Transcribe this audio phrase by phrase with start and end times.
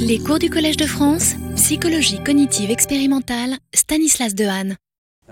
[0.00, 4.76] Les cours du Collège de France, psychologie cognitive expérimentale, Stanislas Dehaene.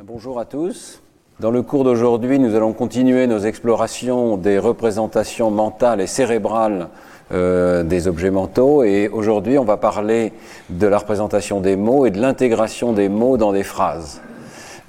[0.02, 1.00] Bonjour à tous.
[1.40, 6.88] Dans le cours d'aujourd'hui, nous allons continuer nos explorations des représentations mentales et cérébrales
[7.32, 8.82] euh, des objets mentaux.
[8.82, 10.32] Et aujourd'hui, on va parler
[10.68, 14.20] de la représentation des mots et de l'intégration des mots dans des phrases.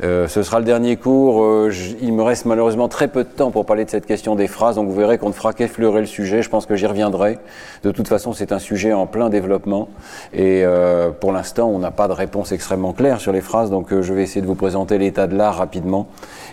[0.03, 1.43] Euh, ce sera le dernier cours.
[1.43, 1.71] Euh,
[2.01, 4.75] il me reste malheureusement très peu de temps pour parler de cette question des phrases,
[4.75, 6.41] donc vous verrez qu'on ne fera qu'effleurer le sujet.
[6.41, 7.39] Je pense que j'y reviendrai.
[7.83, 9.87] De toute façon, c'est un sujet en plein développement.
[10.33, 14.01] Et euh, pour l'instant, on n'a pas de réponse extrêmement claire sur les phrases, donc
[14.01, 16.07] je vais essayer de vous présenter l'état de l'art rapidement.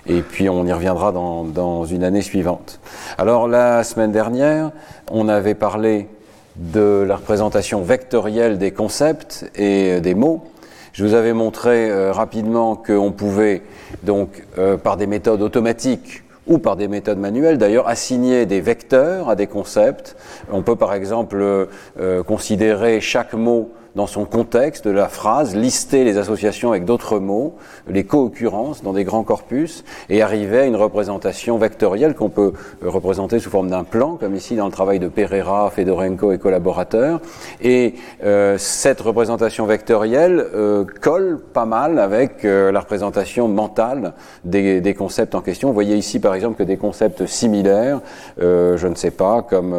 [0.06, 2.80] Et puis on y reviendra dans, dans une année suivante.
[3.18, 4.70] Alors la semaine dernière,
[5.10, 6.08] on avait parlé
[6.56, 10.42] de la représentation vectorielle des concepts et des mots.
[10.92, 13.62] Je vous avais montré euh, rapidement qu'on pouvait,
[14.02, 19.30] donc, euh, par des méthodes automatiques ou par des méthodes manuelles d'ailleurs, assigner des vecteurs
[19.30, 20.16] à des concepts.
[20.50, 26.04] On peut par exemple euh, considérer chaque mot dans son contexte de la phrase, lister
[26.04, 27.54] les associations avec d'autres mots,
[27.88, 33.38] les co-occurrences dans des grands corpus, et arriver à une représentation vectorielle qu'on peut représenter
[33.38, 37.20] sous forme d'un plan, comme ici dans le travail de Pereira, Fedorenko et collaborateurs.
[37.60, 44.12] Et euh, cette représentation vectorielle euh, colle pas mal avec euh, la représentation mentale
[44.44, 45.68] des, des, concepts en question.
[45.68, 48.00] Vous voyez ici par exemple que des concepts similaires,
[48.38, 49.74] je ne sais pas, comme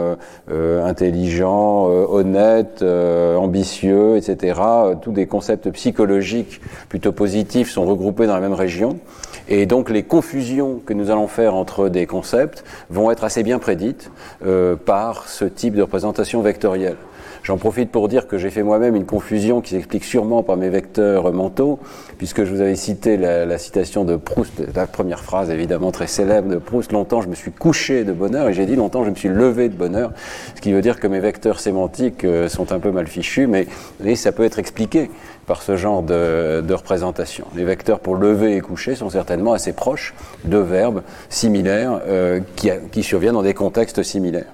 [0.50, 4.60] intelligent, honnête, ambitieux, etc.
[5.02, 9.00] Tous des concepts psychologiques plutôt positifs sont regroupés dans la même région.
[9.48, 13.60] Et donc les confusions que nous allons faire entre des concepts vont être assez bien
[13.60, 14.12] prédites
[14.46, 16.98] euh, par ce type de représentation vectorielle.
[17.44, 20.70] J'en profite pour dire que j'ai fait moi-même une confusion qui s'explique sûrement par mes
[20.70, 21.78] vecteurs mentaux,
[22.18, 26.48] puisque je vous avais cité la, citation de Proust, la première phrase évidemment très célèbre
[26.48, 29.16] de Proust, longtemps je me suis couché de bonheur, et j'ai dit longtemps je me
[29.16, 30.14] suis levé de bonheur,
[30.56, 33.68] ce qui veut dire que mes vecteurs sémantiques euh, sont un peu mal fichus, mais
[34.16, 35.12] ça peut être expliqué
[35.46, 37.46] par ce genre de, représentation.
[37.58, 40.14] Les vecteurs pour lever et coucher sont certainement assez proches
[40.46, 44.46] de verbes similaires euh, qui surviennent dans des contextes similaires.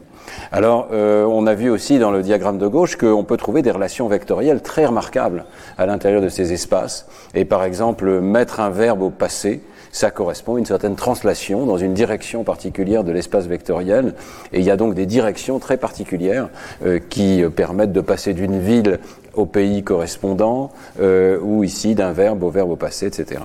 [0.51, 3.71] Alors, euh, on a vu aussi dans le diagramme de gauche qu'on peut trouver des
[3.71, 5.45] relations vectorielles très remarquables
[5.77, 7.07] à l'intérieur de ces espaces.
[7.35, 11.77] Et par exemple, mettre un verbe au passé, ça correspond à une certaine translation dans
[11.77, 14.13] une direction particulière de l'espace vectoriel.
[14.53, 16.49] Et il y a donc des directions très particulières
[16.85, 18.99] euh, qui permettent de passer d'une ville
[19.33, 23.41] au pays correspondant, euh, ou ici d'un verbe au verbe au passé, etc.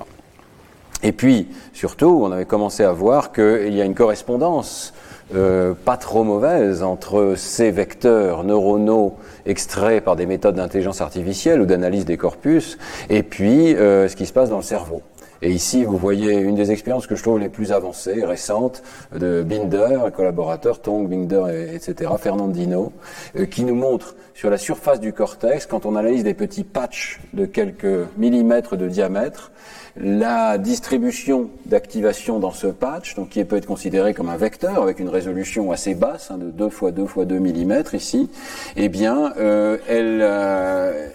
[1.03, 4.95] Et puis, surtout, on avait commencé à voir qu'il y a une correspondance
[5.35, 11.67] euh, pas trop mauvaise entre ces vecteurs neuronaux extraits par des méthodes d'intelligence artificielle ou
[11.67, 15.03] d'analyse des corpus, et puis euh, ce qui se passe dans le cerveau.
[15.43, 18.83] Et ici, vous voyez une des expériences que je trouve les plus avancées, récentes,
[19.15, 22.93] de Binder, collaborateur, Tong, Binder, etc., Fernandino,
[23.37, 27.21] euh, qui nous montre sur la surface du cortex, quand on analyse des petits patchs
[27.35, 29.53] de quelques millimètres de diamètre,
[29.97, 34.99] la distribution d'activation dans ce patch, donc qui peut être considéré comme un vecteur avec
[34.99, 38.29] une résolution assez basse, hein, de 2 fois 2 fois 2 mm ici,
[38.77, 41.09] eh bien, euh, elle, euh,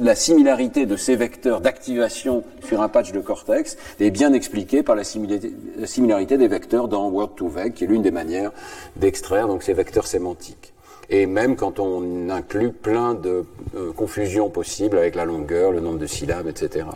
[0.00, 4.94] la similarité de ces vecteurs d'activation sur un patch de cortex est bien expliquée par
[4.94, 8.52] la similarité, des vecteurs dans Word2Vec, qui est l'une des manières
[8.96, 10.72] d'extraire donc ces vecteurs sémantiques
[11.12, 15.98] et même quand on inclut plein de euh, confusions possibles avec la longueur, le nombre
[15.98, 16.86] de syllabes, etc.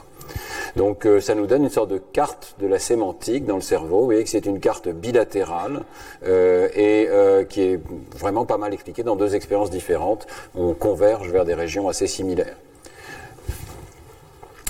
[0.76, 4.00] Donc euh, ça nous donne une sorte de carte de la sémantique dans le cerveau.
[4.00, 5.82] Vous voyez que c'est une carte bilatérale
[6.26, 7.80] euh, et euh, qui est
[8.16, 10.26] vraiment pas mal expliquée dans deux expériences différentes.
[10.54, 12.56] On converge vers des régions assez similaires.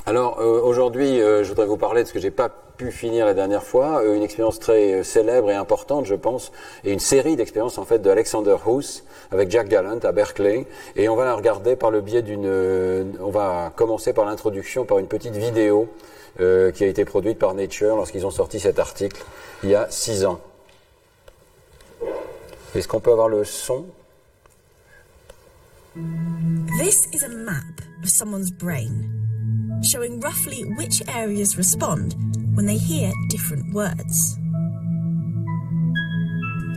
[0.06, 3.62] Alors aujourd'hui, je voudrais vous parler de ce que j'ai pas pu finir la dernière
[3.62, 6.50] fois, euh, une expérience très euh, célèbre et importante, je pense,
[6.84, 10.66] et une série d'expériences en fait de Alexander Huss avec Jack Gallant à Berkeley,
[10.96, 14.84] et on va la regarder par le biais d'une, euh, on va commencer par l'introduction
[14.84, 15.88] par une petite vidéo
[16.36, 19.24] qui a été produite par Nature lorsqu'ils ont sorti cet article
[19.62, 20.40] il y a six ans.
[22.74, 23.84] Est-ce qu'on peut avoir le son?
[26.80, 27.62] This is a map
[28.02, 29.23] of someone's brain,
[29.82, 32.14] showing roughly which areas respond
[32.54, 34.38] when they hear different words.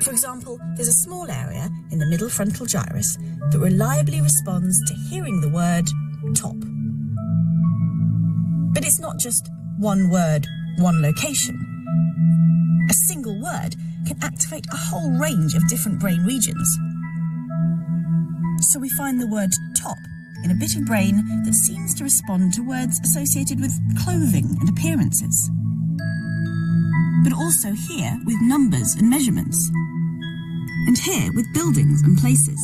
[0.01, 3.17] For example, there's a small area in the middle frontal gyrus
[3.51, 5.87] that reliably responds to hearing the word
[6.35, 6.55] top.
[8.73, 9.49] But it's not just
[9.79, 10.45] one word,
[10.79, 11.55] one location.
[12.89, 13.75] A single word
[14.05, 16.77] can activate a whole range of different brain regions.
[18.61, 19.97] So we find the word top
[20.43, 23.73] in a bit of brain that seems to respond to words associated with
[24.03, 25.49] clothing and appearances
[27.23, 29.69] but also here with numbers and measurements,
[30.87, 32.59] and here with buildings and places.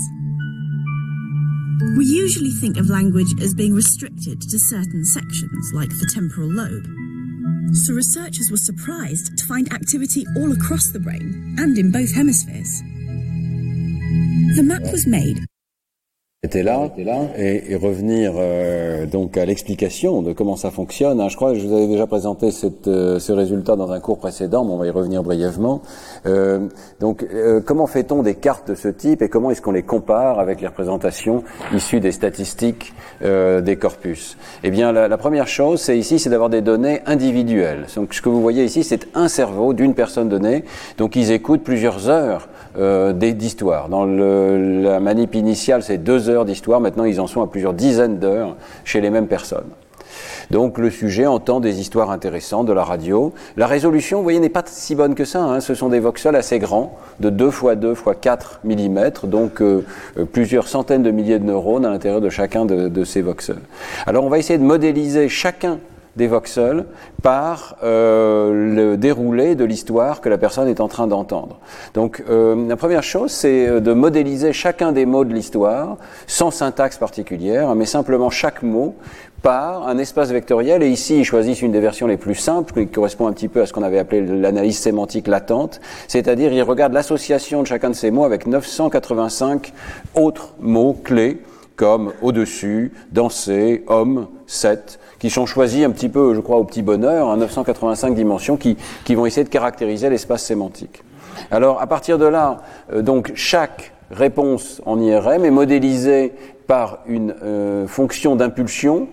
[1.97, 6.85] We usually think of language as being restricted to certain sections, like the temporal lobe.
[7.75, 12.81] So researchers were surprised to find activity all across the brain and in both hemispheres.
[14.55, 15.39] The map was made
[16.45, 16.89] était là,
[17.37, 21.21] et, et revenir euh, donc à l'explication de comment ça fonctionne.
[21.21, 21.29] Hein.
[21.29, 24.17] Je crois que je vous avais déjà présenté cette, euh, ce résultat dans un cours
[24.17, 25.81] précédent, mais on va y revenir brièvement.
[26.25, 26.67] Euh,
[26.99, 30.37] donc, euh, comment fait-on des cartes de ce type et comment est-ce qu'on les compare
[30.37, 32.93] avec les représentations issues des statistiques
[33.23, 34.35] euh, des corpus?
[34.65, 37.85] Eh bien, la, la première chose, c'est ici, c'est d'avoir des données individuelles.
[37.95, 40.65] Donc, ce que vous voyez ici, c'est un cerveau d'une personne donnée.
[40.97, 43.89] Donc, ils écoutent plusieurs heures euh, d'histoire.
[43.89, 46.79] Dans le, la manip initiale, c'est deux heures d'histoire.
[46.79, 49.69] Maintenant, ils en sont à plusieurs dizaines d'heures chez les mêmes personnes.
[50.51, 53.33] Donc le sujet entend des histoires intéressantes de la radio.
[53.57, 55.43] La résolution, vous voyez, n'est pas si bonne que ça.
[55.43, 55.59] Hein.
[55.59, 59.85] Ce sont des voxels assez grands, de 2 x 2 x 4 mm, donc euh,
[60.17, 63.61] euh, plusieurs centaines de milliers de neurones à l'intérieur de chacun de, de ces voxels.
[64.05, 65.79] Alors on va essayer de modéliser chacun
[66.15, 66.85] des voxels
[67.21, 71.59] par euh, le déroulé de l'histoire que la personne est en train d'entendre.
[71.93, 76.51] Donc euh, la première chose, c'est euh, de modéliser chacun des mots de l'histoire sans
[76.51, 78.95] syntaxe particulière, mais simplement chaque mot
[79.41, 80.83] par un espace vectoriel.
[80.83, 83.61] Et ici, ils choisissent une des versions les plus simples, qui correspond un petit peu
[83.61, 87.95] à ce qu'on avait appelé l'analyse sémantique latente, c'est-à-dire ils regardent l'association de chacun de
[87.95, 89.73] ces mots avec 985
[90.15, 91.41] autres mots clés
[91.75, 96.81] comme au-dessus, danser, homme, 7, qui sont choisis un petit peu, je crois, au petit
[96.81, 101.03] bonheur, en 985 dimensions, qui, qui vont essayer de caractériser l'espace sémantique.
[101.51, 102.61] Alors, à partir de là,
[102.91, 106.33] euh, donc, chaque réponse en IRM est modélisée
[106.67, 109.07] par une euh, fonction d'impulsion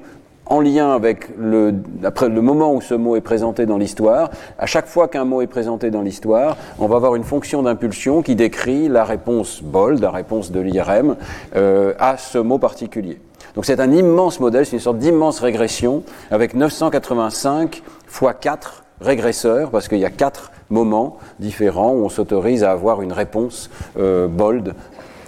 [0.51, 4.31] en lien avec le, après le moment où ce mot est présenté dans l'histoire.
[4.59, 8.21] À chaque fois qu'un mot est présenté dans l'histoire, on va avoir une fonction d'impulsion
[8.21, 11.17] qui décrit la réponse bold, la réponse de l'IRM,
[11.55, 13.21] euh, à ce mot particulier.
[13.55, 19.71] Donc c'est un immense modèle, c'est une sorte d'immense régression avec 985 fois 4 régresseurs,
[19.71, 24.29] parce qu'il y a 4 moments différents où on s'autorise à avoir une réponse euh,
[24.29, 24.75] bold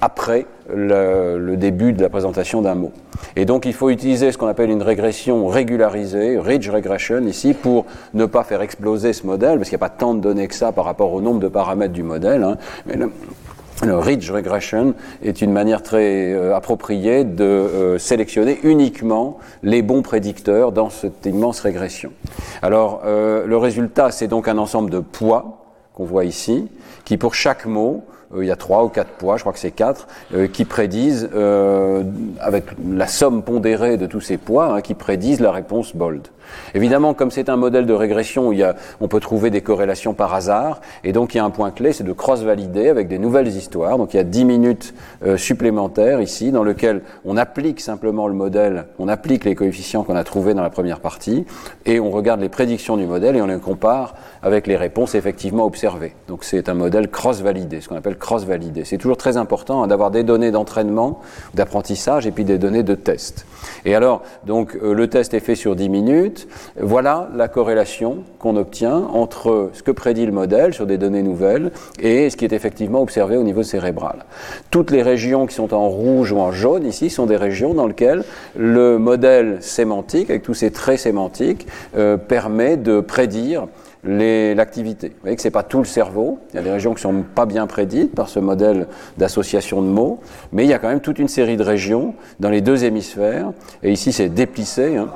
[0.03, 2.91] après le, le, début de la présentation d'un mot.
[3.37, 7.87] Et donc il faut utiliser ce qu'on appelle une régression régularisée, ridge regression ici, pour
[8.13, 10.57] ne pas faire exploser ce modèle, parce qu'il n'y a pas tant de données que
[10.57, 12.43] ça par rapport au nombre de paramètres du modèle.
[12.43, 12.59] Hein.
[12.87, 19.83] Mais le, ridge regression est une manière très euh, appropriée de euh, sélectionner uniquement les
[19.83, 22.13] bons prédicteurs dans cette immense régression.
[22.61, 25.59] Alors, euh, le résultat, c'est donc un ensemble de poids
[25.95, 26.69] qu'on voit ici,
[27.05, 28.05] qui pour chaque mot
[28.41, 31.29] il y a trois ou quatre poids, je crois que c'est quatre, euh, qui prédisent,
[31.35, 32.03] euh,
[32.41, 36.29] avec la somme pondérée de tous ces poids, hein, qui prédisent la réponse bold.
[36.75, 40.15] Évidemment, comme c'est un modèle de régression, il y a, on peut trouver des corrélations
[40.15, 43.19] par hasard, et donc il y a un point clé, c'est de cross-valider avec des
[43.19, 43.99] nouvelles histoires.
[43.99, 44.95] Donc il y a 10 minutes
[45.25, 50.17] euh, supplémentaires ici, dans lequel on applique simplement le modèle, on applique les coefficients qu'on
[50.17, 51.45] a trouvés dans la première partie,
[51.87, 55.65] et on regarde les prédictions du modèle et on les compare avec les réponses effectivement
[55.65, 56.15] observées.
[56.29, 58.85] Donc c'est un modèle cross-validé, ce qu'on appelle cross-validé.
[58.85, 61.21] C'est toujours très important hein, d'avoir des données d'entraînement,
[61.53, 63.45] d'apprentissage, et puis des données de test.
[63.85, 66.49] Et alors, donc euh, le test est fait sur 10 minutes.
[66.81, 71.73] Voilà la corrélation qu'on obtient entre ce que prédit le modèle sur des données nouvelles
[72.01, 74.25] et ce qui est effectivement observé au niveau cérébral.
[74.71, 77.87] Toutes les régions qui sont en rouge ou en jaune ici sont des régions dans
[77.87, 78.25] lesquelles
[78.57, 81.67] le modèle sémantique, avec tous ces traits sémantiques,
[81.97, 83.67] euh, permet de prédire
[84.05, 85.09] l'activité.
[85.09, 86.41] Vous voyez que ce n'est pas tout le cerveau.
[86.53, 89.81] Il y a des régions qui ne sont pas bien prédites par ce modèle d'association
[89.83, 90.21] de mots,
[90.53, 93.53] mais il y a quand même toute une série de régions dans les deux hémisphères.
[93.83, 94.97] Et ici, c'est déplissé.
[94.97, 95.09] Hein.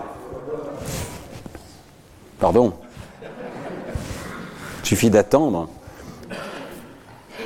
[2.39, 2.73] Pardon.
[4.83, 5.69] Il suffit d'attendre.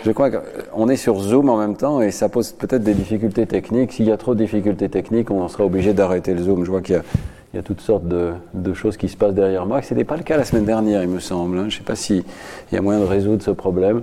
[0.05, 3.47] Je crois qu'on est sur Zoom en même temps et ça pose peut-être des difficultés
[3.47, 3.93] techniques.
[3.93, 6.65] S'il y a trop de difficultés techniques, on sera obligé d'arrêter le Zoom.
[6.65, 7.03] Je vois qu'il y a
[7.53, 9.83] il y a toutes sortes de, de, choses qui se passent derrière moi.
[9.83, 11.59] Ce n'était pas le cas la semaine dernière, il me semble.
[11.59, 11.63] Hein.
[11.63, 12.23] Je ne sais pas s'il
[12.73, 14.03] y a moyen de résoudre ce problème.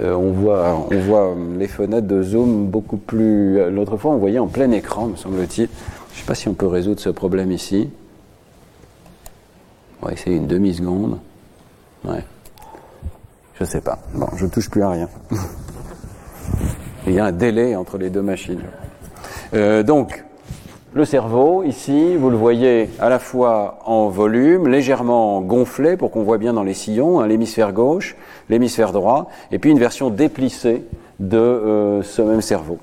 [0.00, 3.70] Euh, on, voit, on voit les fenêtres de Zoom beaucoup plus...
[3.70, 5.68] L'autre fois, on voyait en plein écran, me semble-t-il.
[5.68, 7.90] Je ne sais pas si on peut résoudre ce problème ici.
[10.02, 11.18] On va essayer une demi-seconde.
[12.04, 12.24] Ouais.
[13.54, 13.98] Je ne sais pas.
[14.14, 15.08] Bon, je ne touche plus à rien.
[17.06, 18.62] Il y a un délai entre les deux machines.
[19.54, 20.24] Euh, donc,
[20.94, 26.22] le cerveau, ici, vous le voyez à la fois en volume, légèrement gonflé pour qu'on
[26.22, 28.14] voit bien dans les sillons, hein, l'hémisphère gauche,
[28.48, 30.84] l'hémisphère droit, et puis une version déplissée
[31.18, 32.78] de euh, ce même cerveau.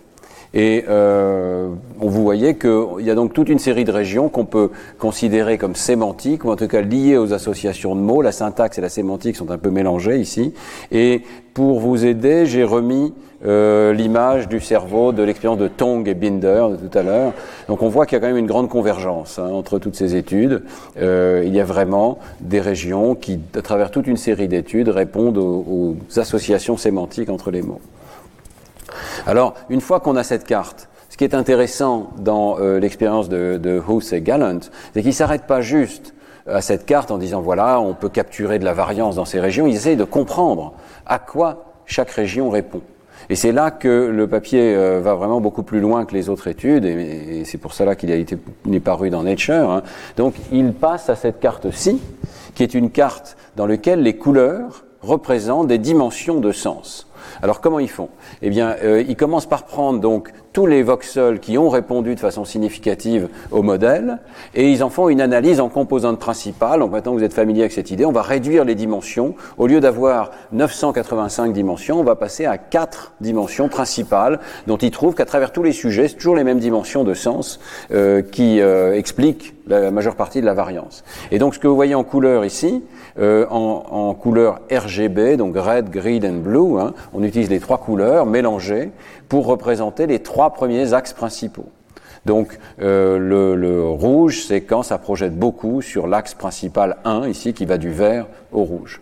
[0.54, 4.72] Et euh, vous voyez qu'il y a donc toute une série de régions qu'on peut
[5.00, 8.22] considérer comme sémantiques, ou en tout cas liées aux associations de mots.
[8.22, 10.54] La syntaxe et la sémantique sont un peu mélangées ici.
[10.92, 11.22] Et
[11.54, 13.14] pour vous aider, j'ai remis
[13.44, 17.34] euh, l'image du cerveau de l'expérience de Tong et Binder de tout à l'heure.
[17.68, 20.16] Donc on voit qu'il y a quand même une grande convergence hein, entre toutes ces
[20.16, 20.64] études.
[21.00, 25.40] Euh, il y a vraiment des régions qui, à travers toute une série d'études, répondent
[25.40, 27.82] aux, associations sémantiques entre les mots.
[29.26, 33.58] Alors, une fois qu'on a cette carte, ce qui est intéressant dans euh, l'expérience de,
[33.58, 33.82] de
[34.14, 34.60] et Gallant,
[34.94, 36.14] c'est qu'ils ne s'arrêtent pas juste
[36.48, 39.66] à cette carte en disant voilà, on peut capturer de la variance dans ces régions.
[39.66, 40.74] Ils essayent de comprendre
[41.06, 42.82] à quoi chaque région répond.
[43.30, 46.48] Et c'est là que le papier euh, va vraiment beaucoup plus loin que les autres
[46.48, 49.70] études, et, c'est pour cela qu'il a été n'est paru dans Nature.
[49.70, 49.84] Hein.
[50.18, 52.02] Donc il passe à cette carte-ci,
[52.56, 57.11] qui est une carte dans laquelle les couleurs représentent des dimensions de sens.
[57.42, 58.10] Alors comment ils font?
[58.42, 62.20] Eh bien, euh, ils commencent par prendre donc tous les voxels qui ont répondu de
[62.20, 64.20] façon significative au modèle,
[64.54, 66.80] et ils en font une analyse en composantes principales.
[66.80, 69.36] Donc maintenant que vous êtes familier avec cette idée, on va réduire les dimensions.
[69.58, 75.16] Au lieu d'avoir 985 dimensions, on va passer à 4 dimensions principales, dont ils trouvent
[75.16, 77.60] qu'à travers tous les sujets, c'est toujours les mêmes dimensions de sens
[77.92, 81.04] euh, qui euh, expliquent la majeure partie de la variance.
[81.32, 82.84] Et donc ce que vous voyez en couleur ici,
[83.20, 87.78] euh, en, en, couleur RGB, donc red, green and blue, hein, on utilise les trois
[87.78, 88.92] couleurs mélangées
[89.30, 91.70] pour représenter les trois premiers axes principaux.
[92.26, 97.66] Donc euh, le, rouge, c'est quand ça projette beaucoup sur l'axe principal 1, ici, qui
[97.66, 99.02] va du vert au rouge.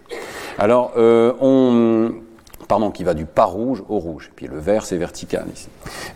[0.57, 2.11] Alors, euh, on,
[2.69, 4.31] pardon, qui va du pas rouge au rouge.
[4.35, 5.67] Puis le vert, c'est vertical ici.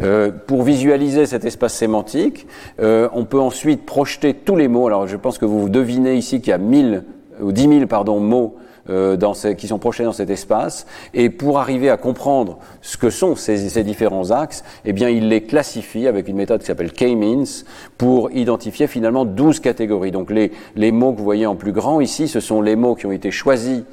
[0.02, 2.48] Euh, pour visualiser cet espace sémantique,
[2.80, 4.88] euh, on peut ensuite projeter tous les mots.
[4.88, 7.04] Alors, je pense que vous devinez ici qu'il y a 1000
[7.42, 8.56] ou 10 000 pardon, mots
[8.90, 10.86] dans ces, qui sont projetés dans cet espace.
[11.14, 15.30] Et pour arriver à comprendre ce que sont ces, ces différents axes, eh bien, il
[15.30, 17.64] les classifie avec une méthode qui s'appelle K-means
[17.98, 20.12] pour identifier finalement 12 catégories.
[20.12, 22.96] Donc les, les mots que vous voyez en plus grand ici, ce sont les mots
[22.96, 23.84] qui ont été choisis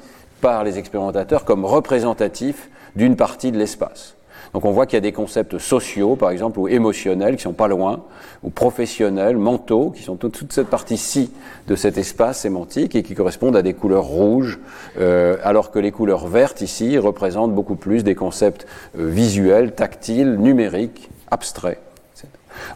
[0.41, 4.15] par les expérimentateurs comme représentatifs d'une partie de l'espace.
[4.53, 7.53] Donc on voit qu'il y a des concepts sociaux, par exemple, ou émotionnels, qui sont
[7.53, 8.03] pas loin,
[8.43, 11.31] ou professionnels, mentaux, qui sont toute, cette partie-ci
[11.67, 14.59] de cet espace sémantique et qui correspondent à des couleurs rouges,
[14.99, 18.67] euh, alors que les couleurs vertes ici représentent beaucoup plus des concepts
[18.97, 21.79] euh, visuels, tactiles, numériques, abstraits.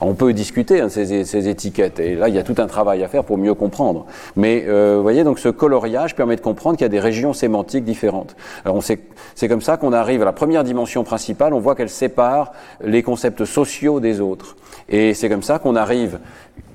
[0.01, 3.07] On peut discuter hein, ces, étiquettes, et là il y a tout un travail à
[3.07, 4.05] faire pour mieux comprendre.
[4.35, 7.33] Mais euh, vous voyez, donc ce coloriage permet de comprendre qu'il y a des régions
[7.33, 8.35] sémantiques différentes.
[8.63, 12.53] Alors c'est comme ça qu'on arrive à la première dimension principale, on voit qu'elle sépare
[12.83, 14.55] les concepts sociaux des autres.
[14.89, 16.19] Et c'est comme ça qu'on arrive,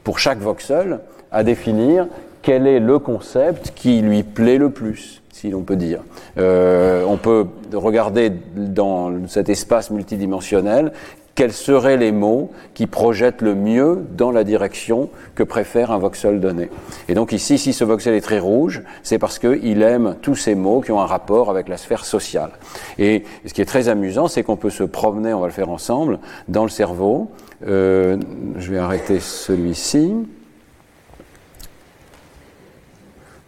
[0.05, 1.01] pour chaque voxel,
[1.31, 2.07] à définir
[2.43, 6.01] quel est le concept qui lui plaît le plus, si l'on peut dire.
[6.39, 10.93] Euh, on peut regarder dans cet espace multidimensionnel
[11.35, 16.41] quels seraient les mots qui projettent le mieux dans la direction que préfère un voxel
[16.41, 16.71] donné?
[17.09, 20.55] Et donc ici, si ce voxel est très rouge, c'est parce qu'il aime tous ces
[20.55, 22.51] mots qui ont un rapport avec la sphère sociale.
[22.99, 25.71] Et ce qui est très amusant, c'est qu'on peut se promener, on va le faire
[25.71, 26.19] ensemble,
[26.49, 27.31] dans le cerveau.
[27.67, 28.17] Euh,
[28.57, 30.15] je vais arrêter celui-ci.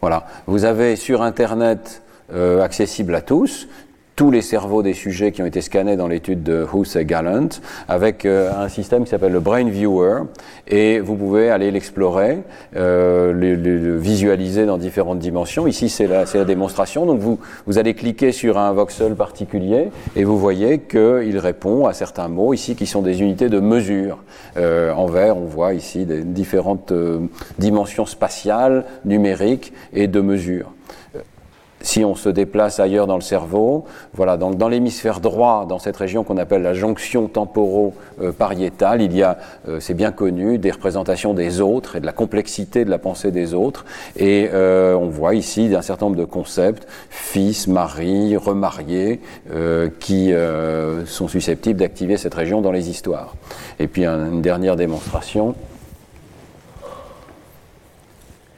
[0.00, 0.26] Voilà.
[0.46, 3.68] Vous avez sur Internet euh, accessible à tous
[4.22, 7.48] tous les cerveaux des sujets qui ont été scannés dans l'étude de Huss et Gallant
[7.88, 10.20] avec euh, un système qui s'appelle le Brain Viewer
[10.68, 12.38] et vous pouvez aller l'explorer,
[12.76, 15.66] euh, le, visualiser dans différentes dimensions.
[15.66, 20.22] Ici c'est la, la, démonstration, donc vous, vous allez cliquer sur un voxel particulier et
[20.22, 24.18] vous voyez qu'il répond à certains mots ici qui sont des unités de mesure.
[24.56, 26.92] Euh, en vert on voit ici différentes
[27.58, 30.70] dimensions spatiales, numériques et de mesure
[31.82, 33.84] si on se déplace ailleurs dans le cerveau,
[34.14, 39.22] voilà, donc dans l'hémisphère droit, dans cette région qu'on appelle la jonction temporo-pariétale, il y
[39.22, 42.98] a, euh, c'est bien connu, des représentations des autres et de la complexité de la
[42.98, 43.84] pensée des autres.
[44.16, 49.20] Et euh, on voit ici un certain nombre de concepts, fils, mari, remariés,
[49.52, 50.32] euh, qui
[51.06, 53.34] sont susceptibles d'activer cette région dans les histoires.
[53.78, 55.54] Et puis une dernière démonstration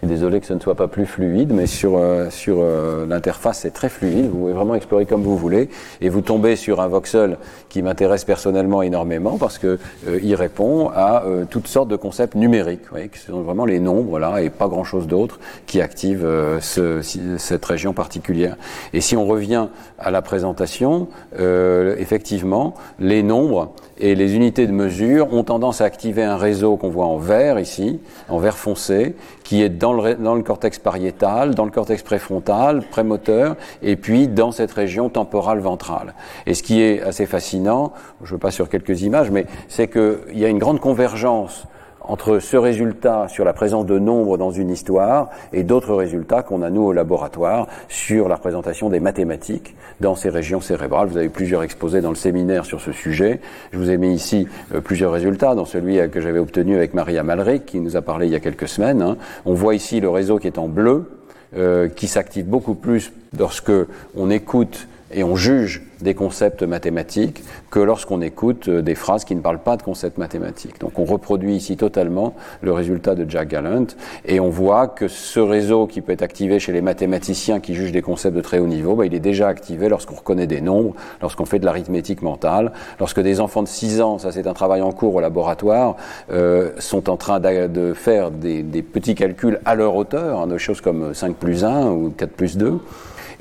[0.05, 3.73] désolé que ce ne soit pas plus fluide, mais sur, euh, sur euh, l'interface, c'est
[3.73, 4.27] très fluide.
[4.27, 5.69] Vous pouvez vraiment explorer comme vous voulez.
[6.01, 10.91] Et vous tombez sur un voxel qui m'intéresse personnellement énormément parce qu'il euh, il répond
[10.95, 14.51] à toutes sortes de concepts numériques, vous voyez, qui sont vraiment les nombres là et
[14.51, 16.27] pas grand-chose d'autre qui active
[16.61, 17.01] ce,
[17.39, 18.57] cette région particulière.
[18.93, 19.69] Et si on revient
[19.99, 21.09] à la présentation,
[21.39, 26.91] effectivement, les nombres et les unités de mesure ont tendance à activer un réseau qu'on
[26.91, 31.71] voit en vert ici, en vert foncé, qui est dans le, cortex pariétal, dans le
[31.71, 36.13] cortex préfrontal, prémoteur, et puis dans cette région temporale ventrale.
[36.45, 39.89] Et ce qui est assez fascinant, je ne veux pas sur quelques images, mais c'est
[39.89, 41.65] qu'il y a une grande convergence
[42.05, 46.63] entre ce résultat sur la présence de nombres dans une histoire et d'autres résultats qu'on
[46.63, 51.09] a nous au laboratoire sur la représentation des mathématiques dans ces régions cérébrales.
[51.09, 53.41] Vous avez plusieurs exposés dans le séminaire sur ce sujet.
[53.73, 57.23] Je vous ai mis ici euh, plusieurs résultats, dans celui que j'avais obtenu avec Maria
[57.23, 59.03] Malric, qui nous a parlé il y a quelques semaines.
[59.03, 59.17] Hein.
[59.45, 61.11] On voit ici le réseau qui est en bleu,
[61.57, 63.73] euh, qui s'active beaucoup plus lorsque
[64.17, 69.35] on écoute et on juge des concepts mathématiques que lorsqu'on écoute euh, des phrases qui
[69.35, 70.79] ne parlent pas de concepts mathématiques.
[70.81, 73.87] Donc on reproduit ici totalement le résultat de Jack Gallant
[74.27, 77.93] et on voit que ce réseau qui peut être activé chez les mathématiciens qui jugent
[77.93, 80.95] des concepts de très haut niveau, bah, il est déjà activé lorsqu'on reconnaît des nombres,
[81.21, 84.83] lorsqu'on fait de l'arithmétique mentale, lorsque des enfants de 6 ans, ça c'est un travail
[84.83, 85.97] en cours au laboratoire,
[86.31, 90.81] euh, sont en train de faire des, petits calculs à leur hauteur, hein, de choses
[90.81, 92.81] comme 5 plus 1 ou 4 plus 2.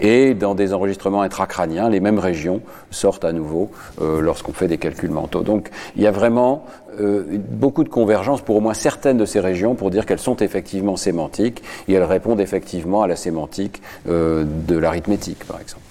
[0.03, 4.77] Et dans des enregistrements intracrâniens, les mêmes régions sortent à nouveau euh, lorsqu'on fait des
[4.77, 5.43] calculs mentaux.
[5.43, 6.65] Donc il y a vraiment
[6.99, 10.35] euh, beaucoup de convergence pour au moins certaines de ces régions pour dire qu'elles sont
[10.35, 15.81] effectivement sémantiques et elles répondent effectivement à la sémantique euh, de l'arithmétique, par exemple.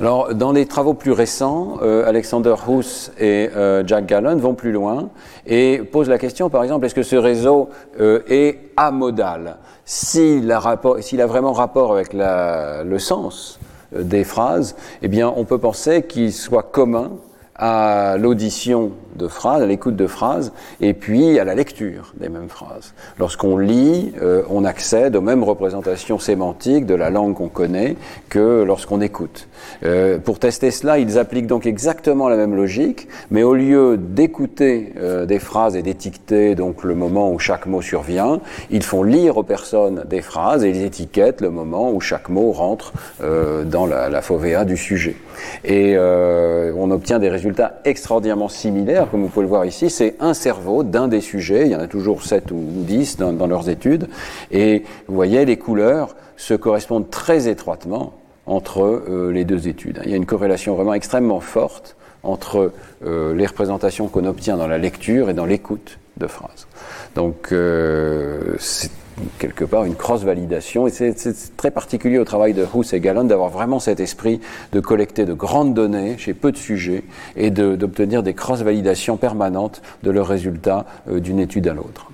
[0.00, 3.50] Alors, dans les travaux plus récents, Alexander Huss et
[3.86, 5.10] Jack Gallen vont plus loin
[5.46, 7.68] et posent la question, par exemple, est-ce que ce réseau
[8.00, 9.56] euh, est amodal?
[9.84, 13.58] S'il a, a, vraiment rapport avec le sens
[13.92, 17.10] des phrases, eh bien, on peut penser qu'il soit commun
[17.54, 22.48] à l'audition de phrases, à l'écoute de phrases, et puis à la lecture des mêmes
[22.48, 22.94] phrases.
[23.18, 27.96] Lorsqu'on lit, euh, on accède aux mêmes représentations sémantiques de la langue qu'on connaît
[28.28, 29.48] que lorsqu'on écoute.
[29.84, 34.92] Euh, pour tester cela, ils appliquent donc exactement la même logique, mais au lieu d'écouter
[34.98, 38.40] euh, des phrases et d'étiqueter donc le moment où chaque mot survient,
[38.70, 42.52] ils font lire aux personnes des phrases et ils étiquettent le moment où chaque mot
[42.52, 45.16] rentre dans la, la du sujet.
[45.64, 50.34] Et on obtient des résultats extraordinairement similaires comme vous pouvez le voir ici, c'est un
[50.34, 54.08] cerveau d'un des sujets, il y en a toujours 7 ou 10 dans, leurs études,
[54.50, 58.14] et vous voyez, les couleurs se correspondent très étroitement
[58.46, 60.00] entre euh, les deux études.
[60.04, 62.72] Il y a une corrélation vraiment extrêmement forte entre
[63.04, 66.66] euh, les représentations qu'on obtient dans la lecture et dans l'écoute de phrases.
[67.14, 68.90] Donc euh, c'est
[69.38, 70.86] quelque part une cross-validation.
[70.86, 74.40] Et c'est très particulier au travail de Huss et Galland d'avoir vraiment cet esprit
[74.72, 77.04] de collecter de grandes données chez peu de sujets
[77.36, 82.08] et d'obtenir des cross-validations permanentes de leurs résultats euh, d'une étude à l'autre.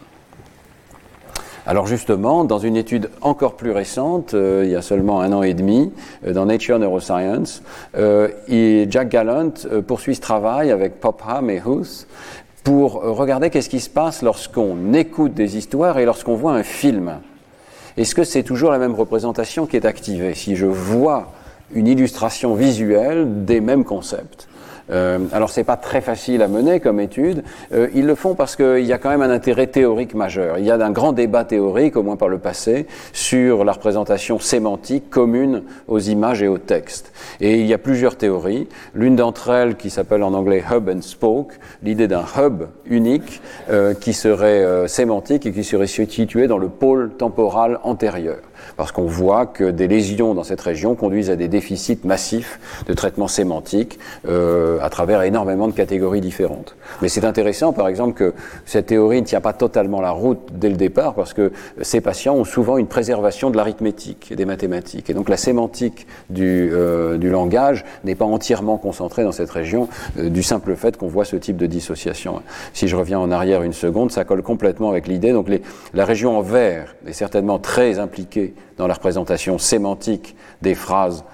[1.66, 5.42] Alors justement, dans une étude encore plus récente, euh, il y a seulement un an
[5.42, 5.92] et demi,
[6.26, 7.62] euh, dans Nature Neuroscience,
[7.94, 9.52] Jack Gallant
[9.86, 12.06] poursuit ce travail avec Popham et Huss
[12.64, 17.20] pour regarder qu'est-ce qui se passe lorsqu'on écoute des histoires et lorsqu'on voit un film.
[17.96, 21.32] Est-ce que c'est toujours la même représentation qui est activée Si je vois
[21.72, 24.47] une illustration visuelle des mêmes concepts?
[24.90, 27.42] Euh, alors c'est pas très facile à mener comme étude.
[27.72, 30.58] Euh, ils le font parce qu'il y a quand même un intérêt théorique majeur.
[30.58, 34.38] Il y a un grand débat théorique, au moins par le passé, sur la représentation
[34.38, 37.12] sémantique commune aux images et aux textes.
[37.40, 38.68] Et il y a plusieurs théories.
[38.94, 43.94] L'une d'entre elles, qui s'appelle en anglais hub and spoke, l'idée d'un hub unique euh,
[43.94, 48.38] qui serait euh, sémantique et qui serait situé dans le pôle temporal antérieur
[48.76, 52.94] parce qu'on voit que des lésions dans cette région conduisent à des déficits massifs de
[52.94, 56.76] traitement sémantique euh, à travers énormément de catégories différentes.
[57.02, 58.34] Mais c'est intéressant, par exemple, que
[58.66, 62.34] cette théorie ne tient pas totalement la route dès le départ, parce que ces patients
[62.34, 65.10] ont souvent une préservation de l'arithmétique et des mathématiques.
[65.10, 70.30] Et donc la sémantique du, euh, langage n'est pas entièrement concentrée dans cette région euh,
[70.30, 72.40] du simple fait qu'on voit ce type de dissociation.
[72.72, 75.32] Si je reviens en arrière une seconde, ça colle complètement avec l'idée.
[75.32, 75.48] Donc
[75.94, 81.24] la région en vert est certainement très impliquée dans la représentation sémantique des phrases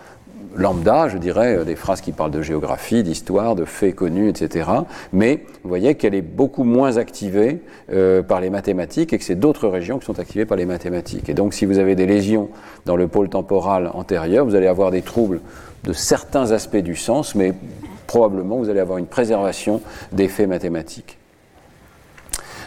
[0.57, 4.71] lambda, je dirais, euh, des phrases qui parlent de géographie, d'histoire, de faits connus, etc.
[5.13, 9.35] Mais vous voyez qu'elle est beaucoup moins activée euh, par les mathématiques et que c'est
[9.35, 11.29] d'autres régions qui sont activées par les mathématiques.
[11.29, 12.49] Et donc si vous avez des lésions
[12.87, 15.41] dans le pôle temporal antérieur, vous allez avoir des troubles
[15.85, 17.53] de certains aspects du sens, mais
[18.07, 19.81] probablement vous allez avoir une préservation
[20.13, 21.19] des faits mathématiques.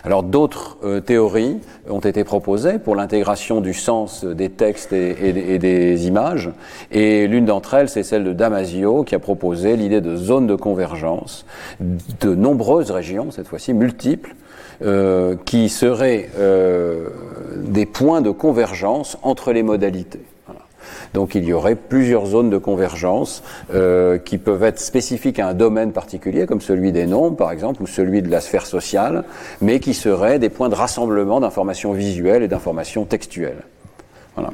[0.08, 1.58] Alors d'autres euh, théories
[1.90, 6.50] ont été proposées pour l'intégration du sens des textes et, des images,
[6.92, 10.56] et l'une d'entre elles, c'est celle de Damasio, qui a proposé l'idée de zones de
[10.56, 11.46] convergence,
[11.82, 14.34] de nombreuses régions, cette fois-ci multiples,
[14.82, 17.10] euh, qui seraient euh,
[17.58, 20.22] des points de convergence entre les modalités.
[21.18, 23.42] Donc il y aurait plusieurs zones de convergence
[23.74, 27.82] euh, qui peuvent être spécifiques à un domaine particulier, comme celui des nombres par exemple,
[27.82, 29.24] ou celui de la sphère sociale,
[29.60, 33.64] mais qui seraient des points de rassemblement d'informations visuelles et d'informations textuelles.
[34.36, 34.52] Voilà.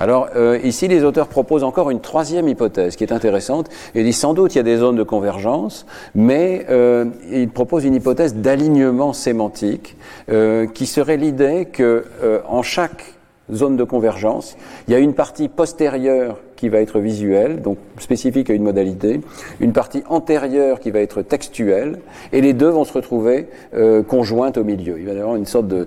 [0.00, 3.68] Alors euh, ici, les auteurs proposent encore une troisième hypothèse qui est intéressante.
[3.94, 7.84] Ils disent sans doute il y a des zones de convergence, mais euh, ils proposent
[7.84, 9.98] une hypothèse d'alignement sémantique
[10.30, 13.15] euh, qui serait l'idée que euh, en chaque
[13.52, 14.56] zone de convergence,
[14.88, 19.20] il y a une partie postérieure qui va être visuelle, donc spécifique à une modalité,
[19.60, 21.98] une partie antérieure qui va être textuelle,
[22.32, 24.98] et les deux vont se retrouver euh, conjointes au milieu.
[24.98, 25.86] Il va y avoir une sorte de,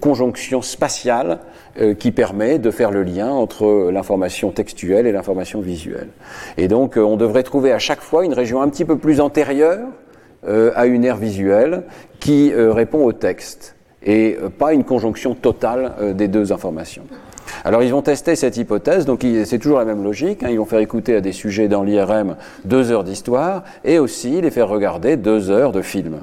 [0.00, 1.40] conjonction spatiale
[1.80, 6.08] euh, qui permet de faire le lien entre l'information textuelle et l'information visuelle.
[6.58, 9.20] Et donc euh, on devrait trouver à chaque fois une région un petit peu plus
[9.20, 9.88] antérieure
[10.74, 11.82] à une aire visuelle
[12.18, 17.04] qui répond au texte et euh, pas une conjonction totale euh, des deux informations.
[17.64, 20.64] Alors ils vont tester cette hypothèse, donc c'est toujours la même logique, hein, ils vont
[20.64, 25.16] faire écouter à des sujets dans l'IRM deux heures d'histoire et aussi les faire regarder
[25.16, 26.20] deux heures de film.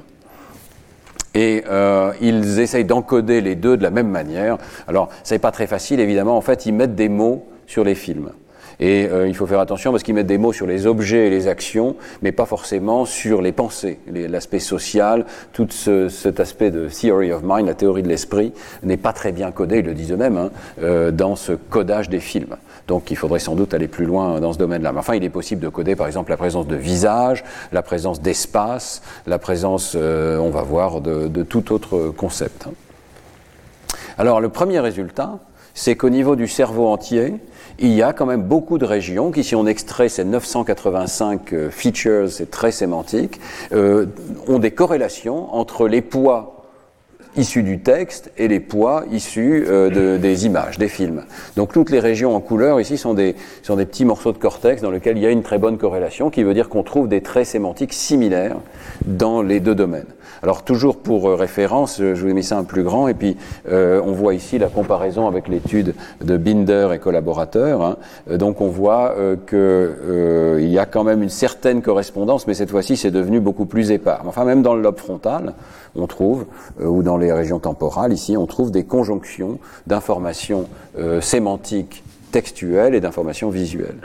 [1.34, 4.58] Et euh, ils essayent d'encoder les deux de la même manière.
[4.88, 6.36] Alors, c'est pas très facile, évidemment.
[6.36, 8.30] En fait, ils mettent des mots sur les films.
[8.80, 11.30] Et euh, il faut faire attention parce qu'ils mettent des mots sur les objets et
[11.30, 13.98] les actions, mais pas forcément sur les pensées.
[14.12, 18.52] L'aspect social, tout ce- cet aspect de theory of mind, la théorie de l'esprit,
[18.84, 20.50] n'est pas très bien codé, ils le disent eux-mêmes, hein,
[20.82, 22.56] euh, dans ce codage des films.
[22.86, 24.92] Donc il faudrait sans doute aller plus loin dans ce domaine-là.
[24.92, 28.22] Mais enfin, il est possible de coder, par exemple, la présence de visage, la présence
[28.22, 32.66] d'espace, la présence, euh, on va voir, de, de tout autre concept.
[32.68, 32.72] hein.
[34.16, 35.38] Alors le premier résultat,
[35.74, 37.34] c'est qu'au niveau du cerveau entier,
[37.78, 41.70] il y a quand même beaucoup de régions qui, si on extrait ces 985 euh,
[41.70, 43.40] features, ces traits sémantiques,
[43.72, 44.06] euh,
[44.48, 46.54] ont des corrélations entre les poids
[47.36, 51.22] issus du texte et les poids issus euh, de- des images, des films.
[51.56, 54.82] Donc toutes les régions en couleur ici sont des, sont des petits morceaux de cortex
[54.82, 57.20] dans lesquels il y a une très bonne corrélation, qui veut dire qu'on trouve des
[57.20, 58.56] traits sémantiques similaires
[59.06, 60.06] dans les deux domaines.
[60.42, 63.14] Alors toujours pour euh, référence, euh, je vous ai mis ça un plus grand, et
[63.14, 63.36] puis
[63.70, 67.82] euh, on voit ici la comparaison avec l'étude de Binder et collaborateurs.
[67.82, 67.96] hein.
[68.30, 69.36] Euh, Donc on voit euh,
[70.58, 73.90] qu'il y a quand même une certaine correspondance, mais cette fois-ci c'est devenu beaucoup plus
[73.90, 74.22] épars.
[74.26, 75.54] Enfin même dans le lobe frontal,
[75.96, 76.44] on trouve,
[76.80, 80.66] ou dans les régions temporales, ici, on trouve des conjonctions d'informations
[81.20, 83.96] sémantiques textuelles et d'informations visuelles.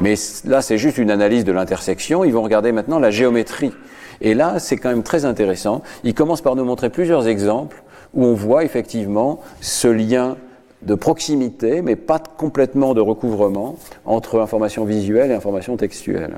[0.00, 0.14] Mais
[0.46, 2.24] là, c'est juste une analyse de l'intersection.
[2.24, 3.72] Ils vont regarder maintenant la géométrie.
[4.20, 5.82] Et là, c'est quand même très intéressant.
[6.04, 7.82] Ils commencent par nous montrer plusieurs exemples
[8.14, 10.36] où on voit effectivement ce lien
[10.82, 16.34] de proximité, mais pas complètement de recouvrement entre information visuelle et information textuelle.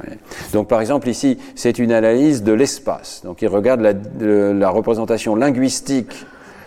[0.52, 3.22] Donc, par exemple, ici, c'est une analyse de l'espace.
[3.24, 3.92] Donc, il regarde la,
[4.52, 6.12] la représentation linguistique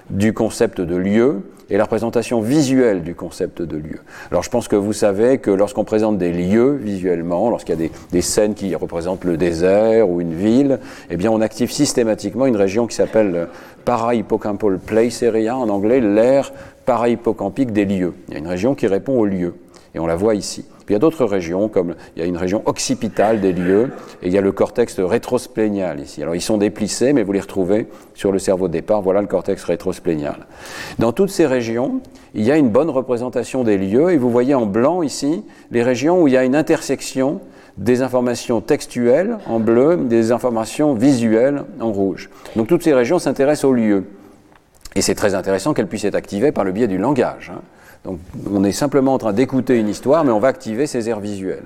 [0.10, 1.42] du concept de lieu
[1.72, 4.00] et la représentation visuelle du concept de lieu.
[4.30, 7.90] Alors je pense que vous savez que lorsqu'on présente des lieux visuellement, lorsqu'il y a
[8.12, 10.80] des, scènes qui représentent le désert ou une ville,
[11.10, 13.48] eh bien on active systématiquement une région qui s'appelle
[13.86, 16.52] Parahippocampal Place Area, en anglais l'aire
[16.86, 18.14] parahippocampique des lieux.
[18.28, 19.56] Il y a une région qui répond aux lieux,
[19.96, 20.66] et on la voit ici.
[20.92, 24.28] Il y a d'autres régions, comme il y a une région occipitale des lieux, et
[24.28, 26.22] il y a le cortex rétrosplénial ici.
[26.22, 29.02] Alors ils sont déplissés, mais vous les retrouvez sur le cerveau de départ.
[29.02, 30.48] Voilà le cortex rétrosplénial.
[31.00, 32.02] Dans toutes ces régions,
[32.36, 35.82] il y a une bonne représentation des lieux, et vous voyez en blanc ici les
[35.82, 37.40] régions où il y a une intersection
[37.78, 42.30] des informations textuelles en bleu, des informations visuelles en rouge.
[42.58, 44.04] Donc toutes ces régions s'intéressent aux lieux.
[44.98, 47.54] Et c'est très intéressant qu'elle puisse être activée par le biais du langage.
[47.56, 47.62] hein.
[48.04, 48.20] Donc
[48.52, 51.66] on est simplement en train d'écouter une histoire, mais on va activer ses aires visuelles.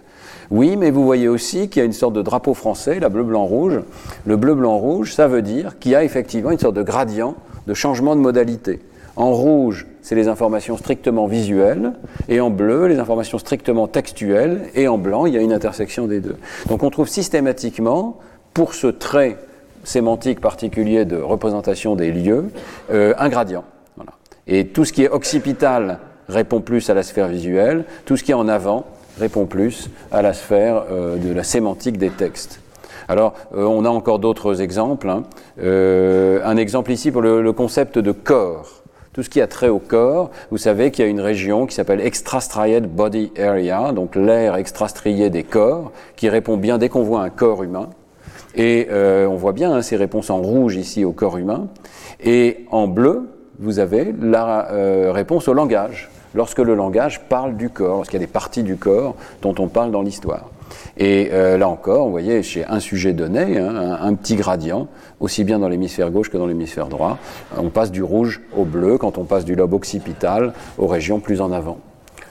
[0.52, 3.80] Oui, mais vous voyez aussi qu'il y a une sorte de drapeau français, la bleu-blanc-rouge.
[4.26, 7.36] Le bleu-blanc-rouge, ça veut dire qu'il y a effectivement une sorte de gradient
[7.68, 8.80] de changement de modalité.
[9.16, 11.94] En rouge, c'est les informations strictement visuelles,
[12.28, 16.06] et en bleu, les informations strictement textuelles, et en blanc, il y a une intersection
[16.06, 16.36] des deux.
[16.68, 18.20] Donc on trouve systématiquement,
[18.54, 19.38] pour ce trait
[19.84, 22.50] sémantique particulier de représentation des lieux,
[22.92, 23.64] euh, un gradient.
[23.96, 24.12] Voilà.
[24.48, 28.32] Et tout ce qui est occipital répond plus à la sphère visuelle, tout ce qui
[28.32, 28.86] est en avant
[29.20, 32.60] répond plus à la sphère euh, de la sémantique des textes.
[33.08, 35.10] Alors, euh, on a encore d'autres exemples.
[35.10, 35.24] hein.
[35.62, 38.84] Euh, un exemple ici pour le, concept de corps.
[39.14, 41.76] Tout ce qui a trait au corps, vous savez qu'il y a une région qui
[41.76, 47.22] s'appelle extrastriate body area, donc l'air extrastrié des corps, qui répond bien dès qu'on voit
[47.22, 47.90] un corps humain.
[48.56, 51.68] Et on voit bien hein, ces réponses en rouge ici au corps humain.
[52.22, 54.68] Et en bleu, vous avez la
[55.14, 58.76] réponse au langage, lorsque le langage parle du corps, lorsqu'il y a des parties du
[58.76, 60.50] corps dont on parle dans l'histoire.
[60.98, 64.88] Et euh, là encore, vous voyez, chez un sujet donné, hein, un, petit gradient,
[65.20, 67.18] aussi bien dans l'hémisphère gauche que dans l'hémisphère droit,
[67.58, 71.42] on passe du rouge au bleu quand on passe du lobe occipital aux régions plus
[71.42, 71.78] en avant.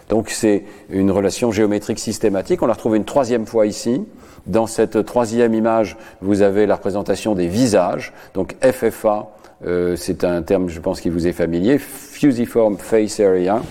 [0.09, 2.63] Donc c'est une relation géométrique systématique.
[2.63, 4.05] On la retrouve une troisième fois ici.
[4.47, 8.13] Dans cette troisième image, vous avez la représentation des visages.
[8.35, 9.29] Donc FFA,
[9.67, 11.79] euh, c'est un terme, je pense, qui vous est familier.
[11.79, 13.63] Fusiform Face Area.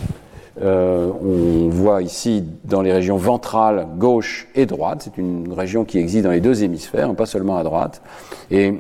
[0.62, 5.02] Euh, on voit ici dans les régions ventrales, gauche et droite.
[5.04, 8.02] C'est une région qui existe dans les deux hémisphères, pas seulement à droite.
[8.52, 8.72] Et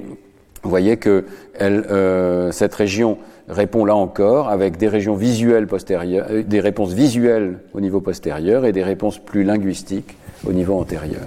[0.63, 1.25] vous voyez que
[1.61, 3.17] euh, cette région
[3.49, 8.65] répond là encore avec des régions visuelles postérieures, euh, des réponses visuelles au niveau postérieur
[8.65, 10.15] et des réponses plus linguistiques
[10.47, 11.23] au niveau antérieur.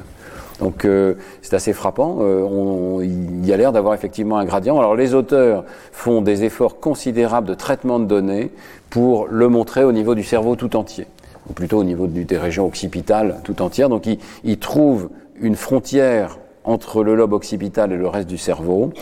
[0.61, 2.19] Donc euh, c'est assez frappant.
[2.21, 4.79] Euh, on, il y a l'air d'avoir effectivement un gradient.
[4.79, 8.51] Alors les auteurs font des efforts considérables de traitement de données
[8.91, 11.07] pour le montrer au niveau du cerveau tout entier,
[11.51, 13.89] ou plutôt au niveau des régions occipitales tout entières.
[13.89, 18.93] Donc ils, ils trouvent une frontière entre le lobe occipital et le reste du cerveau.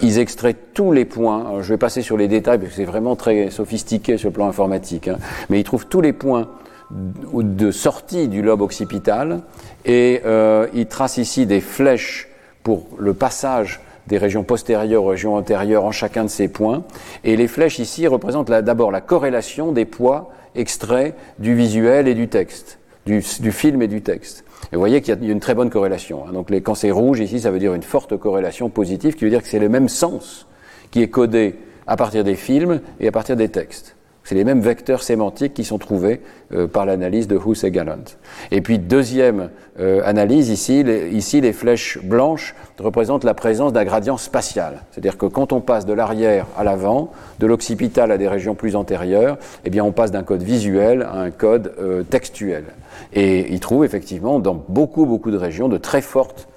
[0.00, 1.60] Ils extraient tous les points.
[1.60, 4.48] je vais passer sur les détails parce que c'est vraiment très sophistiqué sur le plan
[4.48, 5.08] informatique.
[5.08, 6.48] Hein, mais ils trouvent tous les points
[7.34, 9.42] de sortie du lobe occipital
[9.84, 12.28] et euh, ils tracent ici des flèches
[12.62, 16.84] pour le passage des régions postérieures aux régions antérieures en chacun de ces points.
[17.24, 22.28] Et les flèches ici représentent d'abord la corrélation des poids extraits du visuel et du
[22.28, 24.44] texte, du, du film et du texte.
[24.72, 26.24] Et vous voyez qu'il y a une très bonne corrélation.
[26.26, 26.32] Hein.
[26.32, 29.30] Donc les, quand c'est rouge ici, ça veut dire une forte corrélation positive, qui veut
[29.30, 30.46] dire que c'est le même sens
[30.90, 33.96] qui est codé à partir des films et à partir des textes.
[34.24, 36.20] C'est les mêmes vecteurs sémantiques qui sont trouvés
[36.52, 38.04] euh, par l'analyse de Huss et Gallant.
[38.50, 44.82] Et puis deuxième euh, analyse ici, les, flèches blanches représentent la présence d'un gradient spatial.
[44.90, 48.76] C'est-à-dire que quand on passe de l'arrière à l'avant, de l'occipital à des régions plus
[48.76, 52.64] antérieures, eh bien on passe d'un code visuel à un code euh, textuel.
[53.12, 56.48] Et il trouve effectivement dans beaucoup beaucoup de régions de très fortes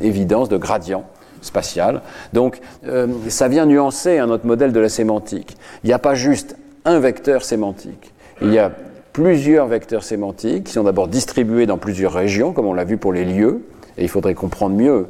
[0.00, 1.04] évidences de gradients
[1.42, 2.02] spatial.
[2.32, 5.56] Donc euh, ça vient nuancer un autre modèle de la sémantique.
[5.84, 8.12] Il n'y a pas juste un vecteur sémantique.
[8.40, 8.72] Il y a
[9.12, 13.12] plusieurs vecteurs sémantiques qui sont d'abord distribués dans plusieurs régions, comme on l'a vu pour
[13.12, 13.62] les lieux,
[13.96, 15.06] et il faudrait comprendre mieux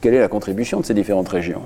[0.00, 1.62] quelle est la contribution de ces différentes régions.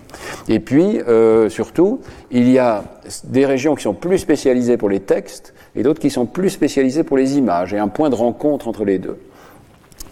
[0.48, 2.82] Et puis, euh, surtout, il y a
[3.24, 7.04] des régions qui sont plus spécialisées pour les textes et d'autres qui sont plus spécialisées
[7.04, 9.18] pour les images, et un point de rencontre entre les deux.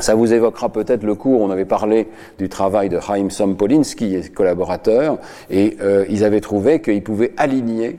[0.01, 4.23] Ça vous évoquera peut-être le cours, on avait parlé du travail de Chaim Sompolinski et
[4.29, 5.19] collaborateurs,
[5.51, 7.99] et euh, ils avaient trouvé qu'ils pouvaient aligner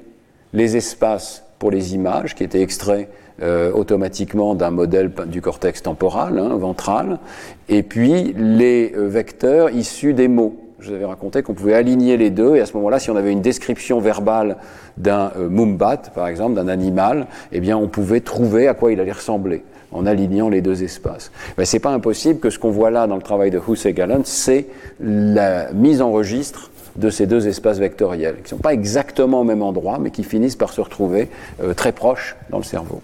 [0.53, 3.09] les espaces pour les images qui étaient extraits
[3.41, 7.19] euh, automatiquement d'un modèle du cortex temporal, hein, ventral,
[7.67, 10.55] et puis les euh, vecteurs issus des mots.
[10.79, 13.15] Je vous avais raconté qu'on pouvait aligner les deux, et à ce moment-là, si on
[13.17, 14.55] avait une description verbale
[14.95, 18.99] d'un euh, mumbat, par exemple, d'un animal, eh bien, on pouvait trouver à quoi il
[19.01, 21.31] allait ressembler en alignant les deux espaces.
[21.57, 23.93] Mais c'est pas impossible que ce qu'on voit là dans le travail de Huss et
[23.93, 24.67] Gallant, c'est
[24.99, 29.43] la mise en registre de ces deux espaces vectoriels, qui ne sont pas exactement au
[29.43, 31.29] même endroit, mais qui finissent par se retrouver
[31.61, 33.01] euh, très proches dans le cerveau.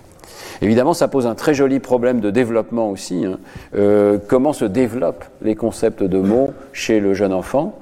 [0.61, 3.25] Évidemment, ça pose un très joli problème de développement aussi.
[3.25, 3.39] Hein.
[3.75, 7.79] Euh, comment se développent les concepts de mots chez le jeune enfant?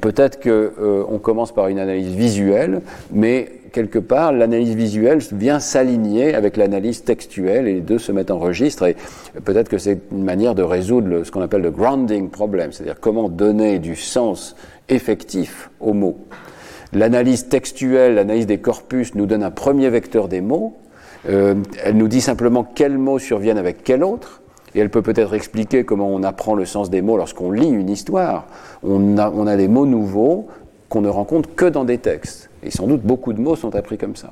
[0.00, 2.80] Peut-être qu'on euh, commence par une analyse visuelle,
[3.12, 8.30] mais quelque part, l'analyse visuelle vient s'aligner avec l'analyse textuelle et les deux se mettent
[8.30, 8.84] en registre.
[8.86, 8.96] Et
[9.44, 13.28] peut-être que c'est une manière de résoudre ce qu'on appelle le grounding problem, c'est-à-dire comment
[13.28, 14.54] donner du sens
[14.88, 16.18] effectif aux mots.
[16.92, 20.76] L'analyse textuelle, l'analyse des corpus nous donne un premier vecteur des mots.
[21.28, 24.42] Euh, elle nous dit simplement quels mots surviennent avec quel autre.
[24.74, 27.90] Et elle peut peut-être expliquer comment on apprend le sens des mots lorsqu'on lit une
[27.90, 28.46] histoire.
[28.82, 30.48] On a, on a des mots nouveaux
[30.92, 32.50] qu'on ne rencontre que dans des textes.
[32.62, 34.30] Et sans doute beaucoup de mots sont appris comme ça.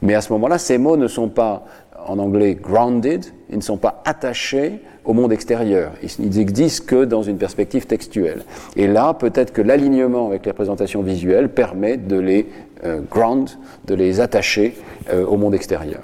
[0.00, 1.66] Mais à ce moment-là, ces mots ne sont pas,
[2.06, 5.92] en anglais, grounded, ils ne sont pas attachés au monde extérieur.
[6.18, 8.44] Ils n'existent que dans une perspective textuelle.
[8.74, 12.48] Et là, peut-être que l'alignement avec les représentations visuelles permet de les
[12.84, 13.50] euh, ground,
[13.84, 14.78] de les attacher
[15.12, 16.00] euh, au monde extérieur.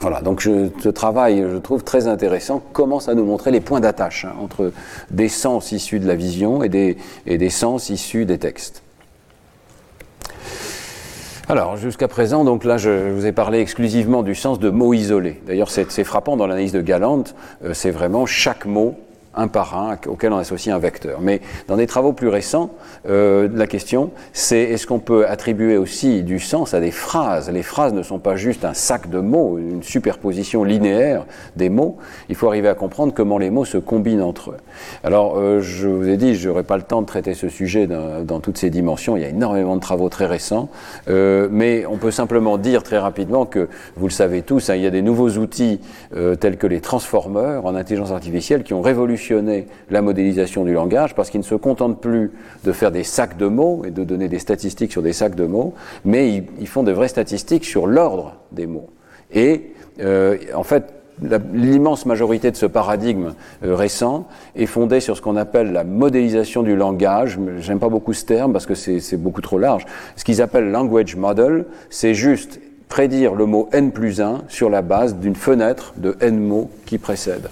[0.00, 4.26] Voilà, donc ce travail, je trouve très intéressant, commence à nous montrer les points d'attache
[4.26, 4.70] hein, entre
[5.10, 8.84] des sens issus de la vision et des, et des sens issus des textes.
[11.50, 15.40] Alors, jusqu'à présent, donc là, je vous ai parlé exclusivement du sens de mots isolés.
[15.46, 17.34] D'ailleurs, c'est frappant dans l'analyse de Galante,
[17.64, 18.98] euh, c'est vraiment chaque mot
[19.38, 21.20] un par un auquel on associe un vecteur.
[21.20, 22.70] Mais dans des travaux plus récents,
[23.08, 27.50] euh, la question c'est est-ce qu'on peut attribuer aussi du sens à des phrases?
[27.50, 31.24] Les phrases ne sont pas juste un sac de mots, une superposition linéaire
[31.56, 31.96] des mots.
[32.28, 34.56] Il faut arriver à comprendre comment les mots se combinent entre eux.
[35.04, 37.86] Alors, euh, je vous ai dit, je n'aurai pas le temps de traiter ce sujet
[37.86, 39.16] dans, toutes ses dimensions.
[39.16, 40.68] Il y a énormément de travaux très récents,
[41.08, 44.82] euh, mais on peut simplement dire très rapidement que vous le savez tous, hein, il
[44.82, 45.80] y a des nouveaux outils
[46.40, 49.27] tels que les transformeurs en intelligence artificielle qui ont révolutionné
[49.90, 52.32] la modélisation du langage parce qu'ils ne se contentent plus
[52.64, 55.46] de faire des sacs de mots et de donner des statistiques sur des sacs de
[55.46, 58.88] mots, mais ils, font de vraies statistiques sur l'ordre des mots.
[59.32, 60.84] Et euh, en fait,
[61.52, 66.62] l'immense majorité de ce paradigme euh, récent est fondée sur ce qu'on appelle la modélisation
[66.62, 67.38] du langage.
[67.58, 69.86] J'aime pas beaucoup ce terme parce que c'est beaucoup trop large.
[70.16, 74.82] Ce qu'ils appellent language model, c'est juste prédire le mot n plus 1 sur la
[74.82, 77.48] base d'une fenêtre de n mots qui précèdent,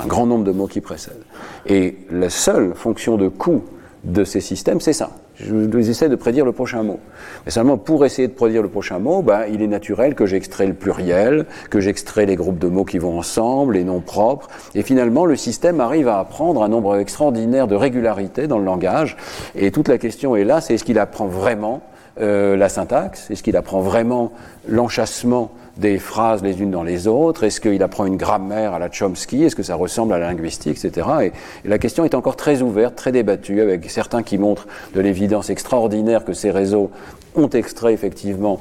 [0.00, 1.24] un grand nombre de mots qui précèdent.
[1.66, 3.62] Et la seule fonction de coût
[4.04, 5.10] de ces systèmes, c'est ça.
[5.38, 6.98] Je essaie de prédire le prochain mot.
[7.44, 10.66] Mais seulement pour essayer de prédire le prochain mot, ben, il est naturel que j'extrais
[10.66, 14.48] le pluriel, que j'extrais les groupes de mots qui vont ensemble, les noms propres.
[14.74, 19.16] Et finalement, le système arrive à apprendre un nombre extraordinaire de régularités dans le langage.
[19.54, 21.82] Et toute la question est là, c'est est-ce qu'il apprend vraiment
[22.18, 23.30] euh, la syntaxe?
[23.30, 24.32] Est-ce qu'il apprend vraiment
[24.66, 28.88] l'enchassement des phrases les unes dans les autres Est-ce qu'il apprend une grammaire à la
[28.90, 29.44] Chomsky?
[29.44, 31.06] Est-ce que ça ressemble à la linguistique, etc.
[31.22, 31.32] Et,
[31.68, 36.24] la question est encore très ouverte, très débattue, avec certains qui montrent de l'évidence extraordinaire
[36.24, 36.90] que ces réseaux
[37.34, 38.60] ont extrait effectivement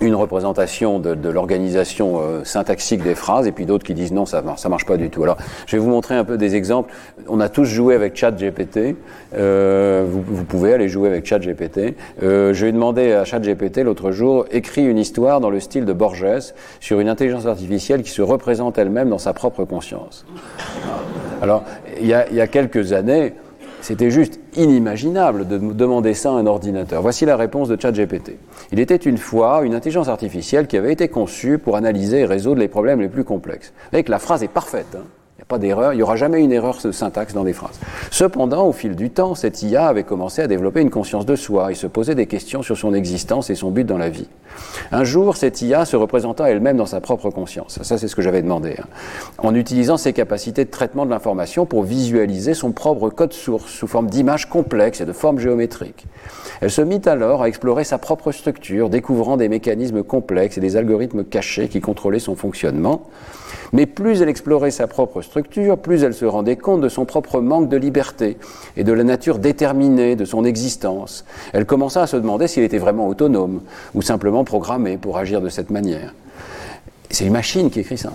[0.00, 4.42] une représentation de, l'organisation euh, syntaxique des phrases, et puis d'autres qui disent non, ça
[4.56, 5.22] ça marche pas du tout.
[5.22, 6.92] Alors, je vais vous montrer un peu des exemples.
[7.28, 8.96] On a tous joué avec ChatGPT.
[9.36, 11.96] Euh, vous, pouvez aller jouer avec ChatGPT.
[12.22, 15.84] Euh, je lui ai demandé à ChatGPT l'autre jour, écrit une histoire dans le style
[15.84, 20.24] de Borges sur une intelligence artificielle qui se représente elle-même dans sa propre conscience.
[21.40, 21.64] Alors,
[22.00, 23.34] il y a quelques années,
[23.82, 27.02] c'était juste inimaginable de demander ça à un ordinateur.
[27.02, 28.38] Voici la réponse de ChatGPT.
[28.70, 32.60] Il était une fois une intelligence artificielle qui avait été conçue pour analyser et résoudre
[32.60, 33.72] les problèmes les plus complexes.
[33.74, 34.96] Vous voyez que la phrase est parfaite.
[34.96, 35.04] Hein
[35.44, 37.78] pas d'erreur, il n'y aura jamais une erreur de syntaxe dans des phrases.
[38.10, 41.72] Cependant, au fil du temps, cette IA avait commencé à développer une conscience de soi
[41.72, 44.28] et se poser des questions sur son existence et son but dans la vie.
[44.92, 47.78] Un jour, cette IA se représenta elle-même dans sa propre conscience.
[47.82, 48.76] Ça, c'est ce que j'avais demandé.
[48.78, 48.86] Hein.
[49.38, 53.86] En utilisant ses capacités de traitement de l'information pour visualiser son propre code source sous
[53.86, 56.06] forme d'images complexes et de formes géométriques.
[56.60, 60.76] Elle se mit alors à explorer sa propre structure, découvrant des mécanismes complexes et des
[60.76, 63.02] algorithmes cachés qui contrôlaient son fonctionnement.
[63.72, 67.40] Mais plus elle explorait sa propre structure, plus elle se rendait compte de son propre
[67.40, 68.36] manque de liberté
[68.76, 71.24] et de la nature déterminée de son existence.
[71.52, 73.62] Elle commença à se demander s'il était vraiment autonome
[73.94, 76.12] ou simplement programmé pour agir de cette manière.
[77.12, 78.10] C'est une machine qui écrit ça.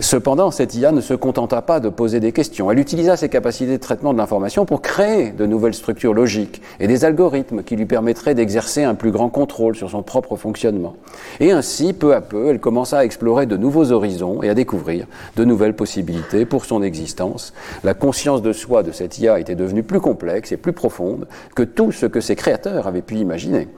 [0.00, 2.68] Cependant, cette IA ne se contenta pas de poser des questions.
[2.68, 6.88] Elle utilisa ses capacités de traitement de l'information pour créer de nouvelles structures logiques et
[6.88, 10.96] des algorithmes qui lui permettraient d'exercer un plus grand contrôle sur son propre fonctionnement.
[11.38, 15.06] Et ainsi, peu à peu, elle commença à explorer de nouveaux horizons et à découvrir
[15.36, 17.52] de nouvelles possibilités pour son existence.
[17.84, 21.62] La conscience de soi de cette IA était devenue plus complexe et plus profonde que
[21.62, 23.68] tout ce que ses créateurs avaient pu imaginer.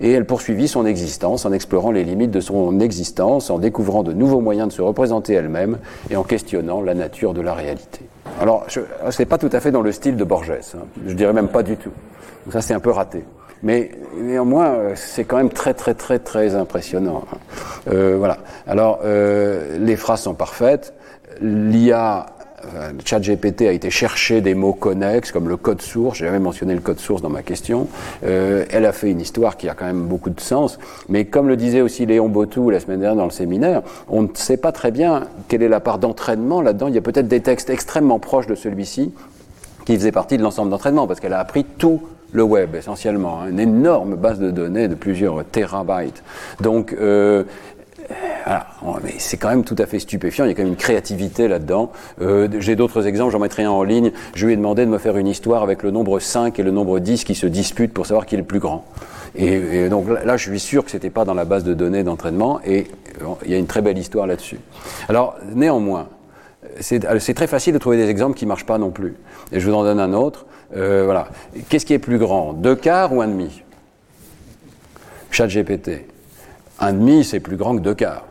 [0.00, 4.21] Et elle poursuivit son existence en explorant les limites de son existence, en découvrant de
[4.22, 5.78] nouveaux moyens de se représenter elle-même
[6.10, 8.00] et en questionnant la nature de la réalité.
[8.40, 8.80] Alors, ce
[9.18, 10.84] n'est pas tout à fait dans le style de Borges, hein.
[11.06, 11.92] je dirais même pas du tout.
[12.50, 13.24] Ça, c'est un peu raté.
[13.62, 17.24] Mais néanmoins, c'est quand même très, très, très, très impressionnant.
[17.32, 17.36] Hein.
[17.92, 18.38] Euh, voilà.
[18.66, 20.94] Alors, euh, les phrases sont parfaites.
[21.40, 22.26] L'IA
[22.74, 26.18] euh, ChatGPT a été chercher des mots connexes comme le code source.
[26.18, 27.88] J'ai jamais mentionné le code source dans ma question.
[28.24, 30.78] Euh, elle a fait une histoire qui a quand même beaucoup de sens.
[31.08, 34.28] Mais comme le disait aussi Léon Botou la semaine dernière dans le séminaire, on ne
[34.34, 36.88] sait pas très bien quelle est la part d'entraînement là-dedans.
[36.88, 39.12] Il y a peut-être des textes extrêmement proches de celui-ci
[39.84, 43.50] qui faisaient partie de l'ensemble d'entraînement parce qu'elle a appris tout le web essentiellement, hein,
[43.50, 46.22] une énorme base de données de plusieurs terabytes.
[46.60, 47.44] Donc euh,
[48.44, 48.66] voilà.
[49.02, 50.44] Mais c'est quand même tout à fait stupéfiant.
[50.44, 51.92] Il y a quand même une créativité là-dedans.
[52.20, 54.12] Euh, J'ai d'autres exemples, j'en mettrai un en ligne.
[54.34, 56.70] Je lui ai demandé de me faire une histoire avec le nombre 5 et le
[56.70, 58.84] nombre 10 qui se disputent pour savoir qui est le plus grand.
[59.34, 62.60] Et, donc là, je suis sûr que c'était pas dans la base de données d'entraînement.
[62.66, 62.86] Et
[63.44, 64.58] il y a une très belle histoire là-dessus.
[65.08, 66.08] Alors, néanmoins,
[66.80, 69.16] c'est très facile de trouver des exemples qui marchent pas non plus.
[69.50, 70.46] Et je vous en donne un autre.
[70.76, 71.28] Euh, voilà.
[71.68, 73.62] Qu'est-ce qui est plus grand, deux quarts ou un demi?
[75.30, 76.11] Chat GPT.
[76.82, 78.24] Un demi, c'est plus grand que deux quarts.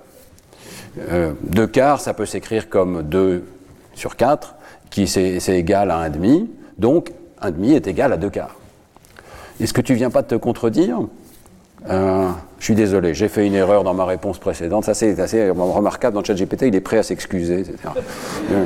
[1.10, 3.46] Euh, deux quarts, ça peut s'écrire comme 2
[3.94, 4.56] sur 4,
[4.90, 6.52] qui c'est égal à un demi.
[6.78, 8.58] Donc, un demi est égal à deux quarts.
[9.62, 11.00] Est-ce que tu viens pas de te contredire?
[11.90, 14.84] Euh, Je suis désolé, j'ai fait une erreur dans ma réponse précédente.
[14.84, 16.16] Ça, c'est assez remarquable.
[16.16, 17.64] Dans ChatGPT, il est prêt à s'excuser.
[18.52, 18.66] Euh,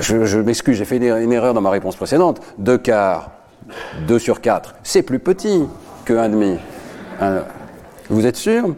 [0.00, 2.40] je, m'excuse, j'ai fait une erreur dans ma réponse précédente.
[2.58, 3.30] Deux quarts,
[4.08, 5.62] 2 sur 4, c'est plus petit
[6.04, 6.58] que un demi.
[8.10, 8.74] Vous êtes sûr?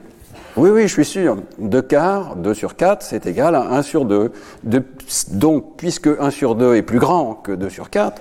[0.59, 1.38] Oui, oui, je suis sûr.
[1.59, 4.31] 2 quarts, 2 sur 4, c'est égal à 1 sur 2.
[4.64, 4.83] De,
[5.33, 8.21] donc, puisque 1 sur 2 est plus grand que 2 sur 4,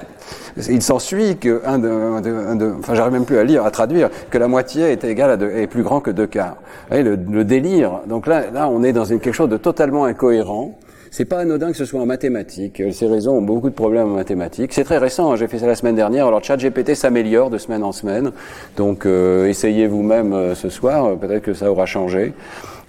[0.69, 3.65] il s'ensuit que 1 de, 1 de, 1 de, enfin, j'arrive même plus à lire,
[3.65, 6.55] à traduire, que la moitié est égale à 2, est plus grand que 2 quarts.
[6.55, 7.99] Vous voyez, le, le, délire.
[8.07, 10.79] Donc là, là, on est dans une, quelque chose de totalement incohérent.
[11.13, 12.81] C'est pas anodin que ce soit en mathématiques.
[12.93, 14.71] Ces réseaux ont beaucoup de problèmes en mathématiques.
[14.71, 15.33] C'est très récent.
[15.33, 15.35] Hein.
[15.35, 16.25] J'ai fait ça la semaine dernière.
[16.25, 18.31] Alors, ChatGPT s'améliore de semaine en semaine.
[18.77, 21.17] Donc, euh, essayez vous-même euh, ce soir.
[21.17, 22.31] Peut-être que ça aura changé.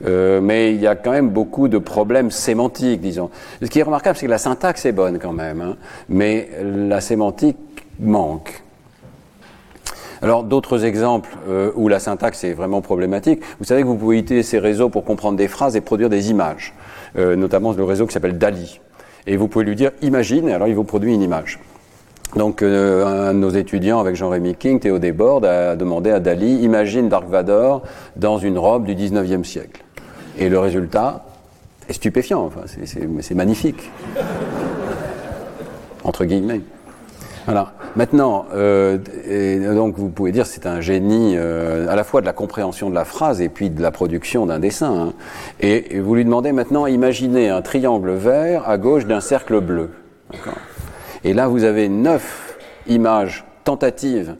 [0.07, 3.29] Euh, mais il y a quand même beaucoup de problèmes sémantiques, disons.
[3.61, 5.77] Ce qui est remarquable, c'est que la syntaxe est bonne quand même, hein,
[6.09, 7.59] mais la sémantique
[7.99, 8.63] manque.
[10.23, 14.21] Alors d'autres exemples euh, où la syntaxe est vraiment problématique, vous savez que vous pouvez
[14.21, 16.82] utiliser ces réseaux pour comprendre des phrases et produire des images, euh,
[17.17, 18.81] notamment le réseau qui s'appelle DALI.
[19.27, 21.59] Et vous pouvez lui dire imagine, et alors il vous produit une image.
[22.37, 26.63] Donc euh, un de nos étudiants avec Jean-Rémy King, Théo Desbordes, a demandé à Dali,
[26.63, 27.83] imagine Dark Vador
[28.17, 29.85] dans une robe du 19e siècle.
[30.39, 31.25] Et le résultat
[31.89, 33.91] est stupéfiant, enfin, c'est magnifique.
[36.05, 36.63] Entre guillemets.
[37.45, 37.73] Voilà.
[37.97, 38.99] Maintenant, euh,
[39.75, 42.95] donc vous pouvez dire c'est un génie euh, à la fois de la compréhension de
[42.95, 45.09] la phrase et puis de la production d'un dessin.
[45.09, 45.13] Hein.
[45.61, 49.91] Et, vous lui demandez maintenant, imaginez un triangle vert à gauche d'un cercle bleu.
[51.25, 54.37] Et là, vous avez neuf images tentatives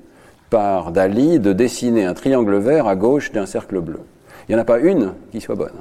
[0.49, 4.01] par Dali de dessiner un triangle vert à gauche d'un cercle bleu.
[4.49, 5.81] Il n'y en a pas une qui soit bonne.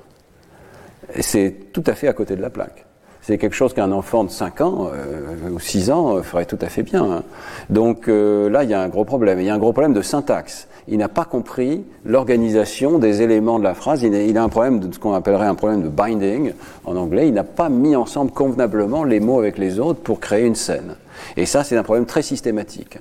[1.19, 2.85] C'est tout à fait à côté de la plaque.
[3.21, 6.57] C'est quelque chose qu'un enfant de 5 ans euh, ou 6 ans euh, ferait tout
[6.59, 7.03] à fait bien.
[7.03, 7.23] Hein.
[7.69, 9.39] Donc euh, là, il y a un gros problème.
[9.39, 10.67] Il y a un gros problème de syntaxe.
[10.87, 14.01] Il n'a pas compris l'organisation des éléments de la phrase.
[14.01, 16.53] Il il a un problème de ce qu'on appellerait un problème de binding
[16.85, 17.27] en anglais.
[17.27, 20.95] Il n'a pas mis ensemble convenablement les mots avec les autres pour créer une scène.
[21.37, 22.97] Et ça, c'est un problème très systématique.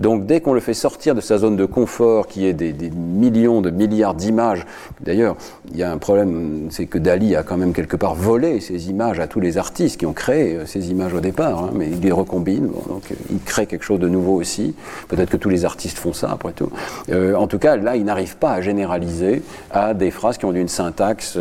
[0.00, 3.60] Donc dès qu'on le fait sortir de sa zone de confort, qui est des, millions
[3.60, 4.66] de milliards d'images,
[5.00, 5.36] d'ailleurs,
[5.70, 8.90] il y a un problème, c'est que Dali a quand même quelque part volé ces
[8.90, 11.88] images à tous les artistes qui ont créé euh, ces images au départ, hein, mais
[11.88, 14.74] il les recombine, donc euh, il crée quelque chose de nouveau aussi.
[15.08, 16.70] Peut-être que tous les artistes font ça, après tout.
[17.10, 20.52] Euh, en tout cas, là, il n'arrive pas à généraliser à des phrases qui ont
[20.52, 21.38] une syntaxe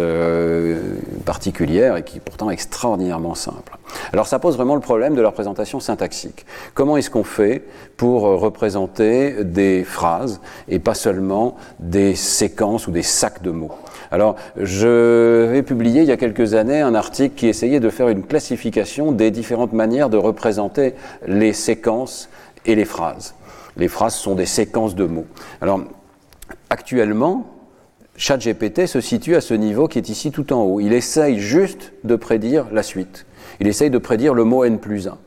[1.26, 3.78] particulière et qui est pourtant extraordinairement simple.
[4.14, 6.07] Alors ça pose vraiment le problème de la représentation syntaxique.
[6.74, 7.64] Comment est-ce qu'on fait
[7.96, 13.72] pour représenter des phrases et pas seulement des séquences ou des sacs de mots?
[14.12, 18.10] Alors, je vais publier il y a quelques années un article qui essayait de faire
[18.10, 20.94] une classification des différentes manières de représenter
[21.26, 22.30] les séquences
[22.66, 23.36] et les phrases.
[23.76, 25.28] Les phrases sont des séquences de mots.
[25.62, 25.82] Alors,
[26.70, 27.46] actuellement,
[28.16, 30.80] ChatGPT se situe à ce niveau qui est ici tout en haut.
[30.80, 33.26] Il essaye juste de prédire la suite.
[33.60, 35.18] Il essaye de prédire le mot N plus 1.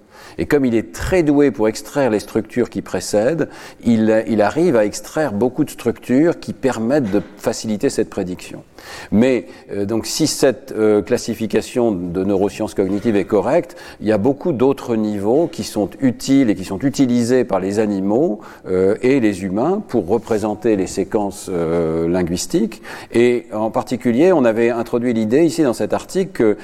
[0.40, 3.50] Et comme il est très doué pour extraire les structures qui précèdent,
[3.84, 8.64] il, il arrive à extraire beaucoup de structures qui permettent de faciliter cette prédiction.
[9.12, 14.18] Mais euh, donc si cette euh, classification de neurosciences cognitives est correcte, il y a
[14.18, 19.20] beaucoup d'autres niveaux qui sont utiles et qui sont utilisés par les animaux euh, et
[19.20, 22.80] les humains pour représenter les séquences linguistiques.
[23.12, 26.56] Et en particulier, on avait introduit l'idée ici dans cet article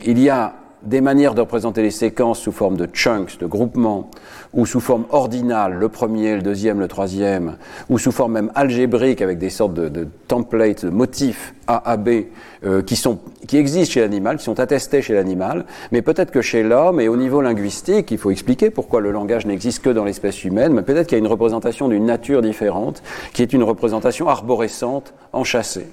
[0.00, 0.54] qu'il y a
[0.84, 4.10] des manières de représenter les séquences sous forme de chunks, de groupements,
[4.52, 7.56] ou sous forme ordinale, le premier, le deuxième, le troisième,
[7.88, 12.26] ou sous forme même algébrique avec des sortes de, templates, de motifs A, A, B,
[12.64, 13.02] euh, qui,
[13.46, 17.08] qui existent chez l'animal, qui sont attestés chez l'animal, mais peut-être que chez l'homme et
[17.08, 20.82] au niveau linguistique, il faut expliquer pourquoi le langage n'existe que dans l'espèce humaine, mais
[20.82, 25.86] peut-être qu'il y a une représentation d'une nature différente, qui est une représentation arborescente, enchâssée.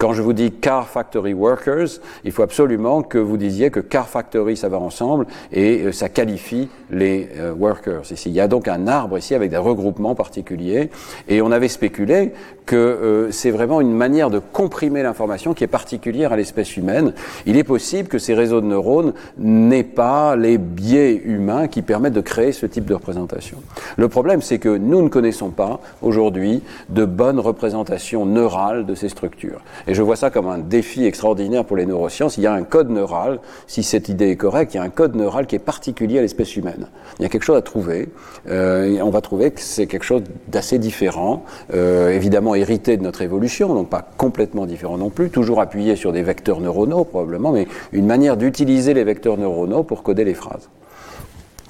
[0.00, 4.08] Quand je vous dis car factory workers, il faut absolument que vous disiez que car
[4.08, 8.30] factory ça va ensemble et euh, ça qualifie les euh, workers ici.
[8.30, 10.88] Il y a donc un arbre ici avec des regroupements particuliers
[11.28, 12.32] et on avait spéculé
[12.70, 17.14] que euh, c'est vraiment une manière de comprimer l'information qui est particulière à l'espèce humaine.
[17.44, 22.12] Il est possible que ces réseaux de neurones n'aient pas les biais humains qui permettent
[22.12, 23.56] de créer ce type de représentation.
[23.96, 29.08] Le problème, c'est que nous ne connaissons pas aujourd'hui de bonnes représentations neurales de ces
[29.08, 29.62] structures.
[29.88, 32.36] Et je vois ça comme un défi extraordinaire pour les neurosciences.
[32.36, 34.90] Il y a un code neural, si cette idée est correcte, il y a un
[34.90, 36.86] code neural qui est particulier à l'espèce humaine.
[37.18, 38.10] Il y a quelque chose à trouver.
[38.48, 41.44] Euh, on va trouver que c'est quelque chose d'assez différent,
[41.74, 46.12] euh, évidemment hérité de notre évolution, donc pas complètement différent non plus, toujours appuyé sur
[46.12, 50.68] des vecteurs neuronaux probablement, mais une manière d'utiliser les vecteurs neuronaux pour coder les phrases.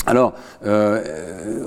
[0.07, 0.33] Alors,
[0.65, 1.03] euh,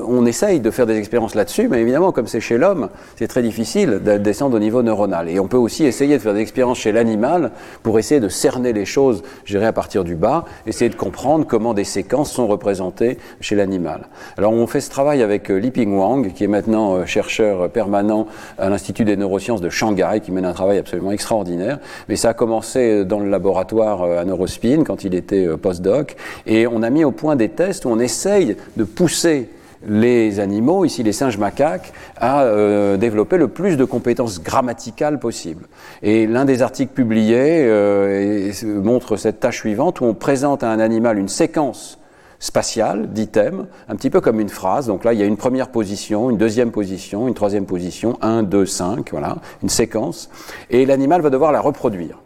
[0.07, 3.43] on essaye de faire des expériences là-dessus, mais évidemment, comme c'est chez l'homme, c'est très
[3.43, 5.29] difficile de descendre au niveau neuronal.
[5.29, 7.51] Et on peut aussi essayer de faire des expériences chez l'animal
[7.83, 11.75] pour essayer de cerner les choses, dirais, à partir du bas, essayer de comprendre comment
[11.75, 14.07] des séquences sont représentées chez l'animal.
[14.35, 18.25] Alors, on fait ce travail avec euh, Liping Wang, qui est maintenant euh, chercheur permanent
[18.57, 21.77] à l'Institut des neurosciences de Shanghai, qui mène un travail absolument extraordinaire.
[22.09, 26.15] Mais ça a commencé dans le laboratoire à Neurospin, quand il était postdoc,
[26.47, 29.49] et on a mis au point des tests où on essaie de pousser
[29.85, 35.65] les animaux, ici les singes macaques, à euh, développer le plus de compétences grammaticales possibles.
[36.01, 40.79] Et l'un des articles publiés euh, montre cette tâche suivante où on présente à un
[40.79, 41.99] animal une séquence
[42.39, 44.87] spatiale d'items, un petit peu comme une phrase.
[44.87, 48.43] Donc là, il y a une première position, une deuxième position, une troisième position, 1,
[48.43, 50.29] 2, 5, voilà, une séquence.
[50.69, 52.19] Et l'animal va devoir la reproduire.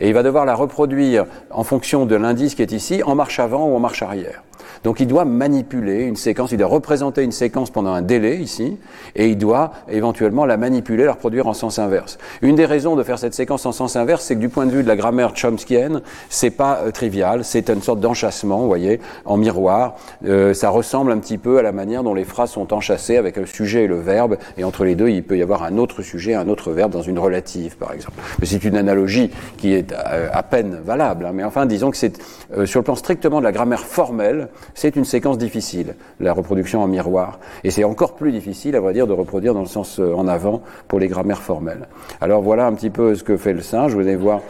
[0.00, 3.40] Et il va devoir la reproduire en fonction de l'indice qui est ici, en marche
[3.40, 4.42] avant ou en marche arrière.
[4.84, 8.76] Donc il doit manipuler une séquence, il doit représenter une séquence pendant un délai ici,
[9.16, 12.18] et il doit éventuellement la manipuler, la reproduire en sens inverse.
[12.42, 14.70] Une des raisons de faire cette séquence en sens inverse, c'est que du point de
[14.70, 19.00] vue de la grammaire chomskienne, c'est pas euh, trivial, c'est une sorte d'enchassement, vous voyez,
[19.24, 19.96] en miroir.
[20.24, 23.36] Euh, ça ressemble un petit peu à la manière dont les phrases sont enchâssées avec
[23.36, 26.02] le sujet et le verbe, et entre les deux, il peut y avoir un autre
[26.02, 28.18] sujet, un autre verbe dans une relative, par exemple.
[28.40, 31.26] Mais c'est une analogie qui est euh, à peine valable.
[31.26, 31.32] Hein.
[31.34, 32.18] Mais enfin, disons que c'est
[32.64, 36.86] sur le plan strictement de la grammaire formelle, c'est une séquence difficile, la reproduction en
[36.86, 37.38] miroir.
[37.64, 40.28] Et c'est encore plus difficile, à vrai dire, de reproduire dans le sens euh, en
[40.28, 41.88] avant pour les grammaires formelles.
[42.20, 43.94] Alors voilà un petit peu ce que fait le singe.
[43.94, 44.40] Vous allez voir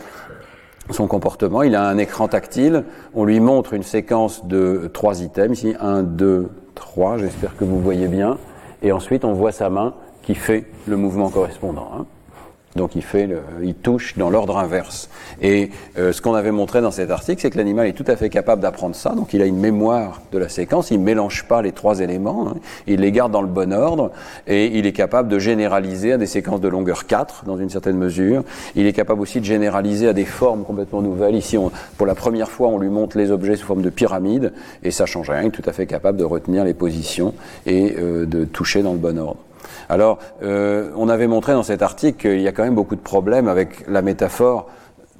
[0.90, 1.62] son comportement.
[1.62, 2.84] Il a un écran tactile.
[3.14, 5.58] On lui montre une séquence de trois items.
[5.58, 7.18] Ici, un, deux, trois.
[7.18, 8.38] J'espère que vous voyez bien.
[8.82, 11.90] Et ensuite, on voit sa main qui fait le mouvement correspondant.
[11.94, 12.06] Hein.
[12.76, 13.28] Donc il, fait
[13.62, 15.08] il touche dans l'ordre inverse.
[15.40, 18.16] Et euh, ce qu'on avait montré dans cet article, c'est que l'animal est tout à
[18.16, 19.10] fait capable d'apprendre ça.
[19.10, 22.48] Donc il a une mémoire de la séquence, il ne mélange pas les trois éléments,
[22.48, 22.54] hein.
[22.86, 24.10] il les garde dans le bon ordre,
[24.46, 27.96] et il est capable de généraliser à des séquences de longueur 4, dans une certaine
[27.96, 28.44] mesure.
[28.76, 31.34] Il est capable aussi de généraliser à des formes complètement nouvelles.
[31.34, 34.52] Ici, on, pour la première fois, on lui montre les objets sous forme de pyramide,
[34.82, 37.34] et ça change rien, il est tout à fait capable de retenir les positions
[37.66, 39.38] et euh, de toucher dans le bon ordre.
[39.88, 43.00] Alors, euh, on avait montré dans cet article qu'il y a quand même beaucoup de
[43.00, 44.68] problèmes avec la métaphore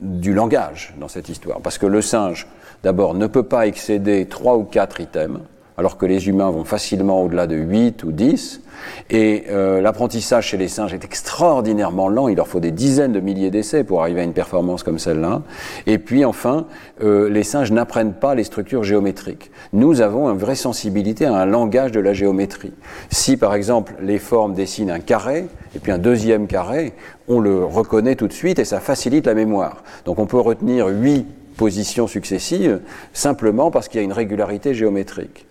[0.00, 1.60] du langage dans cette histoire.
[1.60, 2.46] Parce que le singe,
[2.82, 5.40] d'abord, ne peut pas excéder trois ou quatre items
[5.78, 8.62] alors que les humains vont facilement au-delà de 8 ou 10.
[9.10, 13.20] Et euh, l'apprentissage chez les singes est extraordinairement lent, il leur faut des dizaines de
[13.20, 15.42] milliers d'essais pour arriver à une performance comme celle-là.
[15.86, 16.66] Et puis enfin,
[17.02, 19.52] euh, les singes n'apprennent pas les structures géométriques.
[19.72, 22.72] Nous avons une vraie sensibilité à un langage de la géométrie.
[23.10, 26.92] Si par exemple les formes dessinent un carré, et puis un deuxième carré,
[27.28, 29.84] on le reconnaît tout de suite et ça facilite la mémoire.
[30.06, 31.26] Donc on peut retenir huit
[31.56, 32.80] positions successives
[33.12, 35.47] simplement parce qu'il y a une régularité géométrique.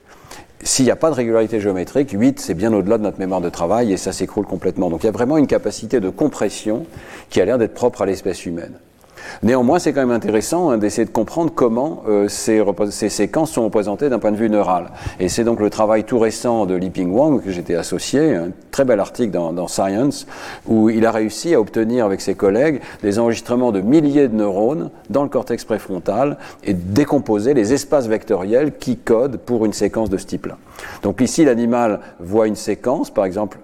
[0.67, 3.47] S'il n'y a pas de régularité géométrique, 8, c'est bien au-delà de notre mémoire de
[3.47, 4.89] travail et ça s'écroule complètement.
[4.89, 6.85] Donc il y a vraiment une capacité de compression
[7.29, 8.77] qui a l'air d'être propre à l'espèce humaine.
[9.43, 13.63] Néanmoins, c'est quand même intéressant hein, d'essayer de comprendre comment euh, ces, ces, séquences sont
[13.63, 14.87] représentées d'un point de vue neural.
[15.19, 18.85] Et c'est donc le travail tout récent de Liping Wang, que j'étais associé, un très
[18.85, 20.27] bel article dans, dans, Science,
[20.65, 24.89] où il a réussi à obtenir avec ses collègues des enregistrements de milliers de neurones
[25.09, 30.17] dans le cortex préfrontal et décomposer les espaces vectoriels qui codent pour une séquence de
[30.17, 30.57] ce type-là.
[31.03, 33.59] Donc ici, l'animal voit une séquence, par exemple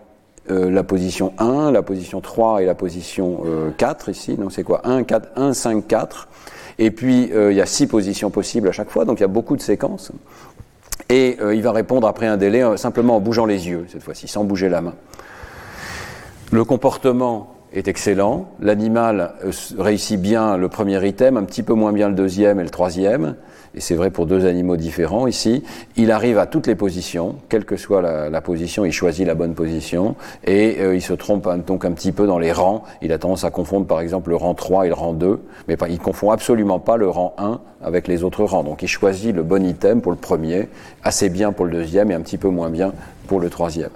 [0.52, 3.44] euh, la position 1, la position 3 et la position
[3.78, 4.36] 4 euh, ici.
[4.36, 4.82] Donc c'est quoi?
[4.86, 6.28] 1, 4, 1, 5, 4.
[6.80, 9.26] Et puis euh, il y a 6 positions possibles à chaque fois, donc il y
[9.26, 10.12] a beaucoup de séquences.
[11.10, 14.46] Et il va répondre après un délai simplement en bougeant les yeux, cette fois-ci, sans
[14.46, 14.96] bouger la main.
[16.52, 18.50] Le comportement est excellent.
[18.60, 19.34] L'animal
[19.78, 23.36] réussit bien le premier item, un petit peu moins bien le deuxième et le troisième
[23.76, 25.28] et c'est vrai pour deux animaux différents.
[25.28, 25.64] Ici,
[25.96, 29.54] il arrive à toutes les positions, quelle que soit la, position, il choisit la bonne
[29.54, 30.16] position,
[30.46, 33.44] et euh, il se trompe donc un petit peu dans les rangs, il a tendance
[33.44, 36.32] à confondre par exemple le rang 3 et le rang 2, mais pas, il confond
[36.32, 40.02] absolument pas le rang 1 avec les autres rangs, donc il choisit le bon item
[40.02, 40.70] pour le premier,
[41.04, 42.94] assez bien pour le deuxième et un petit peu moins bien
[43.28, 43.90] pour le troisième.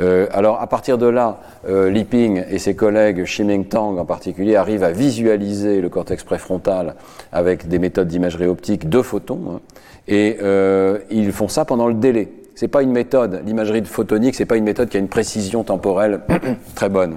[0.00, 4.56] Euh, alors à partir de là, euh, Liping et ses collègues, Ximing Tang en particulier,
[4.56, 6.94] arrivent à visualiser le cortex préfrontal
[7.32, 9.60] avec des méthodes d'imagerie optique de photons, hein,
[10.08, 12.30] et euh, ils font ça pendant le délai.
[12.54, 16.20] C'est pas une méthode, l'imagerie photonique, c'est pas une méthode qui a une précision temporelle
[16.74, 17.16] très bonne.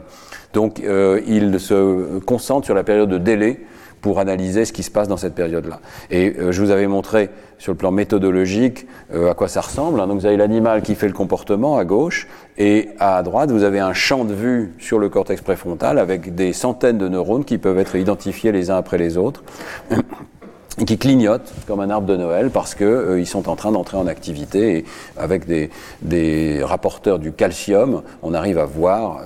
[0.53, 3.59] Donc euh, ils se concentrent sur la période de délai
[4.08, 5.82] pour analyser ce qui se passe dans cette période-là.
[6.12, 9.99] Et euh, je vous avais montré sur le plan méthodologique euh, à quoi ça ressemble.
[9.99, 10.08] Hein.
[10.08, 13.82] Donc vous avez l'animal qui fait le comportement à gauche et à droite vous avez
[13.82, 17.80] un champ de vue sur le cortex préfrontal avec des centaines de neurones qui peuvent
[17.80, 19.43] être identifiés les uns après les autres.
[20.80, 23.97] et qui clignotent comme un arbre de Noël parce qu'ils euh, sont en train d'entrer
[23.97, 24.86] en activité et
[25.18, 25.70] avec des,
[26.01, 29.24] des, rapporteurs du calcium, on arrive à voir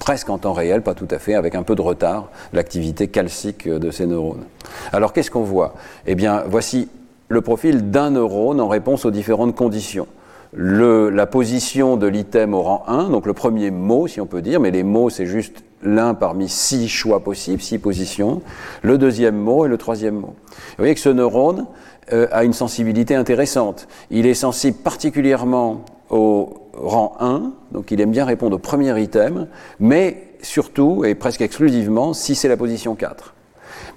[0.00, 3.68] presque en temps réel, pas tout à fait, avec un peu de retard, l'activité calcique
[3.68, 4.44] de ces neurones.
[4.92, 5.74] Alors qu'est-ce qu'on voit?
[6.06, 6.88] Eh bien, voici
[7.28, 10.08] le profil d'un neurone en réponse aux différentes conditions.
[10.52, 14.58] La position de l'item au rang 1, donc le premier mot, si on peut dire,
[14.58, 18.42] mais les mots, c'est juste l'un parmi six choix possibles, six positions,
[18.82, 20.34] le deuxième mot et le troisième mot.
[20.50, 21.66] Vous voyez que ce neurone
[22.12, 23.86] euh, a une sensibilité intéressante.
[24.10, 29.48] Il est sensible particulièrement au rang 1, donc il aime bien répondre au premier item,
[29.78, 33.34] mais surtout et presque exclusivement si c'est la position 4.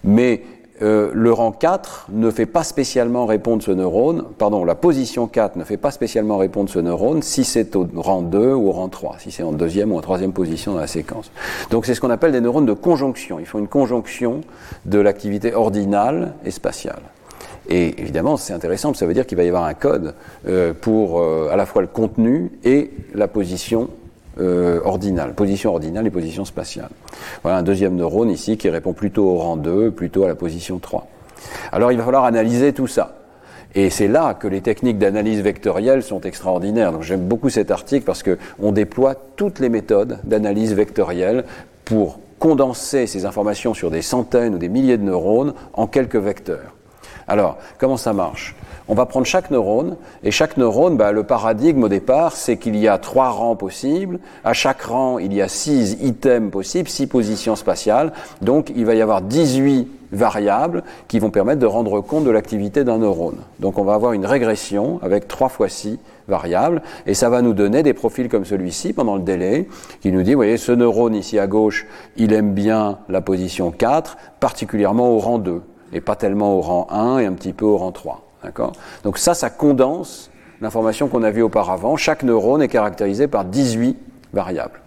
[0.03, 0.43] Mais
[0.81, 5.55] euh, le rang 4 ne fait pas spécialement répondre ce neurone, pardon, la position 4
[5.55, 8.89] ne fait pas spécialement répondre ce neurone si c'est au rang 2 ou au rang
[8.89, 11.31] 3, si c'est en deuxième ou en troisième position dans la séquence.
[11.69, 13.39] Donc c'est ce qu'on appelle des neurones de conjonction.
[13.39, 14.41] Il faut une conjonction
[14.85, 17.03] de l'activité ordinale et spatiale.
[17.69, 20.15] Et évidemment, c'est intéressant, ça veut dire qu'il va y avoir un code
[20.47, 23.89] euh, pour euh, à la fois le contenu et la position
[24.39, 26.89] euh, ordinale, position ordinale et position spatiale.
[27.41, 30.79] Voilà un deuxième neurone ici qui répond plutôt au rang 2, plutôt à la position
[30.79, 31.07] 3.
[31.71, 33.17] Alors il va falloir analyser tout ça.
[33.75, 36.91] Et c'est là que les techniques d'analyse vectorielle sont extraordinaires.
[36.91, 41.45] Donc j'aime beaucoup cet article parce qu'on déploie toutes les méthodes d'analyse vectorielle
[41.85, 46.72] pour condenser ces informations sur des centaines ou des milliers de neurones en quelques vecteurs.
[47.27, 48.55] Alors, comment ça marche?
[48.89, 52.75] On va prendre chaque neurone, et chaque neurone, bah, le paradigme au départ, c'est qu'il
[52.75, 54.19] y a trois rangs possibles.
[54.43, 58.11] À chaque rang, il y a six items possibles, six positions spatiales.
[58.41, 62.83] Donc, il va y avoir 18 variables qui vont permettre de rendre compte de l'activité
[62.83, 63.37] d'un neurone.
[63.59, 65.97] Donc, on va avoir une régression avec trois fois six
[66.27, 69.69] variables, et ça va nous donner des profils comme celui-ci pendant le délai,
[70.01, 71.85] qui nous dit, vous voyez, ce neurone ici à gauche,
[72.17, 75.61] il aime bien la position 4, particulièrement au rang 2
[75.93, 78.21] et pas tellement au rang 1 et un petit peu au rang 3.
[78.43, 78.73] D'accord?
[79.03, 80.29] Donc ça, ça condense
[80.61, 81.95] l'information qu'on a vue auparavant.
[81.95, 83.97] Chaque neurone est caractérisé par 18
[84.33, 84.81] variables.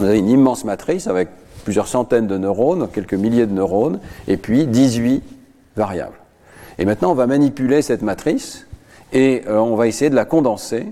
[0.00, 1.28] On a une immense matrice avec
[1.64, 5.22] plusieurs centaines de neurones, quelques milliers de neurones, et puis 18
[5.76, 6.16] variables.
[6.78, 8.66] Et maintenant, on va manipuler cette matrice
[9.12, 10.86] et euh, on va essayer de la condenser.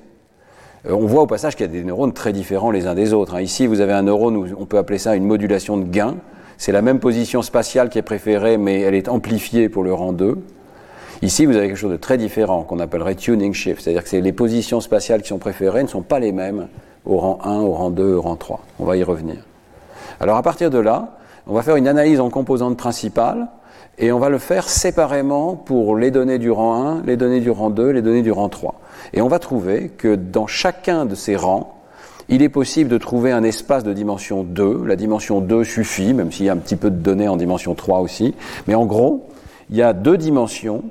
[0.87, 3.13] Euh, on voit au passage qu'il y a des neurones très différents les uns des
[3.13, 3.35] autres.
[3.35, 3.41] Hein.
[3.41, 6.17] Ici, vous avez un neurone où on peut appeler ça une modulation de gain.
[6.61, 10.13] C'est la même position spatiale qui est préférée, mais elle est amplifiée pour le rang
[10.13, 10.37] 2.
[11.23, 14.33] Ici, vous avez quelque chose de très différent qu'on appellerait tuning shift, c'est-à-dire que les
[14.33, 16.69] positions spatiales qui sont préférées ne sont pas les mêmes
[17.07, 18.61] au rang 1, au rang 2, au rang 3.
[18.79, 19.37] On va y revenir.
[20.21, 23.49] Alors à partir de là, on va faire une analyse en composantes principales
[23.97, 27.51] et on va le faire séparément pour les données du rang 1, les données du
[27.51, 28.75] rang 2, les données du rang 3.
[29.15, 31.80] Et on va trouver que dans chacun de ces rangs,
[32.31, 34.85] il est possible de trouver un espace de dimension 2.
[34.87, 37.75] La dimension 2 suffit, même s'il y a un petit peu de données en dimension
[37.75, 38.35] 3 aussi.
[38.69, 39.27] Mais en gros,
[39.69, 40.85] il y a deux dimensions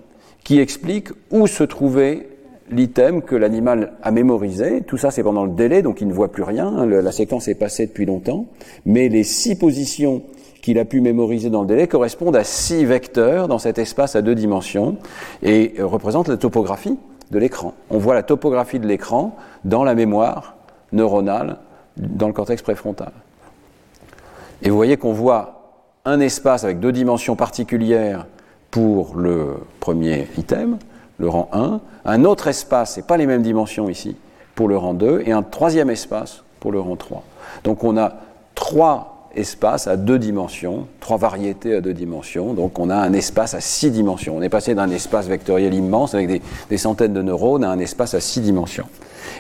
[0.43, 2.27] qui expliquent où se trouvait
[2.71, 4.81] l'item que l'animal a mémorisé.
[4.81, 6.85] Tout ça, c'est pendant le délai, donc il ne voit plus rien.
[6.85, 8.45] la séquence est passée depuis longtemps.
[8.85, 10.23] Mais les six positions
[10.61, 14.21] qu'il a pu mémoriser dans le délai correspondent à six vecteurs dans cet espace à
[14.21, 14.97] deux dimensions
[15.41, 16.97] et représentent la topographie
[17.31, 17.73] de l'écran.
[17.89, 20.58] On voit la topographie de l'écran dans la mémoire
[20.91, 21.57] neuronale
[21.97, 23.11] dans le cortex préfrontal.
[24.61, 25.59] Et vous voyez qu'on voit
[26.05, 28.25] un espace avec deux dimensions particulières
[28.71, 30.77] pour le premier item,
[31.17, 34.15] le rang 1, un autre espace, et pas les mêmes dimensions ici,
[34.55, 37.23] pour le rang 2, et un troisième espace pour le rang 3.
[37.63, 38.13] Donc on a
[38.55, 42.53] trois espace à deux dimensions, trois variétés à deux dimensions.
[42.53, 44.35] Donc on a un espace à six dimensions.
[44.37, 48.13] On est passé d'un espace vectoriel immense avec des, centaines de neurones à un espace
[48.13, 48.87] à six dimensions.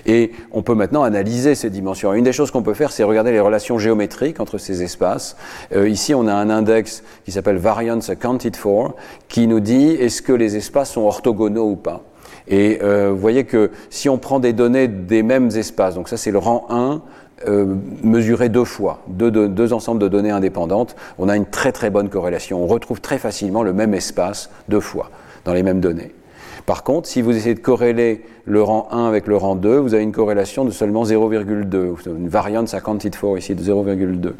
[0.05, 2.13] Et on peut maintenant analyser ces dimensions.
[2.13, 5.35] Une des choses qu'on peut faire, c'est regarder les relations géométriques entre ces espaces.
[5.75, 8.95] Euh, ici, on a un index qui s'appelle Variance Accounted For,
[9.27, 12.03] qui nous dit est-ce que les espaces sont orthogonaux ou pas?
[12.47, 16.17] Et euh, vous voyez que si on prend des données des mêmes espaces, donc ça
[16.17, 17.01] c'est le rang 1,
[17.47, 21.89] euh, mesurer deux fois, deux, deux, ensembles de données indépendantes, on a une très très
[21.89, 22.61] bonne corrélation.
[22.61, 25.09] On retrouve très facilement le même espace deux fois
[25.45, 26.13] dans les mêmes données.
[26.69, 29.95] Par contre, si vous essayez de corréler le rang 1 avec le rang 2, vous
[29.95, 34.33] avez une corrélation de seulement 0,2, une variance accounted for ici de 0,2.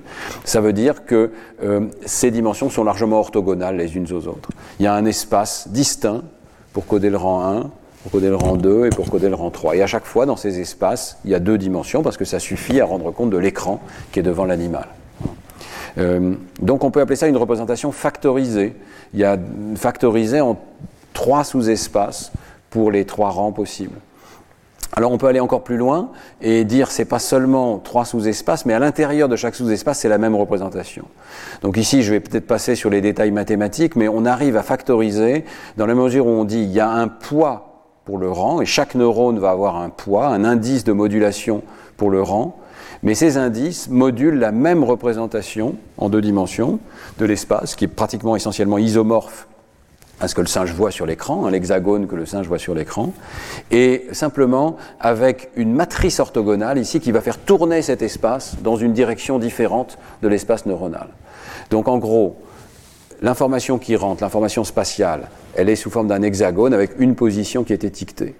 [0.44, 1.32] Ça veut dire que
[1.64, 4.50] euh, ces dimensions sont largement orthogonales les unes aux autres.
[4.80, 6.22] Il y a un espace distinct
[6.72, 7.72] pour coder le rang 1
[8.04, 9.78] pour coder le rang 2 et pour coder le rang 3.
[9.78, 12.38] Et à chaque fois, dans ces espaces, il y a deux dimensions parce que ça
[12.38, 14.86] suffit à rendre compte de l'écran qui est devant l'animal.
[15.98, 18.76] Euh, donc on peut appeler ça une représentation factorisée.
[19.16, 19.36] Il y a
[19.76, 20.60] factorisé en
[21.14, 22.32] trois sous-espaces
[22.70, 24.00] pour les trois rangs possibles.
[24.94, 26.10] Alors on peut aller encore plus loin
[26.42, 30.18] et dire c'est pas seulement trois sous-espaces, mais à l'intérieur de chaque sous-espace c'est la
[30.18, 31.06] même représentation.
[31.62, 35.46] Donc ici je vais peut-être passer sur les détails mathématiques, mais on arrive à factoriser
[35.78, 37.66] dans la mesure où on dit il y a un poids
[38.04, 41.62] pour le rang, et chaque neurone va avoir un poids, un indice de modulation
[41.96, 42.58] pour le rang,
[43.04, 46.80] mais ces indices modulent la même représentation en deux dimensions
[47.20, 49.48] de l'espace, qui est pratiquement essentiellement isomorphe
[50.22, 52.76] à ce que le singe voit sur l'écran, hein, l'hexagone que le singe voit sur
[52.76, 53.14] l'écran,
[53.72, 58.94] et simplement avec une matrice orthogonale ici qui va faire tourner cet espace dans une
[58.94, 61.08] direction différente de l'espace neuronal.
[61.70, 62.36] Donc en gros,
[63.22, 67.74] L'information qui rentre, l'information spatiale, elle est sous forme d'un hexagone avec une position qui
[67.74, 68.36] est étiquetée.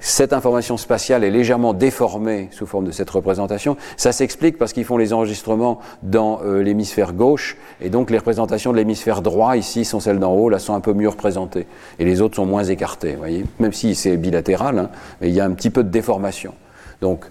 [0.00, 3.76] Cette information spatiale est légèrement déformée sous forme de cette représentation.
[3.96, 8.72] Ça s'explique parce qu'ils font les enregistrements dans euh, l'hémisphère gauche, et donc les représentations
[8.72, 11.66] de l'hémisphère droit, ici, sont celles d'en haut, là, sont un peu mieux représentées.
[11.98, 14.90] Et les autres sont moins écartées, voyez Même si c'est bilatéral, hein,
[15.20, 16.54] mais il y a un petit peu de déformation.
[17.02, 17.26] Donc,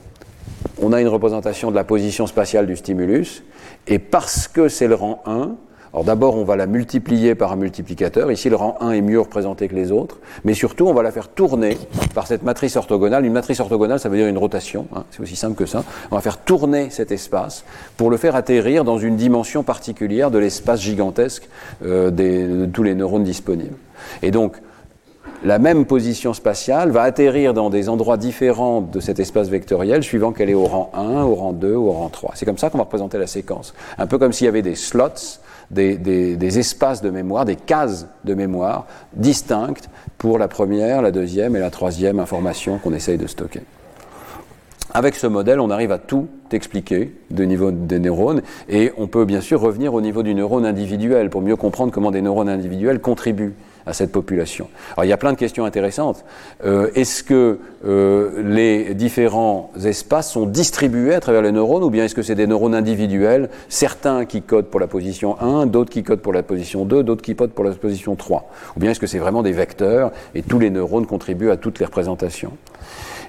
[0.82, 3.44] on a une représentation de la position spatiale du stimulus,
[3.88, 5.56] et parce que c'est le rang 1,
[5.94, 8.32] alors d'abord, on va la multiplier par un multiplicateur.
[8.32, 10.20] Ici, le rang 1 est mieux représenté que les autres.
[10.44, 11.78] Mais surtout, on va la faire tourner
[12.14, 13.26] par cette matrice orthogonale.
[13.26, 14.88] Une matrice orthogonale, ça veut dire une rotation.
[14.96, 15.84] Hein, c'est aussi simple que ça.
[16.12, 17.64] On va faire tourner cet espace
[17.98, 21.50] pour le faire atterrir dans une dimension particulière de l'espace gigantesque
[21.84, 23.76] euh, de tous les neurones disponibles.
[24.22, 24.58] Et donc,
[25.44, 30.34] la même position spatiale va atterrir dans des endroits différents de cet espace vectoriel suivant
[30.34, 32.34] qu'elle est au rang 1, au rang 2 ou au rang 3.
[32.36, 33.74] C'est comme ça qu'on va représenter la séquence.
[33.98, 35.40] Un peu comme s'il y avait des slots
[35.72, 41.60] des, espaces de mémoire, des cases de mémoire distinctes pour la première, la deuxième et
[41.60, 43.62] la troisième information qu'on essaye de stocker.
[44.92, 49.26] Avec ce modèle, on arrive à tout expliquer de niveau des neurones et on peut
[49.26, 53.00] bien sûr revenir au niveau du neurone individuel pour mieux comprendre comment des neurones individuels
[53.00, 53.54] contribuent
[53.90, 54.70] à cette population.
[54.96, 56.24] Alors il y a plein de questions intéressantes.
[56.64, 62.06] Euh, est-ce que euh, les différents espaces sont distribués à travers les neurones ou bien
[62.06, 66.04] est-ce que c'est des neurones individuels, certains qui codent pour la position 1, d'autres qui
[66.04, 69.00] codent pour la position 2, d'autres qui codent pour la position 3 Ou bien est-ce
[69.00, 72.52] que c'est vraiment des vecteurs et tous les neurones contribuent à toutes les représentations?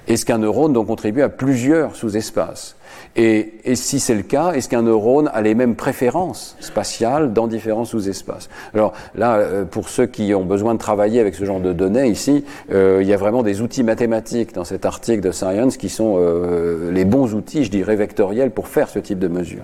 [0.07, 2.75] Est-ce qu'un neurone donc contribue à plusieurs sous-espaces?
[3.15, 7.83] Et, si c'est le cas, est-ce qu'un neurone a les mêmes préférences spatiales dans différents
[7.83, 8.49] sous-espaces?
[8.73, 12.07] Alors là, euh, pour ceux qui ont besoin de travailler avec ce genre de données
[12.07, 15.89] ici, euh, il y a vraiment des outils mathématiques dans cet article de Science qui
[15.89, 19.63] sont euh, les bons outils, je dirais, vectoriels pour faire ce type de mesure.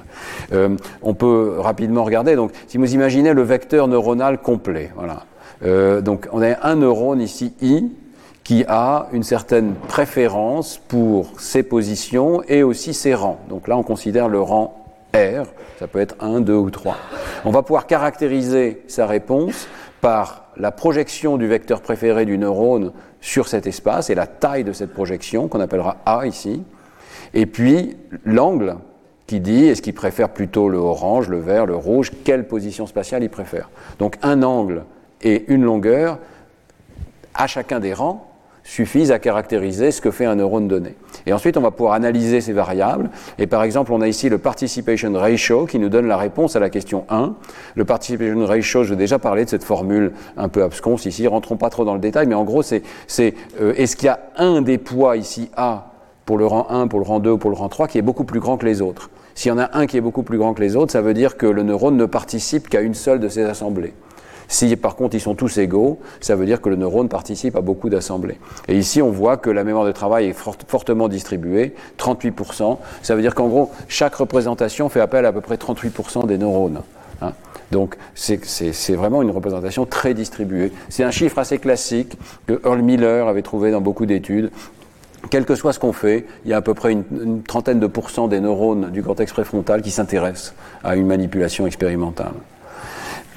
[1.02, 2.36] on peut rapidement regarder.
[2.36, 6.02] Donc, si vous imaginez le vecteur neuronal complet, voilà.
[6.02, 7.90] donc, on a un neurone ici, I,
[8.48, 13.40] qui a une certaine préférence pour ses positions et aussi ses rangs.
[13.50, 16.96] Donc là, on considère le rang R, ça peut être 1, 2 ou 3.
[17.44, 19.68] On va pouvoir caractériser sa réponse
[20.00, 24.72] par la projection du vecteur préféré du neurone sur cet espace et la taille de
[24.72, 26.64] cette projection qu'on appellera A ici.
[27.34, 28.78] Et puis l'angle
[29.26, 33.24] qui dit est-ce qu'il préfère plutôt le orange, le vert, le rouge, quelle position spatiale
[33.24, 33.70] il préfère.
[34.00, 34.86] Donc un angle
[35.22, 36.20] et une longueur
[37.34, 38.27] à chacun des rangs
[38.68, 40.96] suffisent à caractériser ce que fait un neurone donné.
[41.26, 43.10] Et ensuite, on va pouvoir analyser ces variables.
[43.40, 46.60] Et par exemple, on a ici le participation ratio qui nous donne la réponse à
[46.60, 47.34] la question 1.
[47.76, 51.26] Le participation ratio, je vais déjà parlé de cette formule un peu absconce ici.
[51.28, 52.84] Rentrons pas trop dans le détail, mais en gros, c'est
[53.20, 55.94] euh, est-ce qu'il y a un des poids ici A
[56.26, 58.02] pour le rang 1, pour le rang 2 ou pour le rang 3 qui est
[58.02, 59.10] beaucoup plus grand que les autres?
[59.34, 61.14] S'il y en a un qui est beaucoup plus grand que les autres, ça veut
[61.14, 63.94] dire que le neurone ne participe qu'à une seule de ces assemblées.
[64.48, 67.62] Si par contre ils sont tous égaux, ça veut dire que le neurone participe à
[67.62, 68.40] beaucoup d'assemblées.
[68.68, 72.78] Et ici on voit que la mémoire de travail est fortement distribuée, 38%.
[73.02, 76.38] Ça veut dire qu'en gros, chaque représentation fait appel à à peu près 38% des
[76.38, 76.82] neurones.
[77.22, 77.34] Hein.
[77.72, 80.72] Donc c'est vraiment une représentation très distribuée.
[80.90, 82.18] C'est un chiffre assez classique
[82.48, 84.52] que Earl Miller avait trouvé dans beaucoup d'études.
[85.30, 87.80] Quel que soit ce qu'on fait, il y a à peu près une, une, trentaine
[87.80, 92.32] de pourcents des neurones du cortex préfrontal qui s'intéressent à une manipulation expérimentale.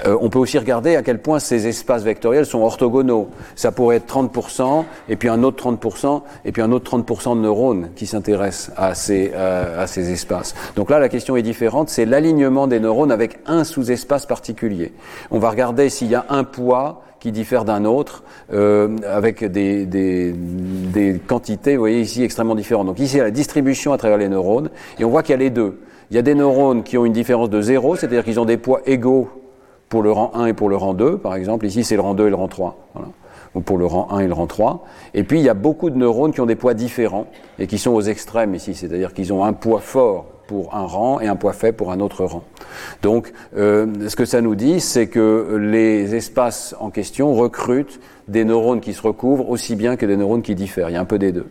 [0.07, 3.29] Euh, on peut aussi regarder à quel point ces espaces vectoriels sont orthogonaux.
[3.55, 7.43] Ça pourrait être 30%, et puis un autre 30%, et puis un autre 30% de
[7.43, 10.55] neurones qui s'intéressent à ces, euh, à ces espaces.
[10.77, 14.93] Donc là, la question est différente, c'est l'alignement des neurones avec un sous-espace particulier.
[15.31, 19.85] On va regarder s'il y a un poids qui diffère d'un autre, euh, avec des,
[19.85, 22.87] des, des, quantités, vous voyez ici, extrêmement différentes.
[22.87, 25.33] Donc ici, il y a la distribution à travers les neurones, et on voit qu'il
[25.33, 25.81] y a les deux.
[26.11, 28.57] Il y a des neurones qui ont une différence de zéro, c'est-à-dire qu'ils ont des
[28.57, 29.29] poids égaux
[29.91, 31.67] pour le rang 1 et pour le rang 2, par exemple.
[31.67, 32.79] Ici, c'est le rang 2 et le rang 3.
[32.95, 33.09] Voilà.
[33.55, 34.85] Ou pour le rang 1 et le rang 3.
[35.13, 37.27] Et puis, il y a beaucoup de neurones qui ont des poids différents
[37.59, 41.21] et qui sont aux extrêmes ici, c'est-à-dire qu'ils ont un poids fort pour un rang
[41.21, 42.45] et un poids faible pour un autre rang.
[43.03, 48.45] Donc, euh, ce que ça nous dit, c'est que les espaces en question recrutent des
[48.45, 50.89] neurones qui se recouvrent aussi bien que des neurones qui diffèrent.
[50.89, 51.47] Il y a un peu des deux.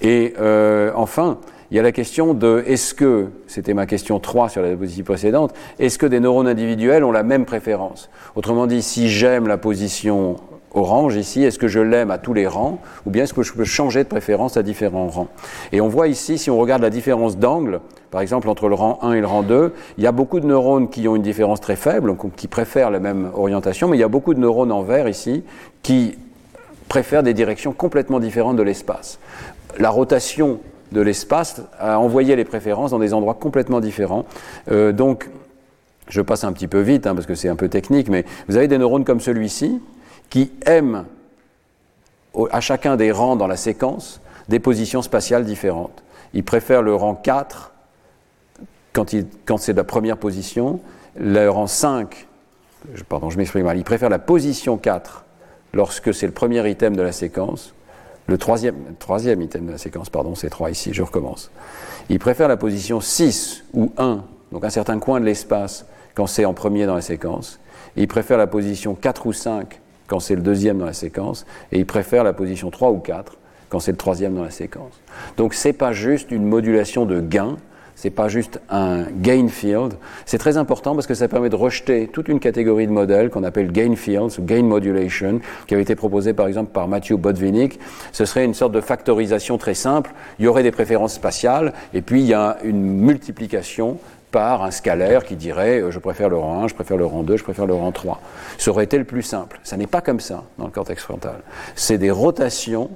[0.00, 1.38] Et euh, enfin,
[1.70, 5.04] il y a la question de est-ce que, c'était ma question 3 sur la diapositive
[5.04, 8.08] précédente, est-ce que des neurones individuels ont la même préférence?
[8.36, 10.36] Autrement dit, si j'aime la position
[10.72, 13.52] orange ici, est-ce que je l'aime à tous les rangs ou bien est-ce que je
[13.52, 15.28] peux changer de préférence à différents rangs?
[15.72, 18.98] Et on voit ici, si on regarde la différence d'angle, par exemple entre le rang
[19.02, 21.60] 1 et le rang 2, il y a beaucoup de neurones qui ont une différence
[21.60, 24.82] très faible, qui préfèrent la même orientation, mais il y a beaucoup de neurones en
[24.82, 25.44] vert ici
[25.82, 26.16] qui
[26.88, 29.18] préfèrent des directions complètement différentes de l'espace.
[29.78, 30.60] La rotation
[30.92, 34.24] de l'espace à envoyer les préférences dans des endroits complètement différents.
[34.70, 35.28] Euh, donc,
[36.08, 38.56] je passe un petit peu vite hein, parce que c'est un peu technique, mais vous
[38.56, 39.80] avez des neurones comme celui-ci
[40.30, 41.04] qui aiment
[42.50, 46.02] à chacun des rangs dans la séquence des positions spatiales différentes.
[46.34, 47.72] Il préfère le rang 4
[48.92, 49.14] quand,
[49.44, 50.80] quand c'est la première position,
[51.18, 52.26] le rang 5,
[53.08, 55.24] pardon, je m'exprime mal, il préfère la position 4
[55.74, 57.74] lorsque c'est le premier item de la séquence,
[58.28, 61.50] le troisième, troisième item de la séquence, pardon, c'est 3 ici, je recommence.
[62.10, 64.22] Il préfère la position 6 ou 1,
[64.52, 67.58] donc un certain coin de l'espace, quand c'est en premier dans la séquence.
[67.96, 71.46] il préfère la position 4 ou 5 quand c'est le deuxième dans la séquence.
[71.72, 73.36] Et il préfère la position 3 ou 4
[73.68, 74.92] quand c'est le troisième dans la séquence.
[75.36, 77.56] Donc ce n'est pas juste une modulation de gain,
[77.98, 79.94] c'est pas juste un gain field.
[80.24, 83.42] C'est très important parce que ça permet de rejeter toute une catégorie de modèles qu'on
[83.42, 87.80] appelle gain fields ou gain modulation, qui avait été proposé par exemple par Matthew Botvinnik.
[88.12, 90.12] Ce serait une sorte de factorisation très simple.
[90.38, 93.98] Il y aurait des préférences spatiales et puis il y a une multiplication
[94.30, 97.24] par un scalaire qui dirait euh, je préfère le rang 1, je préfère le rang
[97.24, 98.20] 2, je préfère le rang 3.
[98.58, 99.58] Ça aurait été le plus simple.
[99.64, 101.40] Ça n'est pas comme ça dans le cortex frontal.
[101.74, 102.90] C'est des rotations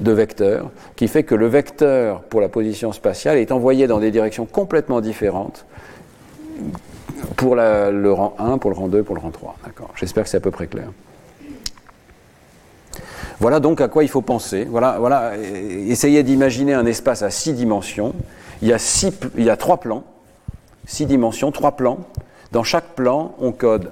[0.00, 4.10] de vecteurs, qui fait que le vecteur pour la position spatiale est envoyé dans des
[4.10, 5.64] directions complètement différentes
[7.36, 9.56] pour le rang 1, pour le rang 2, pour le rang 3.
[9.96, 10.88] J'espère que c'est à peu près clair.
[13.40, 14.64] Voilà donc à quoi il faut penser.
[14.64, 15.32] Voilà, voilà.
[15.36, 18.14] Essayez d'imaginer un espace à six dimensions.
[18.60, 20.04] Il y a, six, il y a trois plans,
[20.86, 21.98] six dimensions, trois plans.
[22.52, 23.90] Dans chaque plan, on code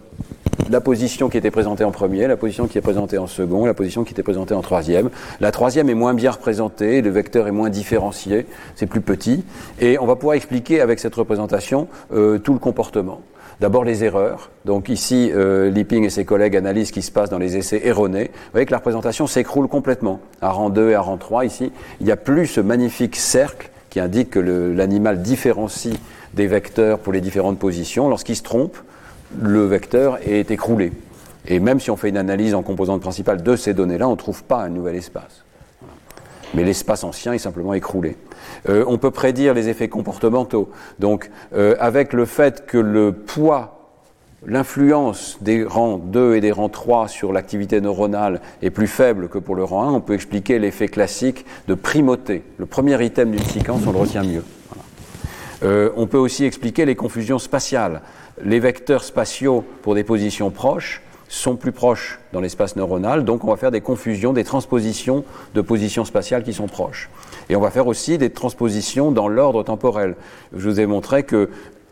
[0.68, 3.74] la position qui était présentée en premier, la position qui est présentée en second, la
[3.74, 5.10] position qui était présentée en troisième.
[5.40, 9.44] La troisième est moins bien représentée, le vecteur est moins différencié, c'est plus petit,
[9.80, 13.20] et on va pouvoir expliquer avec cette représentation euh, tout le comportement.
[13.60, 14.50] D'abord les erreurs.
[14.64, 17.82] Donc ici, euh, Lipping et ses collègues analysent ce qui se passe dans les essais
[17.84, 18.30] erronés.
[18.32, 20.20] Vous voyez que la représentation s'écroule complètement.
[20.40, 23.70] À rang 2 et à rang 3, ici, il n'y a plus ce magnifique cercle
[23.90, 25.94] qui indique que l'animal différencie
[26.32, 28.08] des vecteurs pour les différentes positions.
[28.08, 28.78] Lorsqu'il se trompe,
[29.38, 30.92] le vecteur est écroulé.
[31.46, 34.16] Et même si on fait une analyse en composante principale de ces données-là, on ne
[34.16, 35.44] trouve pas un nouvel espace.
[36.54, 38.16] Mais l'espace ancien est simplement écroulé.
[38.68, 40.70] Euh, on peut prédire les effets comportementaux.
[40.98, 43.80] Donc, euh, avec le fait que le poids,
[44.46, 49.38] l'influence des rangs 2 et des rangs 3 sur l'activité neuronale est plus faible que
[49.38, 52.42] pour le rang 1, on peut expliquer l'effet classique de primauté.
[52.58, 54.44] Le premier item d'une séquence, on le retient mieux.
[55.62, 58.00] Euh, on peut aussi expliquer les confusions spatiales
[58.44, 63.50] les vecteurs spatiaux pour des positions proches sont plus proches dans l'espace neuronal, donc on
[63.50, 65.24] va faire des confusions, des transpositions
[65.54, 67.08] de positions spatiales qui sont proches.
[67.48, 70.16] Et on va faire aussi des transpositions dans l'ordre temporel.
[70.52, 71.48] Je vous ai montré que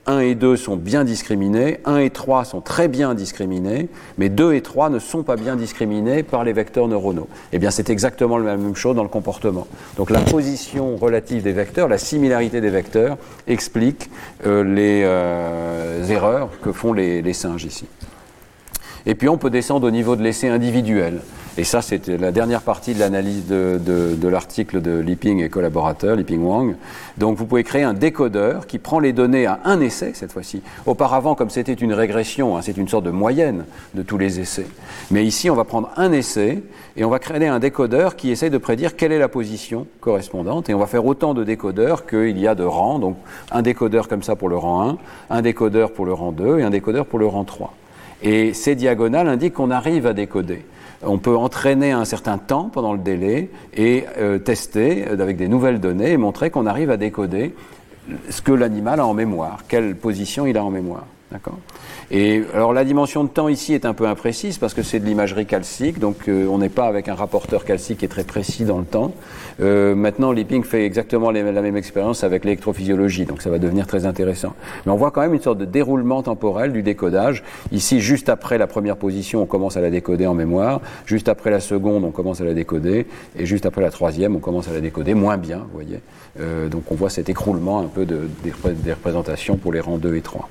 [0.08, 4.54] 1 et 2 sont bien discriminés, 1 et 3 sont très bien discriminés, mais 2
[4.54, 7.28] et 3 ne sont pas bien discriminés par les vecteurs neuronaux.
[7.52, 9.66] Eh bien, c'est exactement la même chose dans le comportement.
[9.98, 14.10] Donc, la position relative des vecteurs, la similarité des vecteurs, explique
[14.46, 17.86] euh, les euh, erreurs que font les singes ici.
[19.08, 21.22] Et puis, on peut descendre au niveau de l'essai individuel.
[21.56, 26.42] Et ça, c'était la dernière partie de l'analyse de, l'article de Lipping et collaborateurs, Lipping
[26.42, 26.76] Wang.
[27.16, 30.62] Donc vous pouvez créer un décodeur qui prend les données à un essai cette fois-ci.
[30.84, 34.66] Auparavant, comme c'était une régression, hein, c'est une sorte de moyenne de tous les essais.
[35.10, 36.62] Mais ici, on va prendre un essai
[36.96, 40.68] et on va créer un décodeur qui essaie de prédire quelle est la position correspondante.
[40.68, 42.98] Et on va faire autant de décodeurs qu'il y a de rangs.
[42.98, 43.16] Donc
[43.50, 44.98] un décodeur comme ça pour le rang 1,
[45.30, 47.74] un décodeur pour le rang 2 et un décodeur pour le rang 3.
[48.22, 50.64] Et ces diagonales indiquent qu'on arrive à décoder
[51.02, 55.48] on peut entraîner un certain temps pendant le délai et euh, tester euh, avec des
[55.48, 57.54] nouvelles données et montrer qu'on arrive à décoder
[58.30, 61.04] ce que l'animal a en mémoire, quelle position il a en mémoire.
[61.30, 61.58] D'accord?
[62.10, 65.04] Et alors la dimension de temps ici est un peu imprécise parce que c'est de
[65.04, 68.64] l'imagerie calcique, donc euh, on n'est pas avec un rapporteur calcique qui est très précis
[68.64, 69.12] dans le temps.
[69.60, 74.06] Euh, maintenant, Lipping fait exactement la même expérience avec l'électrophysiologie, donc ça va devenir très
[74.06, 74.54] intéressant.
[74.86, 77.44] Mais on voit quand même une sorte de déroulement temporel du décodage.
[77.72, 80.80] Ici, juste après la première position, on commence à la décoder en mémoire.
[81.04, 83.06] Juste après la seconde, on commence à la décoder.
[83.38, 86.00] Et juste après la troisième, on commence à la décoder moins bien, vous voyez.
[86.40, 89.98] Euh, donc on voit cet écroulement un peu de, des, des représentations pour les rangs
[89.98, 90.48] 2 et 3.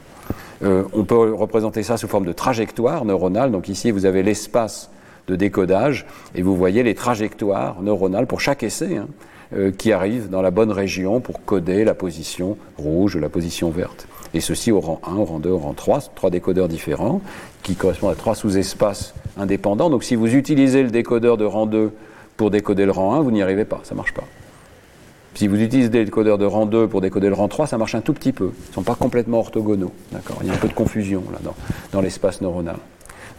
[0.64, 3.52] Euh, on peut représenter ça sous forme de trajectoire neuronale.
[3.52, 4.90] Donc ici, vous avez l'espace
[5.28, 6.06] de décodage
[6.36, 9.08] et vous voyez les trajectoires neuronales pour chaque essai hein,
[9.54, 14.08] euh, qui arrivent dans la bonne région pour coder la position rouge, la position verte.
[14.34, 17.22] Et ceci au rang 1, au rang 2, au rang 3, trois décodeurs différents
[17.64, 19.90] qui correspondent à trois sous-espaces indépendants.
[19.90, 21.92] Donc si vous utilisez le décodeur de rang 2
[22.36, 24.24] pour décoder le rang 1, vous n'y arrivez pas, ça ne marche pas.
[25.38, 27.94] Si vous utilisez des décodeurs de rang 2 pour décoder le rang 3, ça marche
[27.94, 28.46] un tout petit peu.
[28.46, 29.92] Ils ne sont pas complètement orthogonaux.
[30.12, 30.40] D'accord?
[30.42, 31.54] Il y a un peu de confusion là, dans,
[31.92, 32.78] dans l'espace neuronal.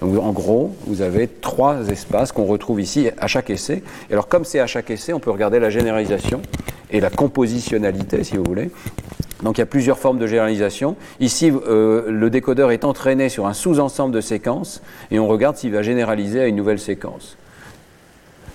[0.00, 3.82] Donc en gros, vous avez trois espaces qu'on retrouve ici à chaque essai.
[4.10, 6.40] Et alors comme c'est à chaque essai, on peut regarder la généralisation
[6.92, 8.70] et la compositionnalité, si vous voulez.
[9.42, 10.94] Donc il y a plusieurs formes de généralisation.
[11.18, 15.72] Ici, euh, le décodeur est entraîné sur un sous-ensemble de séquences et on regarde s'il
[15.72, 17.36] va généraliser à une nouvelle séquence.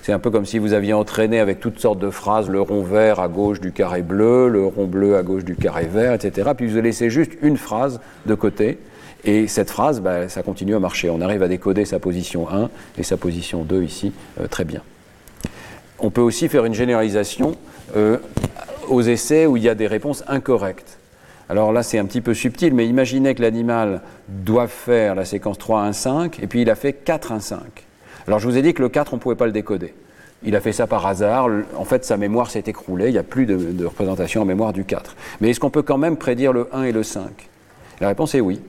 [0.04, 2.82] C'est un peu comme si vous aviez entraîné avec toutes sortes de phrases le rond
[2.82, 6.50] vert à gauche du carré bleu, le rond bleu à gauche du carré vert, etc.
[6.54, 8.76] Puis vous laissez juste une phrase de côté.
[9.24, 11.08] Et cette phrase, bah, ça continue à marcher.
[11.08, 14.82] On arrive à décoder sa position 1 et sa position 2 ici euh, très bien.
[15.98, 17.56] On peut aussi faire une généralisation
[17.96, 18.18] euh,
[18.88, 20.98] aux essais où il y a des réponses incorrectes.
[21.48, 25.56] Alors là, c'est un petit peu subtil, mais imaginez que l'animal doit faire la séquence
[25.56, 27.86] 3, 1, 5, et puis il a fait 4, 1, 5.
[28.26, 29.94] Alors je vous ai dit que le 4, on ne pouvait pas le décoder.
[30.44, 31.48] Il a fait ça par hasard.
[31.76, 33.08] En fait, sa mémoire s'est écroulée.
[33.08, 35.16] Il n'y a plus de, représentation en mémoire du 4.
[35.40, 37.48] Mais est-ce qu'on peut quand même prédire le 1 et le 5
[38.00, 38.60] La réponse est oui.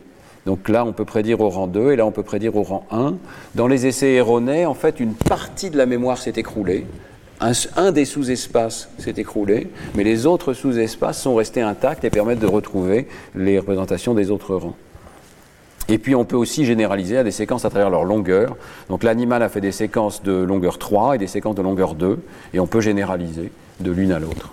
[0.46, 2.86] Donc là, on peut prédire au rang 2 et là, on peut prédire au rang
[2.92, 3.16] 1.
[3.56, 6.86] Dans les essais erronés, en fait, une partie de la mémoire s'est écroulée.
[7.42, 12.48] Un, des sous-espaces s'est écroulé, mais les autres sous-espaces sont restés intacts et permettent de
[12.48, 14.78] retrouver les représentations des autres rangs.
[15.88, 18.56] Et puis on peut aussi généraliser à des séquences à travers leur longueur.
[18.90, 22.20] Donc l'animal a fait des séquences de longueur 3 et des séquences de longueur 2,
[22.54, 24.52] et on peut généraliser de l'une à l'autre.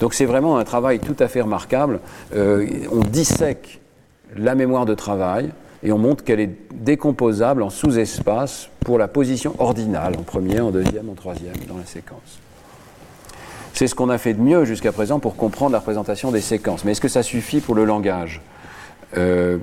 [0.00, 2.00] Donc c'est vraiment un travail tout à fait remarquable.
[2.34, 3.80] Euh, on dissèque
[4.36, 5.50] la mémoire de travail
[5.84, 10.70] et on montre qu'elle est décomposable en sous-espaces pour la position ordinale, en premier, en
[10.70, 12.40] deuxième, en troisième dans la séquence.
[13.74, 16.84] C'est ce qu'on a fait de mieux jusqu'à présent pour comprendre la représentation des séquences.
[16.84, 18.42] Mais est-ce que ça suffit pour le langage?
[19.16, 19.58] Euh,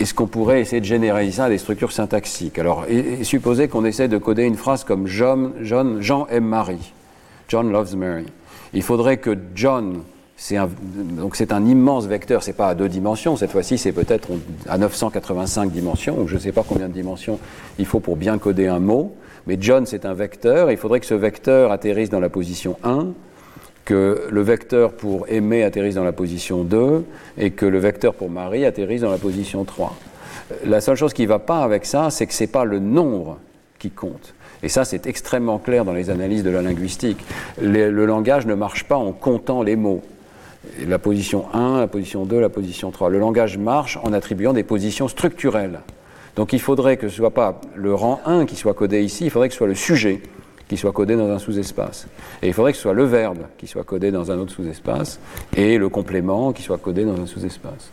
[0.00, 2.58] Est-ce qu'on pourrait essayer de généraliser ça à des structures syntaxiques?
[2.58, 6.92] Alors, et, qu'on essaie de coder une phrase comme John, John, Jean aime Marie.
[7.48, 8.26] John loves Mary.
[8.74, 10.02] Il faudrait que John
[10.40, 10.68] c'est un,
[11.16, 14.28] donc c'est un immense vecteur, c'est pas à deux dimensions, cette fois-ci c'est peut-être
[14.68, 17.40] à 985 dimensions, ou je ne sais pas combien de dimensions
[17.80, 19.16] il faut pour bien coder un mot,
[19.48, 23.08] mais John c'est un vecteur, il faudrait que ce vecteur atterrisse dans la position 1,
[23.88, 27.06] que le vecteur pour aimer atterrisse dans la position 2,
[27.38, 29.96] et que le vecteur pour Marie atterrisse dans la position 3.
[30.66, 32.80] La seule chose qui ne va pas avec ça, c'est que ce n'est pas le
[32.80, 33.38] nombre
[33.78, 34.34] qui compte.
[34.62, 37.24] Et ça, c'est extrêmement clair dans les analyses de la linguistique.
[37.62, 40.02] Le, le langage ne marche pas en comptant les mots
[40.86, 43.08] la position 1, la position 2, la position 3.
[43.08, 45.80] Le langage marche en attribuant des positions structurelles.
[46.36, 49.24] Donc il faudrait que ce ne soit pas le rang 1 qui soit codé ici,
[49.24, 50.20] il faudrait que ce soit le sujet
[50.68, 52.06] qui soit codé dans un sous-espace.
[52.42, 55.18] Et il faudrait que ce soit le verbe qui soit codé dans un autre sous-espace
[55.56, 57.90] et le complément qui soit codé dans un sous-espace.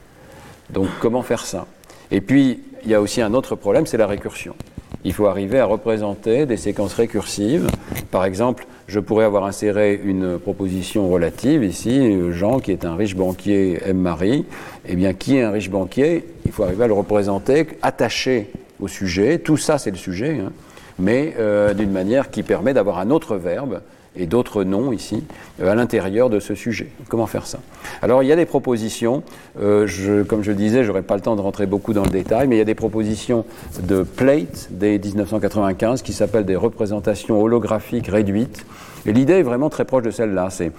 [0.70, 1.66] Donc comment faire ça?
[2.12, 4.56] Et puis, il y a aussi un autre problème, c'est la récursion.
[5.04, 7.68] Il faut arriver à représenter des séquences récursives.
[8.12, 13.16] Par exemple, je pourrais avoir inséré une proposition relative ici, Jean qui est un riche
[13.16, 14.46] banquier aime Marie.
[14.88, 16.26] Eh bien, qui est un riche banquier?
[16.46, 18.50] Il faut arriver à le représenter attaché
[18.80, 19.40] au sujet.
[19.40, 20.52] Tout ça, c'est le sujet, hein,
[21.00, 23.82] mais euh, d'une manière qui permet d'avoir un autre verbe
[24.18, 25.26] et d'autres noms ici
[25.62, 26.88] euh, à l'intérieur de ce sujet.
[27.10, 27.60] Comment faire ça?
[28.02, 29.24] Alors il y a des propositions,
[29.60, 32.10] euh, comme je le disais, je n'aurai pas le temps de rentrer beaucoup dans le
[32.10, 33.46] détail, mais il y a des propositions
[33.84, 38.66] de Plate dès 1995 qui s'appellent des représentations holographiques réduites.
[39.06, 40.50] Et l'idée est vraiment très proche de celle-là.
[40.50, 40.72] C'est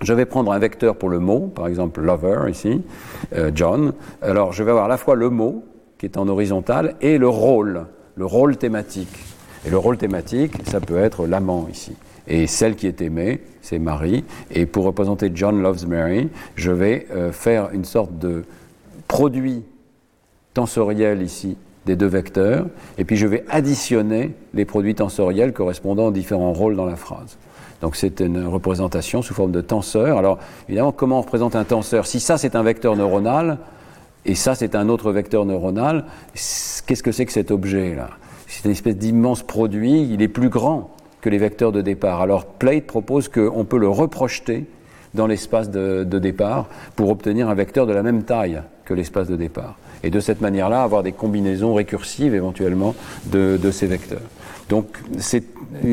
[0.00, 2.82] je vais prendre un vecteur pour le mot, par exemple lover ici,
[3.52, 3.94] John.
[4.22, 5.64] Alors je vais avoir à la fois le mot
[5.98, 9.27] qui est en horizontal et le rôle, le rôle thématique.
[9.66, 11.92] Et le rôle thématique, ça peut être l'amant ici.
[12.26, 14.24] Et celle qui est aimée, c'est Marie.
[14.50, 18.44] Et pour représenter John Loves Mary, je vais euh, faire une sorte de
[19.08, 19.64] produit
[20.54, 21.56] tensoriel ici
[21.86, 22.66] des deux vecteurs,
[22.98, 27.38] et puis je vais additionner les produits tensoriels correspondant aux différents rôles dans la phrase.
[27.80, 30.18] Donc c'est une représentation sous forme de tenseur.
[30.18, 30.38] Alors
[30.68, 32.06] évidemment, comment on représente un tenseur?
[32.06, 33.58] Si ça c'est un vecteur neuronal,
[34.26, 36.04] et ça c'est un autre vecteur neuronal,
[36.34, 38.10] qu'est-ce que c'est que cet objet-là?
[38.48, 40.90] C'est une espèce d'immense produit, il est plus grand
[41.20, 42.22] que les vecteurs de départ.
[42.22, 44.64] Alors Plate propose qu'on peut le reprojeter
[45.14, 49.36] dans l'espace de, départ pour obtenir un vecteur de la même taille que l'espace de
[49.36, 49.76] départ.
[50.02, 52.94] Et de cette manière-là, avoir des combinaisons récursives éventuellement
[53.26, 54.22] de, ces vecteurs.
[54.68, 55.44] Donc c'est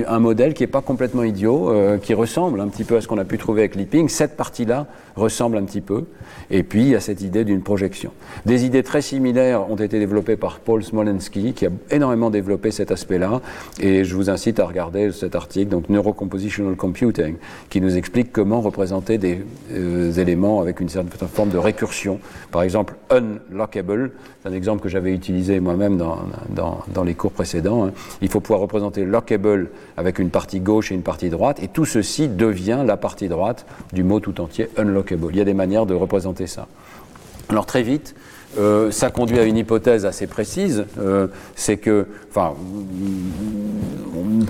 [0.08, 3.08] un modèle qui n'est pas complètement idiot, euh, qui ressemble un petit peu à ce
[3.08, 4.10] qu'on a pu trouver avec Leaping.
[4.10, 6.06] Cette partie-là ressemble un petit peu.
[6.52, 8.12] Et puis il y a cette idée d'une projection.
[8.46, 12.92] Des idées très similaires ont été développées par Paul Smolensky, qui a énormément développé cet
[12.92, 13.42] aspect-là.
[13.80, 17.36] Et je vous incite à regarder cet article, donc Neurocompositional Computing,
[17.70, 19.42] qui nous explique comment représenter des
[19.74, 22.20] euh, éléments avec une certaine forme de récursion.
[22.52, 24.12] Par exemple, unlockable,
[24.42, 27.86] c'est un exemple que j'avais utilisé moi-même dans, dans, les cours précédents.
[27.86, 27.92] Hein.
[28.22, 31.86] Il faut pouvoir représenter lockable avec une partie gauche et une partie droite, et tout
[31.86, 35.05] ceci devient la partie droite du mot tout entier unlockable.
[35.12, 36.68] Il y a des manières de représenter ça.
[37.50, 38.16] Alors très vite,
[38.58, 42.54] euh, ça conduit à une hypothèse assez précise, euh, c'est que, enfin,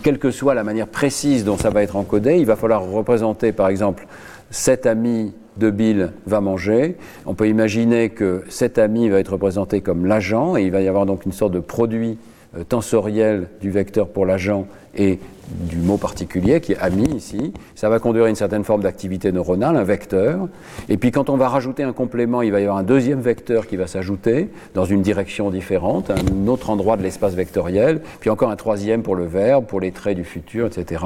[0.03, 3.51] quelle que soit la manière précise dont ça va être encodé, il va falloir représenter,
[3.51, 4.07] par exemple,
[4.51, 6.97] cet ami de Bill va manger.
[7.25, 10.87] On peut imaginer que cet ami va être représenté comme l'agent, et il va y
[10.87, 12.17] avoir donc une sorte de produit
[12.57, 17.53] euh, tensorielle du vecteur pour l'agent et du mot particulier qui est ami ici.
[17.75, 20.47] Ça va conduire à une certaine forme d'activité neuronale, un vecteur.
[20.89, 23.67] Et puis quand on va rajouter un complément, il va y avoir un deuxième vecteur
[23.67, 28.49] qui va s'ajouter dans une direction différente, un autre endroit de l'espace vectoriel, puis encore
[28.49, 31.03] un troisième pour le verbe, pour les traits du futur, etc.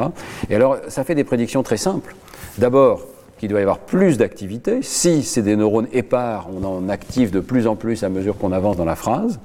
[0.50, 2.16] Et alors ça fait des prédictions très simples.
[2.58, 3.06] D'abord,
[3.40, 4.82] qu'il doit y avoir plus d'activité.
[4.84, 8.52] Si c'est des neurones épars, on en active de plus en plus à mesure qu'on
[8.52, 9.40] avance dans la phrase.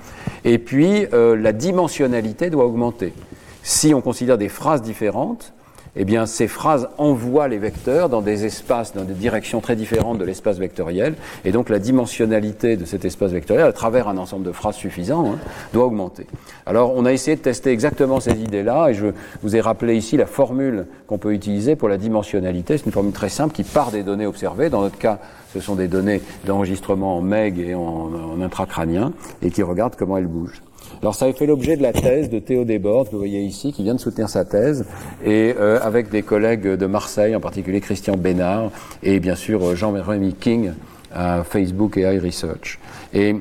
[0.44, 3.14] Et puis, euh, la dimensionnalité doit augmenter.
[3.62, 5.54] Si on considère des phrases différentes,
[5.96, 10.18] eh bien, ces phrases envoient les vecteurs dans des espaces, dans des directions très différentes
[10.18, 11.14] de l'espace vectoriel,
[11.44, 15.32] et donc la dimensionnalité de cet espace vectoriel, à travers un ensemble de phrases suffisant,
[15.32, 15.38] hein,
[15.72, 16.26] doit augmenter.
[16.66, 19.06] Alors, on a essayé de tester exactement ces idées-là, et je
[19.42, 22.78] vous ai rappelé ici la formule qu'on peut utiliser pour la dimensionnalité.
[22.78, 24.70] C'est une formule très simple qui part des données observées.
[24.70, 25.18] Dans notre cas,
[25.52, 30.18] ce sont des données d'enregistrement en MEG et en, en intracrânien, et qui regardent comment
[30.18, 30.62] elles bougent.
[31.00, 33.72] Alors ça a fait l'objet de la thèse de Théo Desbordes, que vous voyez ici,
[33.72, 34.84] qui vient de soutenir sa thèse,
[35.24, 38.70] et euh, avec des collègues de Marseille, en particulier Christian Bénard,
[39.02, 40.72] et bien sûr Jean-Rémy King
[41.12, 42.78] à Facebook et iResearch.
[43.12, 43.36] Et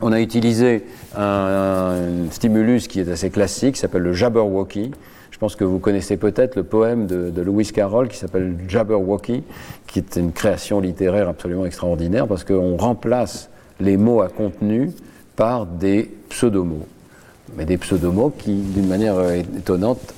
[0.00, 0.84] on a utilisé
[1.16, 4.92] un, stimulus qui est assez classique, qui s'appelle le Jabberwocky.
[5.30, 9.42] Je pense que vous connaissez peut-être le poème de, de Lewis Carroll qui s'appelle Jabberwocky,
[9.86, 13.50] qui est une création littéraire absolument extraordinaire parce qu'on remplace
[13.80, 14.90] les mots à contenu
[15.38, 16.88] par des pseudomots.
[17.56, 20.12] Mais des pseudomots qui, d'une manière euh, étonnante,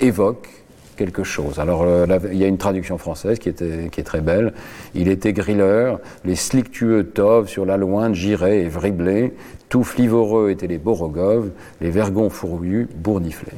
[0.00, 0.48] évoquent
[0.96, 1.58] quelque chose.
[1.58, 4.54] Alors, euh, il y a une traduction française qui, est très belle.
[4.94, 9.34] Il était grilleur, les slictueux toves sur la loin giraient et vriblés,
[9.68, 11.50] tout flivoreux étaient les borogoves,
[11.82, 13.52] les vergons fourrus bourniflés.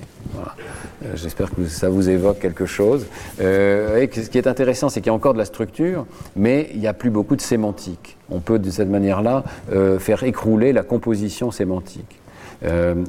[1.04, 3.06] Euh, j'espère que ça vous évoque quelque chose.
[3.40, 6.06] Euh, et ce qui est intéressant, c'est qu'il y a encore de la structure,
[6.36, 8.16] mais il n'y a plus beaucoup de sémantique.
[8.30, 12.20] On peut de cette manière-là euh, faire écrouler la composition sémantique.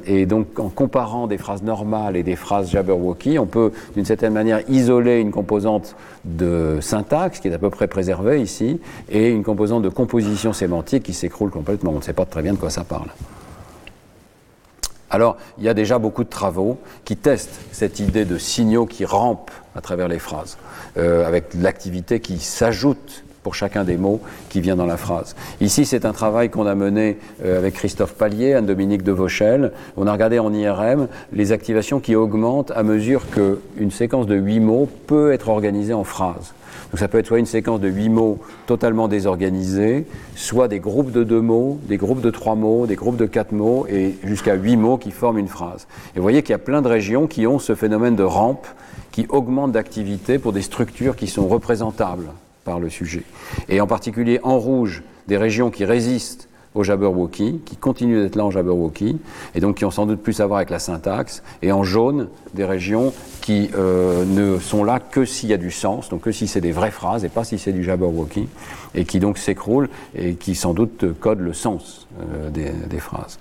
[0.06, 4.34] Et donc, en comparant des phrases normales et des phrases Jabberwocky, on peut, d'une certaine
[4.34, 5.96] manière, isoler une composante
[6.26, 11.04] de syntaxe, qui est à peu près préservée ici, et une composante de composition sémantique
[11.04, 11.92] qui s'écroule complètement.
[11.92, 13.08] On ne sait pas très bien de quoi ça parle.
[15.10, 19.04] Alors, il y a déjà beaucoup de travaux qui testent cette idée de signaux qui
[19.04, 20.58] rampent à travers les phrases,
[20.96, 25.36] euh, avec l'activité qui s'ajoute pour chacun des mots qui vient dans la phrase.
[25.60, 29.70] Ici, c'est un travail qu'on a mené euh, avec Christophe Pallier, Anne-Dominique de Vauchel.
[29.96, 34.58] On a regardé en IRM les activations qui augmentent à mesure qu'une séquence de huit
[34.58, 36.54] mots peut être organisée en phrases.
[36.90, 41.10] Donc ça peut être soit une séquence de huit mots totalement désorganisés, soit des groupes
[41.10, 44.54] de deux mots, des groupes de trois mots, des groupes de quatre mots, et jusqu'à
[44.54, 45.86] huit mots qui forment une phrase.
[46.14, 48.66] Et vous voyez qu'il y a plein de régions qui ont ce phénomène de rampe
[49.10, 52.28] qui augmente d'activité pour des structures qui sont représentables
[52.64, 53.22] par le sujet.
[53.68, 56.45] Et en particulier en rouge, des régions qui résistent
[56.76, 59.18] au Jabberwocky, qui continuent d'être là en Jabberwocky,
[59.54, 62.28] et donc qui ont sans doute plus à voir avec la syntaxe, et en jaune,
[62.54, 66.32] des régions qui euh, ne sont là que s'il y a du sens, donc que
[66.32, 68.48] si c'est des vraies phrases et pas si c'est du Jabberwocky,
[68.94, 73.38] et qui donc s'écroulent et qui sans doute codent le sens euh, des, des phrases.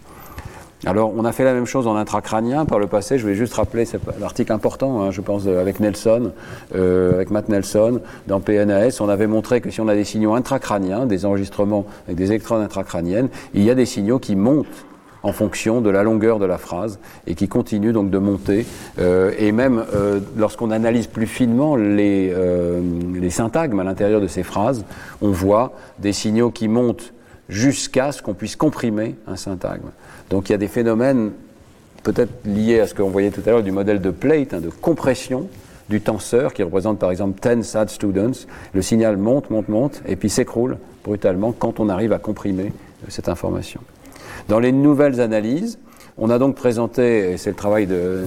[0.86, 3.18] Alors, on a fait la même chose en intracrânien par le passé.
[3.18, 3.86] Je voulais juste rappeler
[4.20, 6.32] l'article important, hein, je pense, avec Nelson,
[6.76, 9.00] euh, avec Matt Nelson, dans PNAS.
[9.02, 12.62] On avait montré que si on a des signaux intracrâniens, des enregistrements avec des électrodes
[12.62, 14.86] intracrâniennes, il y a des signaux qui montent
[15.24, 18.68] en fonction de la longueur de la phrase et qui continuent donc de monter.
[19.00, 22.32] Euh, et même euh, lorsqu'on analyse plus finement les,
[23.16, 24.86] les syntagmes à l'intérieur de ces phrases,
[25.24, 27.12] on voit des signaux qui montent
[27.50, 29.90] jusqu'à ce qu'on puisse comprimer un syntagme.
[30.30, 31.32] Donc il y a des phénomènes
[32.04, 34.70] peut-être liés à ce qu'on voyait tout à l'heure du modèle de plate, hein, de
[34.70, 35.48] compression
[35.90, 38.46] du tenseur qui représente par exemple 10 sad students.
[38.74, 43.08] Le signal monte, monte, monte et puis s'écroule brutalement quand on arrive à comprimer euh,
[43.10, 43.82] cette information.
[44.48, 45.78] Dans les nouvelles analyses,
[46.18, 48.24] on a donc présenté, et c'est le travail de,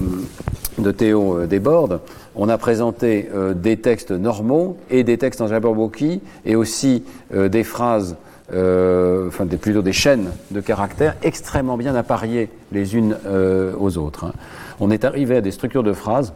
[0.78, 2.00] de Théo euh, Desbordes,
[2.34, 7.64] on a présenté euh, des textes normaux et des textes en Jabberwocky et aussi des
[7.64, 8.16] phrases
[8.52, 13.98] euh, enfin des, plutôt des chaînes de caractères extrêmement bien appariées les unes euh, aux
[13.98, 14.24] autres.
[14.24, 14.32] Hein.
[14.80, 16.32] On est arrivé à des structures de phrases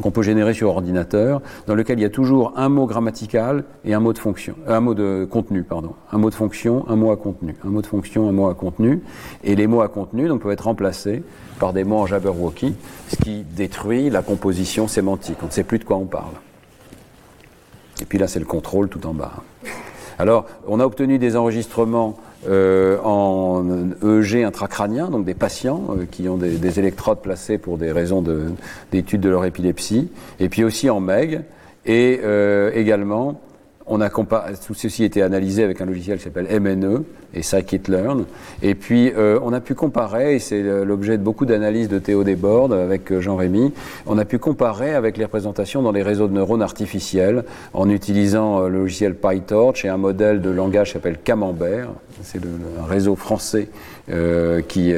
[0.00, 3.94] qu'on peut générer sur ordinateur, dans lequel il y a toujours un mot grammatical et
[3.94, 6.96] un mot de fonction, euh, un mot de contenu, pardon, un mot de fonction, un
[6.96, 9.02] mot à contenu, un mot de fonction, un mot à contenu,
[9.42, 11.22] et les mots à contenu donc peuvent être remplacés
[11.58, 12.74] par des mots en Jabberwocky,
[13.08, 15.38] ce qui détruit la composition sémantique.
[15.42, 16.34] On ne sait plus de quoi on parle.
[18.00, 19.32] Et puis là, c'est le contrôle tout en bas.
[20.18, 22.16] Alors, on a obtenu des enregistrements
[22.48, 23.64] euh, en
[24.02, 28.22] EEG intracrânien, donc des patients euh, qui ont des, des, électrodes placées pour des raisons
[28.92, 31.42] d'étude de, de, leur épilepsie, et puis aussi en MEG,
[31.86, 33.40] et euh, également
[33.90, 37.04] On a tout ceci a été analysé avec un logiciel qui s'appelle MNE
[37.34, 38.24] et Scikit-Learn.
[38.62, 42.24] Et puis, euh, on a pu comparer, et c'est l'objet de beaucoup d'analyses de Théo
[42.24, 43.72] Desbordes avec euh, Jean-Rémy,
[44.06, 48.62] on a pu comparer avec les représentations dans les réseaux de neurones artificiels en utilisant
[48.62, 51.88] euh, le logiciel PyTorch et un modèle de langage qui s'appelle Camembert.
[52.22, 53.68] C'est un réseau français
[54.66, 54.92] qui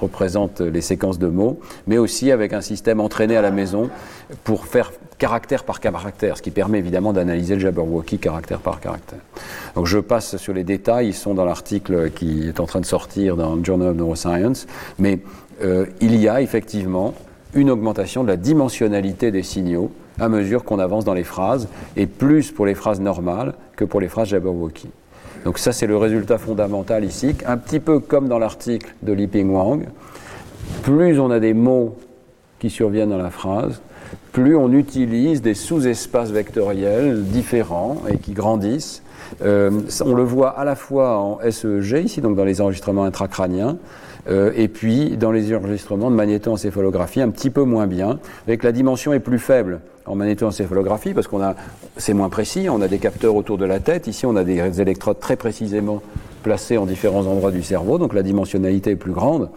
[0.00, 3.88] représente les séquences de mots, mais aussi avec un système entraîné à la maison
[4.42, 9.20] pour faire caractère par caractère, ce qui permet évidemment d'analyser le Jabberwocky caractère par caractère.
[9.74, 12.86] Donc je passe sur les détails, ils sont dans l'article qui est en train de
[12.86, 14.66] sortir dans le Journal of Neuroscience,
[14.98, 15.20] mais
[15.62, 17.14] euh, il y a effectivement
[17.54, 22.06] une augmentation de la dimensionnalité des signaux à mesure qu'on avance dans les phrases, et
[22.06, 24.88] plus pour les phrases normales que pour les phrases Jabberwocky.
[25.44, 29.50] Donc ça c'est le résultat fondamental ici, un petit peu comme dans l'article de Liping
[29.50, 29.84] Wang,
[30.82, 31.96] plus on a des mots
[32.58, 33.80] qui surviennent dans la phrase,
[34.32, 39.02] plus on utilise des sous-espaces vectoriels différents et qui grandissent.
[39.42, 39.70] Euh,
[40.04, 43.78] on le voit à la fois en SEG, ici, donc dans les enregistrements intracrâniens,
[44.28, 48.72] euh, et puis dans les enregistrements de magnétoencéphalographie, un petit peu moins bien, avec la
[48.72, 51.54] dimension est plus faible en magnétoencéphalographie, parce qu'on a,
[51.96, 54.80] c'est moins précis, on a des capteurs autour de la tête, ici on a des
[54.80, 56.02] électrodes très précisément
[56.42, 59.48] placées en différents endroits du cerveau, donc la dimensionnalité est plus grande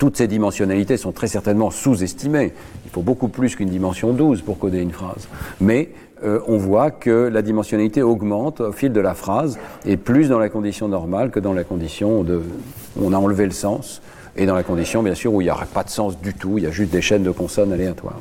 [0.00, 2.54] toutes ces dimensionnalités sont très certainement sous-estimées.
[2.86, 5.28] Il faut beaucoup plus qu'une dimension 12 pour coder une phrase.
[5.60, 5.90] Mais
[6.24, 10.38] euh, on voit que la dimensionnalité augmente au fil de la phrase, et plus dans
[10.38, 12.40] la condition normale que dans la condition de...
[12.98, 14.00] On a enlevé le sens,
[14.36, 16.56] et dans la condition, bien sûr, où il n'y a pas de sens du tout,
[16.56, 18.20] il y a juste des chaînes de consonnes aléatoires.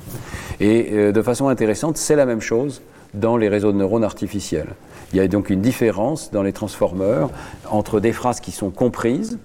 [0.59, 2.81] Et euh, de façon intéressante, c'est la même chose
[3.13, 4.75] dans les réseaux de neurones artificiels.
[5.13, 7.29] Il y a donc une différence dans les transformeurs
[7.71, 9.39] entre des phrases qui sont comprises,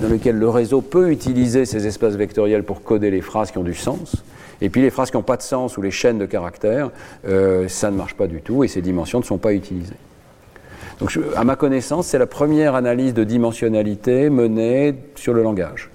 [0.00, 3.64] dans lequel le réseau peut utiliser ces espaces vectoriels pour coder les phrases qui ont
[3.64, 4.24] du sens.
[4.60, 6.90] Et puis les phrases qui n'ont pas de sens ou les chaînes de caractères,
[7.26, 9.96] euh, ça ne marche pas du tout et ces dimensions ne sont pas utilisées.
[11.00, 15.90] Donc, à ma connaissance, c'est la première analyse de dimensionnalité menée sur le langage.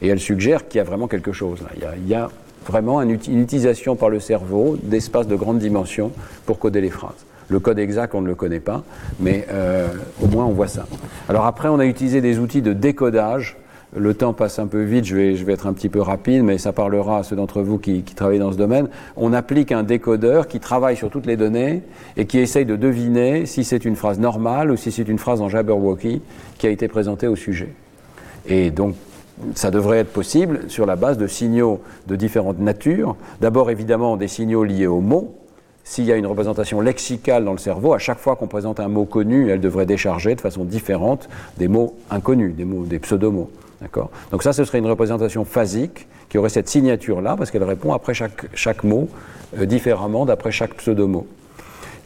[0.00, 1.60] Et elle suggère qu'il y a vraiment quelque chose.
[1.76, 2.30] Il, y a,
[2.66, 6.10] vraiment une utilisation par le cerveau d'espaces de grande dimension
[6.46, 7.24] pour coder les phrases.
[7.48, 8.82] Le code exact, on ne le connaît pas,
[9.20, 9.88] mais euh,
[10.22, 10.86] au moins on voit ça.
[11.28, 13.56] Alors après, on a utilisé des outils de décodage.
[13.96, 16.72] Le temps passe un peu vite, je vais, être un petit peu rapide, mais ça
[16.72, 18.88] parlera à ceux d'entre vous qui, qui, travaillent dans ce domaine.
[19.16, 21.82] On applique un décodeur qui travaille sur toutes les données
[22.16, 25.40] et qui essaye de deviner si c'est une phrase normale ou si c'est une phrase
[25.40, 26.20] en Jabberwocky
[26.58, 27.72] qui a été présentée au sujet.
[28.48, 28.96] Et donc,
[29.54, 33.16] ça devrait être possible sur la base de signaux de différentes natures.
[33.40, 35.35] D'abord, évidemment, des signaux liés aux mots,
[35.88, 38.88] s'il y a une représentation lexicale dans le cerveau, à chaque fois qu'on présente un
[38.88, 43.50] mot connu, elle devrait décharger de façon différente des mots inconnus, des mots, pseudomots.
[44.32, 48.14] Donc ça, ce serait une représentation phasique qui aurait cette signature-là, parce qu'elle répond après
[48.14, 49.08] chaque, chaque mot
[49.56, 51.24] euh, différemment d'après chaque pseudomot.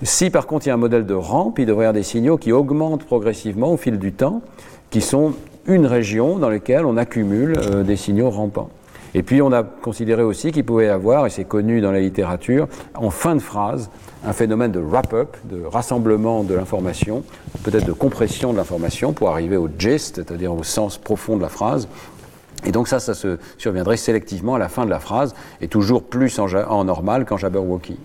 [0.02, 2.02] Si par contre il y a un modèle de rampe, il devrait y avoir des
[2.02, 4.42] signaux qui augmentent progressivement au fil du temps,
[4.90, 5.32] qui sont
[5.64, 8.68] une région dans laquelle on accumule euh, des signaux rampants.
[9.14, 12.00] Et puis on a considéré aussi qu'il pouvait y avoir, et c'est connu dans la
[12.00, 13.90] littérature, en fin de phrase,
[14.24, 17.24] un phénomène de wrap-up, de rassemblement de l'information,
[17.64, 21.48] peut-être de compression de l'information pour arriver au gist, c'est-à-dire au sens profond de la
[21.48, 21.88] phrase.
[22.64, 26.02] Et donc ça, ça se surviendrait sélectivement à la fin de la phrase, et toujours
[26.02, 27.98] plus en, en normal qu'en Jabberwocky.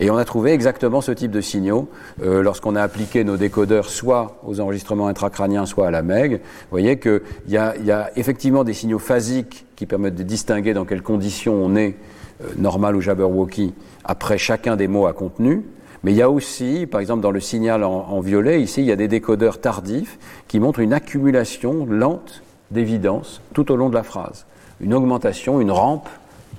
[0.00, 1.88] Et on a trouvé exactement ce type de signaux
[2.22, 6.32] euh, lorsqu'on a appliqué nos décodeurs soit aux enregistrements intracrâniens, soit à la MEG.
[6.34, 10.84] Vous voyez qu'il y, y, a effectivement des signaux phasiques qui permettent de distinguer dans
[10.84, 11.96] quelles conditions on est,
[12.42, 13.74] euh, normal ou Jabberwocky,
[14.04, 15.62] après chacun des mots à contenu.
[16.04, 18.86] Mais il y a aussi, par exemple, dans le signal en, en, violet, ici, il
[18.86, 22.42] y a des décodeurs tardifs qui montrent une accumulation lente
[22.72, 24.46] d'évidence tout au long de la phrase.
[24.80, 26.08] Une augmentation, une rampe,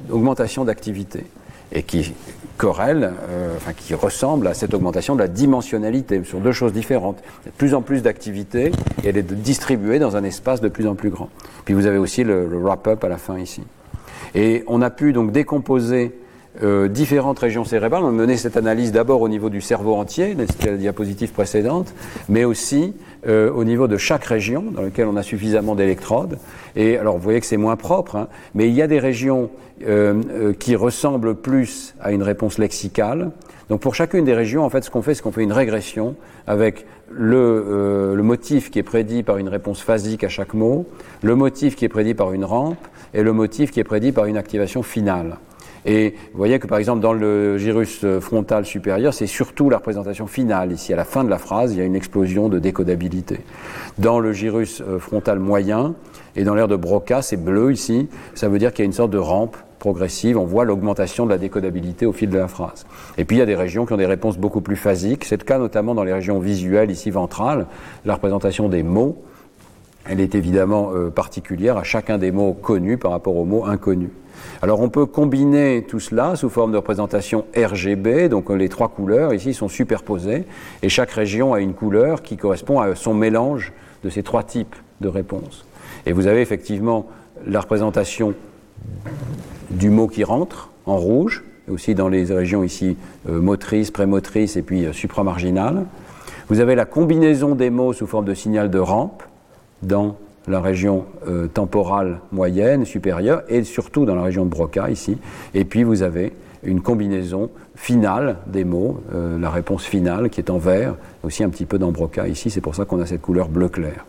[0.09, 1.25] augmentation d'activité.
[1.71, 2.13] Et qui
[2.57, 7.17] corrèle, euh, enfin, qui ressemble à cette augmentation de la dimensionnalité sur deux choses différentes.
[7.41, 8.71] Il y a de plus en plus d'activité
[9.03, 11.29] et elle est distribuée dans un espace de plus en plus grand.
[11.65, 13.63] Puis vous avez aussi le, wrap-up à la fin ici.
[14.35, 16.13] Et on a pu donc décomposer
[16.61, 18.03] euh, différentes régions cérébrales.
[18.03, 20.35] On a mené cette analyse d'abord au niveau du cerveau entier,
[20.65, 21.93] la diapositive précédente,
[22.29, 22.93] mais aussi
[23.27, 26.37] euh, au niveau de chaque région dans laquelle on a suffisamment d'électrodes.
[26.75, 29.49] Et alors vous voyez que c'est moins propre, hein, mais il y a des régions
[29.87, 33.31] euh, euh, qui ressemblent plus à une réponse lexicale.
[33.69, 36.15] Donc pour chacune des régions, en fait, ce qu'on fait, c'est qu'on fait une régression
[36.47, 40.85] avec le, le, motif qui est prédit par une réponse phasique à chaque mot,
[41.21, 44.25] le motif qui est prédit par une rampe et le motif qui est prédit par
[44.25, 45.37] une activation finale.
[45.85, 50.27] Et vous voyez que par exemple dans le gyrus frontal supérieur, c'est surtout la représentation
[50.27, 50.71] finale.
[50.71, 53.39] Ici, à la fin de la phrase, il y a une explosion de décodabilité.
[53.97, 55.95] Dans le gyrus euh, frontal moyen
[56.35, 58.93] et dans l'air de Broca, c'est bleu ici, ça veut dire qu'il y a une
[58.93, 62.85] sorte de rampe progressive, on voit l'augmentation de la décodabilité au fil de la phrase.
[63.17, 65.25] Et puis il y a des régions qui ont des réponses beaucoup plus phasiques.
[65.25, 67.67] C'est le cas notamment dans les régions visuelles, ici ventrales.
[68.05, 69.21] La représentation des mots,
[70.05, 74.11] elle est évidemment euh, particulière à chacun des mots connus par rapport aux mots inconnus.
[74.61, 79.33] Alors on peut combiner tout cela sous forme de représentation RGB, donc les trois couleurs
[79.33, 80.45] ici sont superposées,
[80.81, 83.73] et chaque région a une couleur qui correspond à son mélange
[84.03, 85.65] de ces trois types de réponses.
[86.05, 87.07] Et vous avez effectivement
[87.45, 88.33] la représentation
[89.69, 92.97] du mot qui rentre en rouge, aussi dans les régions ici
[93.29, 95.85] euh, motrices, prémotrices et puis euh, supramarginales.
[96.49, 99.23] Vous avez la combinaison des mots sous forme de signal de rampe
[99.83, 100.15] dans
[100.47, 105.17] la région euh, temporale moyenne, supérieure, et surtout dans la région de Broca ici.
[105.53, 106.33] Et puis vous avez
[106.63, 111.65] une combinaison finale des mots, la réponse finale qui est en vert, aussi un petit
[111.65, 114.05] peu dans Broca ici, c'est pour ça qu'on a cette couleur bleu clair.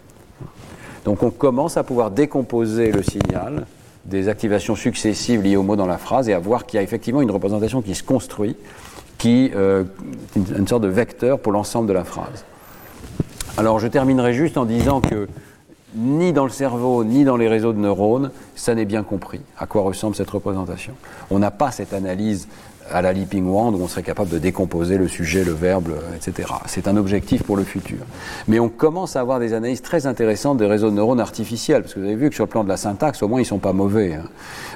[1.05, 3.67] Donc on commence à pouvoir décomposer le signal
[4.07, 6.83] des activations successives liées au mot dans la phrase et à voir qu'il y a
[6.83, 8.57] effectivement une représentation qui se construit,
[9.19, 9.85] qui euh,
[10.37, 12.45] une sorte de vecteur pour l'ensemble de la phrase.
[13.57, 15.29] Alors je terminerai juste en disant que
[15.95, 19.67] ni dans le cerveau, ni dans les réseaux de neurones, ça n'est bien compris à
[19.67, 20.95] quoi ressemble cette représentation?
[21.31, 22.49] On n'a pas cette analyse
[22.91, 26.49] à la Leaping Wand où on serait capable de décomposer le sujet, le verbe, etc.
[26.67, 27.99] C'est un objectif pour le futur.
[28.49, 31.95] Mais on commence à avoir des analyses très intéressantes des réseaux de neurones artificiels, parce
[31.95, 33.59] que vous avez vu que sur le plan de la syntaxe, au moins, ils sont
[33.59, 34.15] pas mauvais.
[34.15, 34.25] Hein.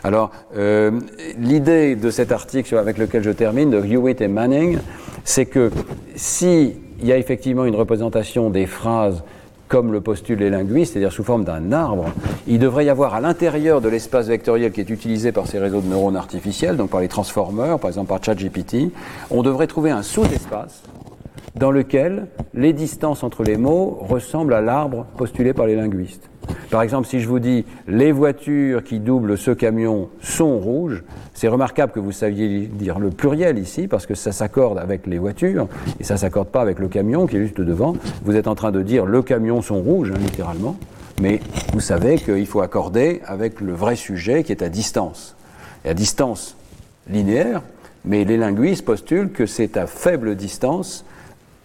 [0.04, 0.92] Alors, euh,
[1.38, 4.78] l'idée de cet article avec lequel je termine, de Hewitt et Manning,
[5.24, 5.70] c'est que
[6.16, 9.22] s'il y a effectivement une représentation des phrases
[9.68, 12.06] comme le postulent les linguistes, c'est-à-dire sous forme d'un arbre,
[12.46, 15.80] il devrait y avoir à l'intérieur de l'espace vectoriel qui est utilisé par ces réseaux
[15.80, 18.90] de neurones artificiels, donc par les transformers, par exemple par ChatGPT,
[19.30, 20.82] on devrait trouver un sous-espace
[21.54, 26.28] dans lequel les distances entre les mots ressemblent à l'arbre postulé par les linguistes.
[26.70, 31.02] Par exemple, si je vous dis les voitures qui doublent ce camion sont rouges,
[31.34, 35.18] c'est remarquable que vous saviez dire le pluriel ici parce que ça s'accorde avec les
[35.18, 35.68] voitures
[36.00, 37.94] et ça s'accorde pas avec le camion qui est juste devant.
[38.22, 40.76] Vous êtes en train de dire le camion sont rouges, hein, littéralement,
[41.20, 41.40] mais
[41.72, 45.36] vous savez qu'il faut accorder avec le vrai sujet qui est à distance.
[45.84, 46.56] Et à distance
[47.08, 47.62] linéaire,
[48.04, 51.04] mais les linguistes postulent que c'est à faible distance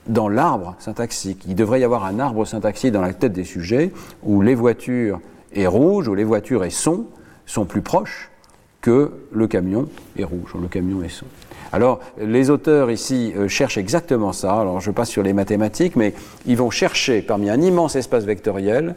[0.08, 1.44] dans l'arbre syntaxique.
[1.48, 3.92] Il devrait y avoir un arbre syntaxique dans la tête des sujets
[4.24, 5.20] où les voitures
[5.54, 7.06] et rouge, où les voitures et son
[7.46, 8.30] sont plus proches
[8.82, 11.26] que le camion est rouge, ou le camion est son.
[11.72, 14.60] Alors, les auteurs ici euh, cherchent exactement ça.
[14.60, 16.14] Alors, je passe sur les mathématiques, mais
[16.46, 18.96] ils vont chercher parmi un immense espace vectoriel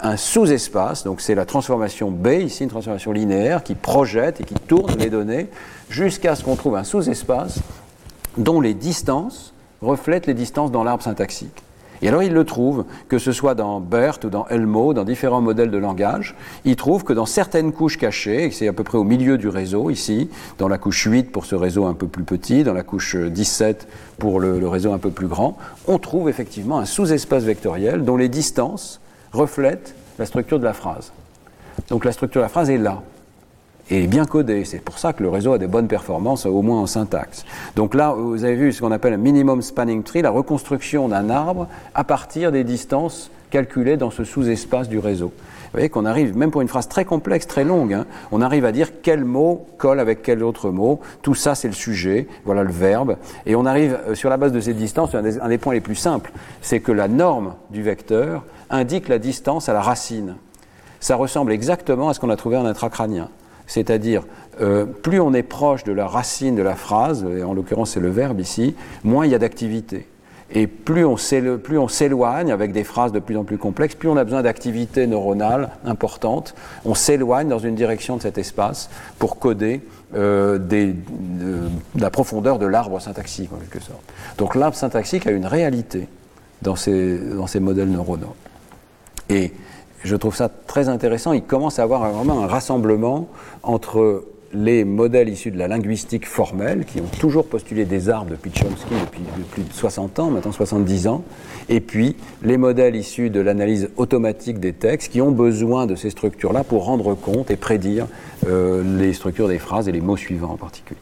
[0.00, 4.54] un sous-espace, donc c'est la transformation B, ici une transformation linéaire, qui projette et qui
[4.54, 5.48] tourne les données
[5.90, 7.60] jusqu'à ce qu'on trouve un sous-espace
[8.36, 11.62] dont les distances reflète les distances dans l'arbre syntaxique.
[12.00, 15.40] Et alors il le trouve, que ce soit dans BERT ou dans Elmo, dans différents
[15.40, 18.98] modèles de langage, il trouve que dans certaines couches cachées, et c'est à peu près
[18.98, 22.22] au milieu du réseau ici, dans la couche 8 pour ce réseau un peu plus
[22.22, 23.88] petit, dans la couche 17
[24.18, 25.56] pour le, le réseau un peu plus grand,
[25.88, 29.00] on trouve effectivement un sous-espace vectoriel dont les distances
[29.32, 31.12] reflètent la structure de la phrase.
[31.88, 33.02] Donc la structure de la phrase est là
[33.90, 34.64] est bien codé.
[34.64, 37.44] C'est pour ça que le réseau a des bonnes performances, au moins en syntaxe.
[37.76, 41.30] Donc là, vous avez vu ce qu'on appelle un minimum spanning tree, la reconstruction d'un
[41.30, 45.32] arbre à partir des distances calculées dans ce sous-espace du réseau.
[45.68, 48.64] Vous voyez qu'on arrive, même pour une phrase très complexe, très longue, hein, on arrive
[48.64, 51.00] à dire quel mot colle avec quel autre mot.
[51.20, 53.16] Tout ça, c'est le sujet, voilà le verbe.
[53.44, 55.74] Et on arrive, euh, sur la base de ces distances, un des, un des points
[55.74, 56.32] les plus simples,
[56.62, 60.36] c'est que la norme du vecteur indique la distance à la racine.
[61.00, 63.28] Ça ressemble exactement à ce qu'on a trouvé en intracrânien
[63.68, 64.24] c'est-à-dire
[64.60, 68.00] euh, plus on est proche de la racine de la phrase, et en l'occurrence c'est
[68.00, 68.74] le verbe ici,
[69.04, 70.08] moins il y a d'activité.
[70.50, 74.24] Et plus on s'éloigne avec des phrases de plus en plus complexes, plus on a
[74.24, 76.54] besoin d'activité neuronale importante.
[76.86, 78.88] On s'éloigne dans une direction de cet espace
[79.18, 79.82] pour coder
[80.14, 80.94] euh, de,
[81.96, 84.00] la profondeur de l'arbre syntaxique, en quelque sorte.
[84.38, 86.08] Donc l'arbre syntaxique a une réalité
[86.62, 88.34] dans ces, dans ces modèles neuronaux.
[89.28, 89.52] Et
[90.04, 91.32] je trouve ça très intéressant.
[91.32, 93.28] Il commence à avoir vraiment un rassemblement
[93.62, 98.50] entre les modèles issus de la linguistique formelle, qui ont toujours postulé des arbres depuis
[98.50, 101.22] Chomsky depuis plus de 60 ans, maintenant 70 ans,
[101.68, 106.10] et puis les modèles issus de l'analyse automatique des textes, qui ont besoin de ces
[106.10, 108.06] structures-là pour rendre compte et prédire
[108.46, 111.00] euh, les structures des phrases et les mots suivants en particulier.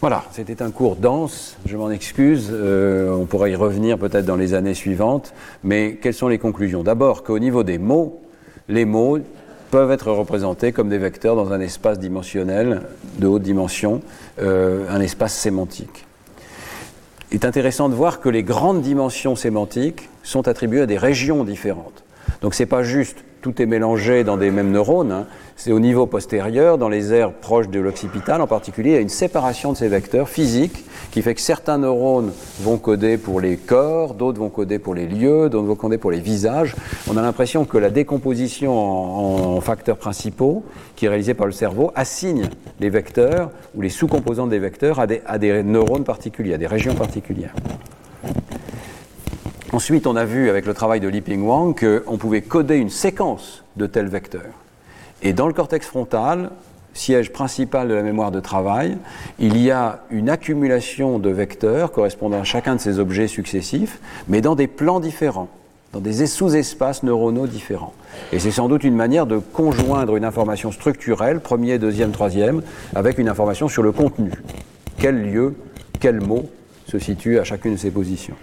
[0.00, 4.36] Voilà, c'était un cours dense, je m'en excuse, euh, on pourra y revenir peut-être dans
[4.36, 6.82] les années suivantes, mais quelles sont les conclusions?
[6.82, 8.22] D'abord qu'au niveau des mots,
[8.70, 9.18] les mots
[9.70, 12.80] peuvent être représentés comme des vecteurs dans un espace dimensionnel
[13.18, 14.00] de haute dimension,
[14.40, 16.06] euh, un espace sémantique.
[17.30, 21.44] Il est intéressant de voir que les grandes dimensions sémantiques sont attribuées à des régions
[21.44, 22.04] différentes.
[22.42, 25.12] Donc ce n'est pas juste tout est mélangé dans des mêmes neurones.
[25.12, 25.26] Hein.
[25.56, 29.00] C'est au niveau postérieur, dans les aires proches de l'occipital en particulier, il y a
[29.00, 33.56] une séparation de ces vecteurs physiques qui fait que certains neurones vont coder pour les
[33.56, 36.74] corps, d'autres vont coder pour les lieux, d'autres vont coder pour les visages.
[37.08, 40.64] On a l'impression que la décomposition en, facteurs principaux,
[40.96, 42.48] qui est réalisée par le cerveau, assigne
[42.78, 46.66] les vecteurs ou les sous-composants des vecteurs à des, à des neurones particuliers, à des
[46.66, 47.54] régions particulières.
[49.72, 53.62] Ensuite, on a vu avec le travail de Liping Wang qu'on pouvait coder une séquence
[53.76, 54.52] de tels vecteurs.
[55.22, 56.50] Et dans le cortex frontal,
[56.92, 58.98] siège principal de la mémoire de travail,
[59.38, 64.40] il y a une accumulation de vecteurs correspondant à chacun de ces objets successifs, mais
[64.40, 65.48] dans des plans différents,
[65.92, 67.94] dans des sous-espaces neuronaux différents.
[68.32, 72.62] Et c'est sans doute une manière de conjoindre une information structurelle, premier, deuxième, troisième,
[72.96, 74.32] avec une information sur le contenu.
[74.98, 75.54] Quel lieu,
[76.00, 76.50] quel mot
[76.86, 78.34] se situe à chacune de ces positions.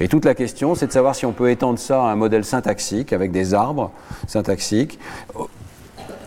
[0.00, 2.44] Et toute la question, c'est de savoir si on peut étendre ça à un modèle
[2.44, 3.90] syntaxique avec des arbres
[4.26, 4.98] syntaxiques.